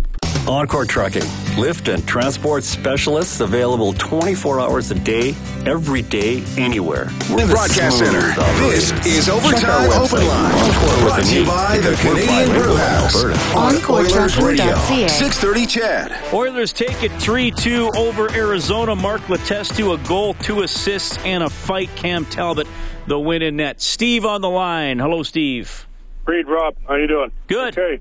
Encore 0.49 0.85
Trucking, 0.85 1.23
lift 1.59 1.89
and 1.89 2.07
transport 2.07 2.65
specialists 2.65 3.41
available 3.41 3.93
24 3.95 4.61
hours 4.61 4.91
a 4.91 4.95
day, 4.95 5.35
every 5.67 6.03
day, 6.03 6.43
anywhere. 6.59 7.09
We're 7.31 7.47
the 7.47 7.53
Broadcast 7.53 7.99
Center. 7.99 8.33
This 8.61 8.93
is 9.07 9.29
Overtime 9.29 9.91
Open 9.91 10.27
Line. 10.27 10.53
Encore 10.53 11.05
with 11.05 11.05
Brought 11.05 11.25
to 11.25 11.35
you 11.35 11.47
by 11.47 11.79
the 11.79 11.97
Canadian 11.97 12.27
bilingual 12.27 12.57
in 12.57 12.63
Brewhouse. 12.63 13.25
Alberta. 13.25 13.57
On 13.57 13.91
Oilers 13.91 14.37
Radio. 14.39 14.77
630 14.77 15.67
CHED. 15.67 16.35
Oilers 16.35 16.73
take 16.73 17.03
it 17.03 17.13
3 17.13 17.51
2 17.51 17.91
over 17.97 18.31
Arizona. 18.33 18.95
Mark 18.95 19.23
Letestu, 19.23 19.95
a 19.95 20.09
goal, 20.09 20.35
two 20.35 20.63
assists, 20.63 21.19
and 21.25 21.43
a 21.43 21.51
fight. 21.51 21.89
Cam 21.97 22.25
Talbot, 22.27 22.67
the 23.07 23.19
win 23.19 23.43
in 23.43 23.57
net. 23.57 23.81
Steve 23.81 24.25
on 24.25 24.41
the 24.41 24.51
line. 24.51 24.99
Hello, 24.99 25.23
Steve. 25.23 25.87
Reed, 26.27 26.47
Rob, 26.47 26.75
how 26.89 26.97
you 26.97 27.07
doing? 27.07 27.31
Good. 27.47 27.79
Okay, 27.79 28.01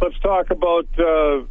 let's 0.00 0.18
talk 0.20 0.50
about 0.50 0.86
uh, 0.98 1.42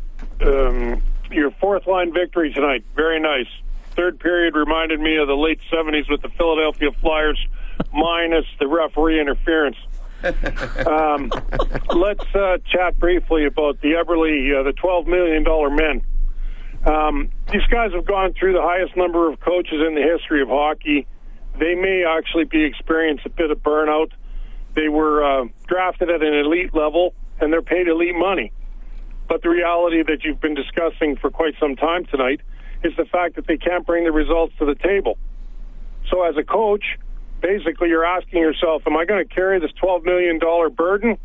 um, 0.42 1.02
your 1.32 1.52
fourth 1.52 1.88
line 1.88 2.14
victory 2.14 2.54
tonight. 2.54 2.84
Very 2.96 3.20
nice. 3.20 3.48
Third 3.96 4.20
period 4.20 4.56
reminded 4.56 5.00
me 5.00 5.18
of 5.18 5.28
the 5.28 5.36
late 5.36 5.60
'70s 5.72 6.10
with 6.10 6.22
the 6.22 6.30
Philadelphia 6.30 6.92
Flyers, 7.02 7.40
minus 7.94 8.46
the 8.60 8.68
referee 8.68 9.20
interference. 9.20 9.78
um, 10.88 11.32
let's 11.94 12.26
uh, 12.34 12.58
chat 12.66 12.98
briefly 12.98 13.46
about 13.46 13.80
the 13.82 13.92
Eberle, 13.92 14.60
uh, 14.60 14.64
the 14.64 14.72
$12 14.72 15.06
million 15.06 15.44
men. 15.76 16.02
Um, 16.86 17.32
these 17.52 17.66
guys 17.70 17.92
have 17.94 18.06
gone 18.06 18.34
through 18.34 18.54
the 18.54 18.62
highest 18.62 18.96
number 18.96 19.32
of 19.32 19.40
coaches 19.40 19.82
in 19.88 19.94
the 19.94 20.02
history 20.02 20.42
of 20.42 20.50
hockey. 20.50 21.06
They 21.60 21.76
may 21.76 22.04
actually 22.06 22.46
be 22.46 22.64
experiencing 22.64 23.26
a 23.28 23.36
bit 23.36 23.52
of 23.52 23.60
burnout. 23.60 24.12
They 24.74 24.90
were 24.90 25.24
uh, 25.24 25.46
drafted 25.68 26.10
at 26.10 26.22
an 26.22 26.34
elite 26.34 26.74
level, 26.74 27.14
and 27.40 27.52
they're 27.52 27.62
paid 27.62 27.88
elite 27.88 28.16
money. 28.16 28.52
But 29.28 29.41
the 29.41 29.49
reality 29.49 30.03
that 30.03 30.23
you've 30.23 30.39
been 30.39 30.55
discussing 30.55 31.15
for 31.17 31.30
quite 31.30 31.55
some 31.59 31.76
time 31.76 32.05
tonight 32.05 32.41
is 32.84 32.93
the 32.97 33.05
fact 33.05 33.36
that 33.36 33.47
they 33.47 33.57
can't 33.57 33.86
bring 33.86 34.03
the 34.03 34.11
results 34.11 34.53
to 34.59 34.65
the 34.65 34.76
table. 34.76 35.17
So, 36.09 36.23
as 36.23 36.38
a 36.38 36.43
coach, 36.43 36.84
basically 37.41 37.89
you're 37.89 38.05
asking 38.05 38.41
yourself, 38.41 38.84
am 38.86 38.97
I 38.97 39.05
going 39.05 39.28
to 39.28 39.34
carry 39.34 39.59
this 39.59 39.71
$12 39.82 40.03
million 40.03 40.39
burden, 40.76 41.17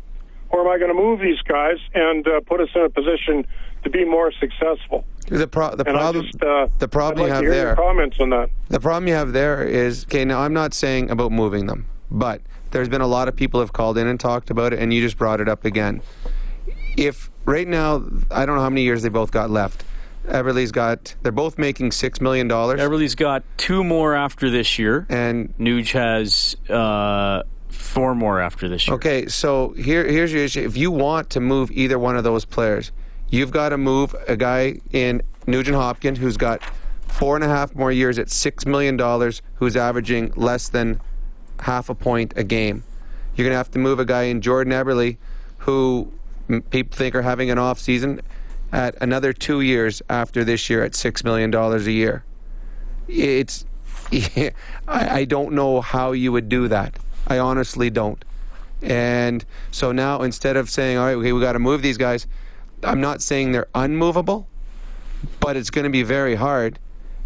or 0.49 0.61
am 0.61 0.67
I 0.67 0.77
going 0.77 0.95
to 0.95 0.99
move 0.99 1.19
these 1.19 1.41
guys 1.41 1.77
and 1.93 2.27
uh, 2.27 2.41
put 2.41 2.61
us 2.61 2.69
in 2.75 2.81
a 2.81 2.89
position 2.89 3.45
to 3.83 3.89
be 3.89 4.05
more 4.05 4.31
successful? 4.31 5.05
The, 5.27 5.47
pro- 5.47 5.75
the 5.75 5.85
problem, 5.85 6.25
just, 6.25 6.43
uh, 6.43 6.67
the 6.79 6.87
problem 6.87 7.31
I'd 7.31 7.43
you 7.43 7.51
have 7.51 7.65
there. 7.65 7.75
comments 7.75 8.17
on 8.19 8.31
that. 8.31 8.49
The 8.69 8.79
problem 8.79 9.07
you 9.07 9.13
have 9.13 9.33
there 9.33 9.63
is 9.63 10.05
okay. 10.05 10.25
Now 10.25 10.41
I'm 10.41 10.53
not 10.53 10.73
saying 10.73 11.09
about 11.09 11.31
moving 11.31 11.67
them, 11.67 11.87
but 12.09 12.41
there's 12.71 12.89
been 12.89 13.01
a 13.01 13.07
lot 13.07 13.27
of 13.27 13.35
people 13.35 13.59
have 13.59 13.71
called 13.71 13.97
in 13.97 14.07
and 14.07 14.19
talked 14.19 14.49
about 14.49 14.73
it, 14.73 14.79
and 14.79 14.93
you 14.93 15.01
just 15.01 15.17
brought 15.17 15.39
it 15.39 15.47
up 15.47 15.63
again. 15.63 16.01
If 16.97 17.30
right 17.45 17.67
now, 17.67 18.03
I 18.29 18.45
don't 18.45 18.55
know 18.55 18.61
how 18.61 18.69
many 18.69 18.83
years 18.83 19.03
they 19.03 19.09
both 19.09 19.31
got 19.31 19.49
left. 19.49 19.83
Eberle's 20.27 20.71
got. 20.71 21.15
They're 21.21 21.31
both 21.31 21.57
making 21.57 21.91
six 21.91 22.21
million 22.21 22.47
dollars. 22.47 22.79
Eberle's 22.79 23.15
got 23.15 23.43
two 23.57 23.83
more 23.83 24.13
after 24.13 24.49
this 24.49 24.77
year, 24.77 25.05
and 25.09 25.53
Nuge 25.57 25.93
has 25.93 26.55
uh, 26.69 27.43
four 27.69 28.13
more 28.13 28.39
after 28.39 28.69
this 28.69 28.87
year. 28.87 28.95
Okay, 28.95 29.27
so 29.27 29.69
here 29.71 30.05
here's 30.05 30.31
your 30.31 30.43
issue. 30.43 30.61
If 30.61 30.77
you 30.77 30.91
want 30.91 31.31
to 31.31 31.39
move 31.39 31.71
either 31.71 31.97
one 31.97 32.17
of 32.17 32.23
those 32.23 32.45
players, 32.45 32.91
you've 33.29 33.51
got 33.51 33.69
to 33.69 33.77
move 33.77 34.15
a 34.27 34.37
guy 34.37 34.79
in 34.91 35.23
Nugent 35.47 35.75
Hopkins 35.75 36.19
who's 36.19 36.37
got 36.37 36.61
four 37.07 37.35
and 37.35 37.43
a 37.43 37.47
half 37.47 37.75
more 37.75 37.91
years 37.91 38.19
at 38.19 38.29
six 38.29 38.65
million 38.65 38.97
dollars, 38.97 39.41
who's 39.55 39.75
averaging 39.75 40.33
less 40.35 40.69
than 40.69 41.01
half 41.59 41.89
a 41.89 41.95
point 41.95 42.33
a 42.35 42.43
game. 42.43 42.83
You're 43.35 43.47
gonna 43.47 43.57
have 43.57 43.71
to 43.71 43.79
move 43.79 43.99
a 43.99 44.05
guy 44.05 44.23
in 44.23 44.41
Jordan 44.41 44.73
Eberle, 44.73 45.17
who 45.59 46.11
people 46.59 46.97
think 46.97 47.15
are 47.15 47.21
having 47.21 47.49
an 47.49 47.57
off 47.57 47.79
season, 47.79 48.21
at 48.71 48.95
another 49.01 49.33
two 49.33 49.61
years 49.61 50.01
after 50.09 50.43
this 50.43 50.69
year 50.69 50.83
at 50.83 50.95
six 50.95 51.23
million 51.23 51.51
dollars 51.51 51.87
a 51.87 51.91
year. 51.91 52.23
It's 53.07 53.65
I, 54.11 54.51
I 54.87 55.25
don't 55.25 55.53
know 55.53 55.81
how 55.81 56.11
you 56.11 56.31
would 56.31 56.49
do 56.49 56.67
that. 56.67 56.97
I 57.27 57.39
honestly 57.39 57.89
don't. 57.89 58.23
And 58.81 59.45
so 59.71 59.91
now 59.91 60.21
instead 60.21 60.57
of 60.57 60.69
saying, 60.69 60.97
all 60.97 61.05
right, 61.05 61.13
okay, 61.15 61.33
we 61.33 61.39
got 61.39 61.53
to 61.53 61.59
move 61.59 61.81
these 61.81 61.97
guys, 61.97 62.27
I'm 62.83 62.99
not 62.99 63.21
saying 63.21 63.51
they're 63.51 63.67
unmovable, 63.75 64.47
but 65.39 65.55
it's 65.55 65.69
going 65.69 65.83
to 65.83 65.91
be 65.91 66.03
very 66.03 66.35
hard. 66.35 66.79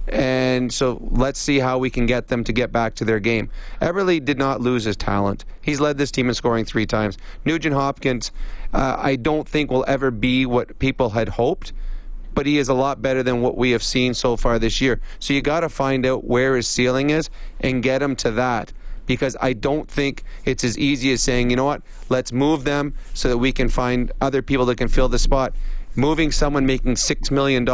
And 0.07 0.71
so 0.71 0.99
let's 1.11 1.39
see 1.39 1.59
how 1.59 1.77
we 1.77 1.89
can 1.89 2.05
get 2.05 2.27
them 2.27 2.43
to 2.43 2.53
get 2.53 2.71
back 2.71 2.95
to 2.95 3.05
their 3.05 3.19
game. 3.19 3.49
Eberle 3.81 4.23
did 4.23 4.37
not 4.37 4.61
lose 4.61 4.83
his 4.83 4.95
talent. 4.95 5.45
He's 5.61 5.79
led 5.79 5.97
this 5.97 6.11
team 6.11 6.29
in 6.29 6.35
scoring 6.35 6.65
three 6.65 6.85
times. 6.85 7.17
Nugent 7.43 7.75
Hopkins, 7.75 8.31
uh, 8.73 8.97
I 8.99 9.15
don't 9.15 9.47
think 9.47 9.71
will 9.71 9.85
ever 9.87 10.11
be 10.11 10.45
what 10.45 10.77
people 10.79 11.09
had 11.09 11.29
hoped 11.29 11.73
but 12.35 12.45
he 12.45 12.57
is 12.57 12.67
a 12.67 12.73
lot 12.73 13.01
better 13.01 13.23
than 13.23 13.41
what 13.41 13.57
we 13.57 13.71
have 13.71 13.81
seen 13.81 14.13
so 14.13 14.35
far 14.35 14.59
this 14.59 14.81
year. 14.81 14.99
So 15.19 15.33
you 15.33 15.41
got 15.41 15.61
to 15.61 15.69
find 15.69 16.05
out 16.05 16.25
where 16.25 16.57
his 16.57 16.67
ceiling 16.67 17.09
is 17.09 17.29
and 17.61 17.81
get 17.81 18.01
him 18.01 18.15
to 18.17 18.31
that 18.31 18.73
because 19.05 19.35
I 19.41 19.53
don't 19.53 19.89
think 19.89 20.23
it's 20.43 20.63
as 20.63 20.77
easy 20.77 21.11
as 21.13 21.21
saying, 21.21 21.49
you 21.49 21.55
know 21.55 21.65
what, 21.65 21.81
let's 22.09 22.31
move 22.31 22.63
them 22.63 22.93
so 23.13 23.29
that 23.29 23.37
we 23.37 23.51
can 23.51 23.69
find 23.69 24.11
other 24.21 24.41
people 24.41 24.65
that 24.65 24.77
can 24.77 24.87
fill 24.87 25.09
the 25.09 25.19
spot. 25.19 25.53
Moving 25.95 26.31
someone 26.31 26.65
making 26.65 26.95
$6 26.95 27.31
million, 27.31 27.65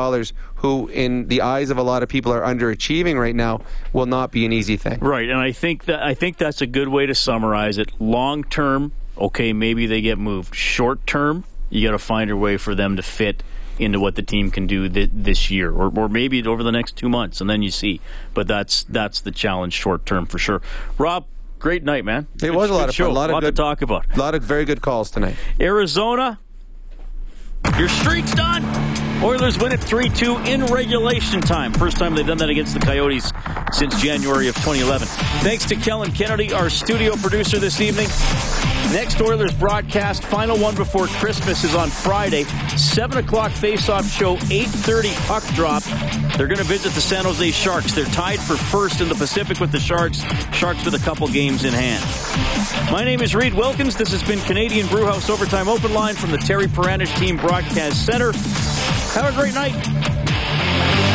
who, 0.56 0.88
in 0.90 1.28
the 1.28 1.42
eyes 1.42 1.70
of 1.70 1.78
a 1.78 1.84
lot 1.84 2.04
of 2.04 2.10
people, 2.10 2.32
are 2.32 2.42
underachieving 2.42 3.20
right 3.20 3.36
now, 3.36 3.62
will 3.94 4.06
not 4.06 4.32
be 4.32 4.46
an 4.46 4.54
easy 4.54 4.78
thing. 4.78 5.00
Right, 5.00 5.30
and 5.30 5.40
I 5.40 5.52
think 5.52 5.86
that 5.86 6.04
I 6.04 6.14
think 6.14 6.38
that's 6.38 6.62
a 6.62 6.68
good 6.68 6.88
way 6.88 7.06
to 7.06 7.16
summarize 7.16 7.78
it. 7.78 7.92
Long 8.00 8.44
term, 8.44 8.92
okay, 9.18 9.54
maybe 9.54 9.88
they 9.88 10.02
get 10.02 10.18
moved. 10.18 10.54
Short 10.56 11.06
term, 11.08 11.44
you 11.70 11.86
got 11.88 11.92
to 11.94 12.00
find 12.00 12.30
a 12.30 12.38
way 12.38 12.58
for 12.58 12.76
them 12.76 12.96
to 12.98 13.02
fit 13.04 13.44
into 13.80 14.00
what 14.00 14.14
the 14.16 14.22
team 14.22 14.52
can 14.52 14.68
do 14.68 14.88
th- 14.88 15.10
this 15.12 15.50
year, 15.50 15.72
or, 15.72 15.92
or 15.98 16.08
maybe 16.08 16.46
over 16.46 16.62
the 16.62 16.72
next 16.72 16.96
two 16.98 17.10
months, 17.10 17.42
and 17.42 17.50
then 17.50 17.64
you 17.64 17.72
see. 17.72 18.00
But 18.36 18.48
that's 18.48 18.84
that's 18.84 19.22
the 19.22 19.32
challenge 19.32 19.74
short 19.74 20.06
term 20.06 20.28
for 20.28 20.38
sure. 20.38 20.62
Rob, 21.00 21.26
great 21.58 21.84
night, 21.84 22.06
man. 22.06 22.28
It 22.36 22.42
Good- 22.42 22.56
was 22.56 22.70
a 22.70 22.74
lot 22.74 22.82
of 22.90 22.96
fun. 22.96 23.06
show. 23.08 23.10
A 23.10 23.12
lot 23.12 23.32
of 23.32 23.42
good 23.42 23.56
to 23.56 23.60
talk 23.62 23.82
about. 23.82 24.06
A 24.16 24.20
lot 24.20 24.36
of 24.36 24.44
very 24.44 24.66
good 24.66 24.82
calls 24.84 25.10
tonight. 25.10 25.36
Arizona, 25.60 26.40
your 27.78 27.90
streak's 27.90 28.34
done. 28.36 28.91
Oilers 29.24 29.60
win 29.60 29.72
it 29.72 29.80
3 29.80 30.10
2 30.10 30.38
in 30.46 30.66
regulation 30.66 31.42
time. 31.42 31.74
First 31.74 31.98
time 31.98 32.16
they've 32.16 32.26
done 32.26 32.40
that 32.40 32.50
against 32.50 32.74
the 32.74 32.80
Coyotes 32.80 33.32
since 33.72 34.02
January 34.02 34.48
of 34.48 34.56
2011. 34.56 35.08
Thanks 35.42 35.66
to 35.66 35.76
Kellen 35.76 36.12
Kennedy, 36.12 36.54
our 36.54 36.72
studio 36.72 37.16
producer 37.16 37.60
this 37.60 37.80
evening. 37.82 38.08
Next 38.92 39.22
Oilers 39.22 39.54
broadcast, 39.54 40.24
final 40.24 40.58
one 40.58 40.76
before 40.76 41.06
Christmas, 41.06 41.64
is 41.64 41.76
on 41.76 41.90
Friday. 41.90 42.46
7 42.76 43.24
o'clock 43.24 43.52
face-off 43.52 44.10
show, 44.10 44.38
8.30 44.38 45.28
puck 45.28 45.44
drop. 45.54 45.84
They're 46.36 46.48
going 46.48 46.58
to 46.58 46.64
visit 46.64 46.92
the 46.94 47.00
San 47.00 47.24
Jose 47.24 47.52
Sharks. 47.52 47.94
They're 47.94 48.06
tied 48.06 48.40
for 48.40 48.58
first 48.58 49.02
in 49.02 49.08
the 49.08 49.16
Pacific 49.16 49.60
with 49.60 49.72
the 49.72 49.80
Sharks. 49.80 50.22
Sharks 50.52 50.84
with 50.84 50.96
a 50.96 51.06
couple 51.06 51.28
games 51.28 51.64
in 51.64 51.74
hand. 51.74 52.04
My 52.92 53.04
name 53.04 53.22
is 53.22 53.36
Reed 53.36 53.54
Wilkins. 53.54 53.96
This 53.96 54.12
has 54.12 54.24
been 54.24 54.40
Canadian 54.42 54.88
Brewhouse 54.88 55.30
Overtime 55.30 55.70
Open 55.70 55.94
Line 55.94 56.16
from 56.16 56.32
the 56.32 56.40
Terry 56.40 56.66
Paranych 56.66 57.16
Team 57.18 57.38
Broadcast 57.38 58.06
Center. 58.06 58.34
Have 59.14 59.26
a 59.26 59.38
great 59.38 59.54
night. 59.54 61.11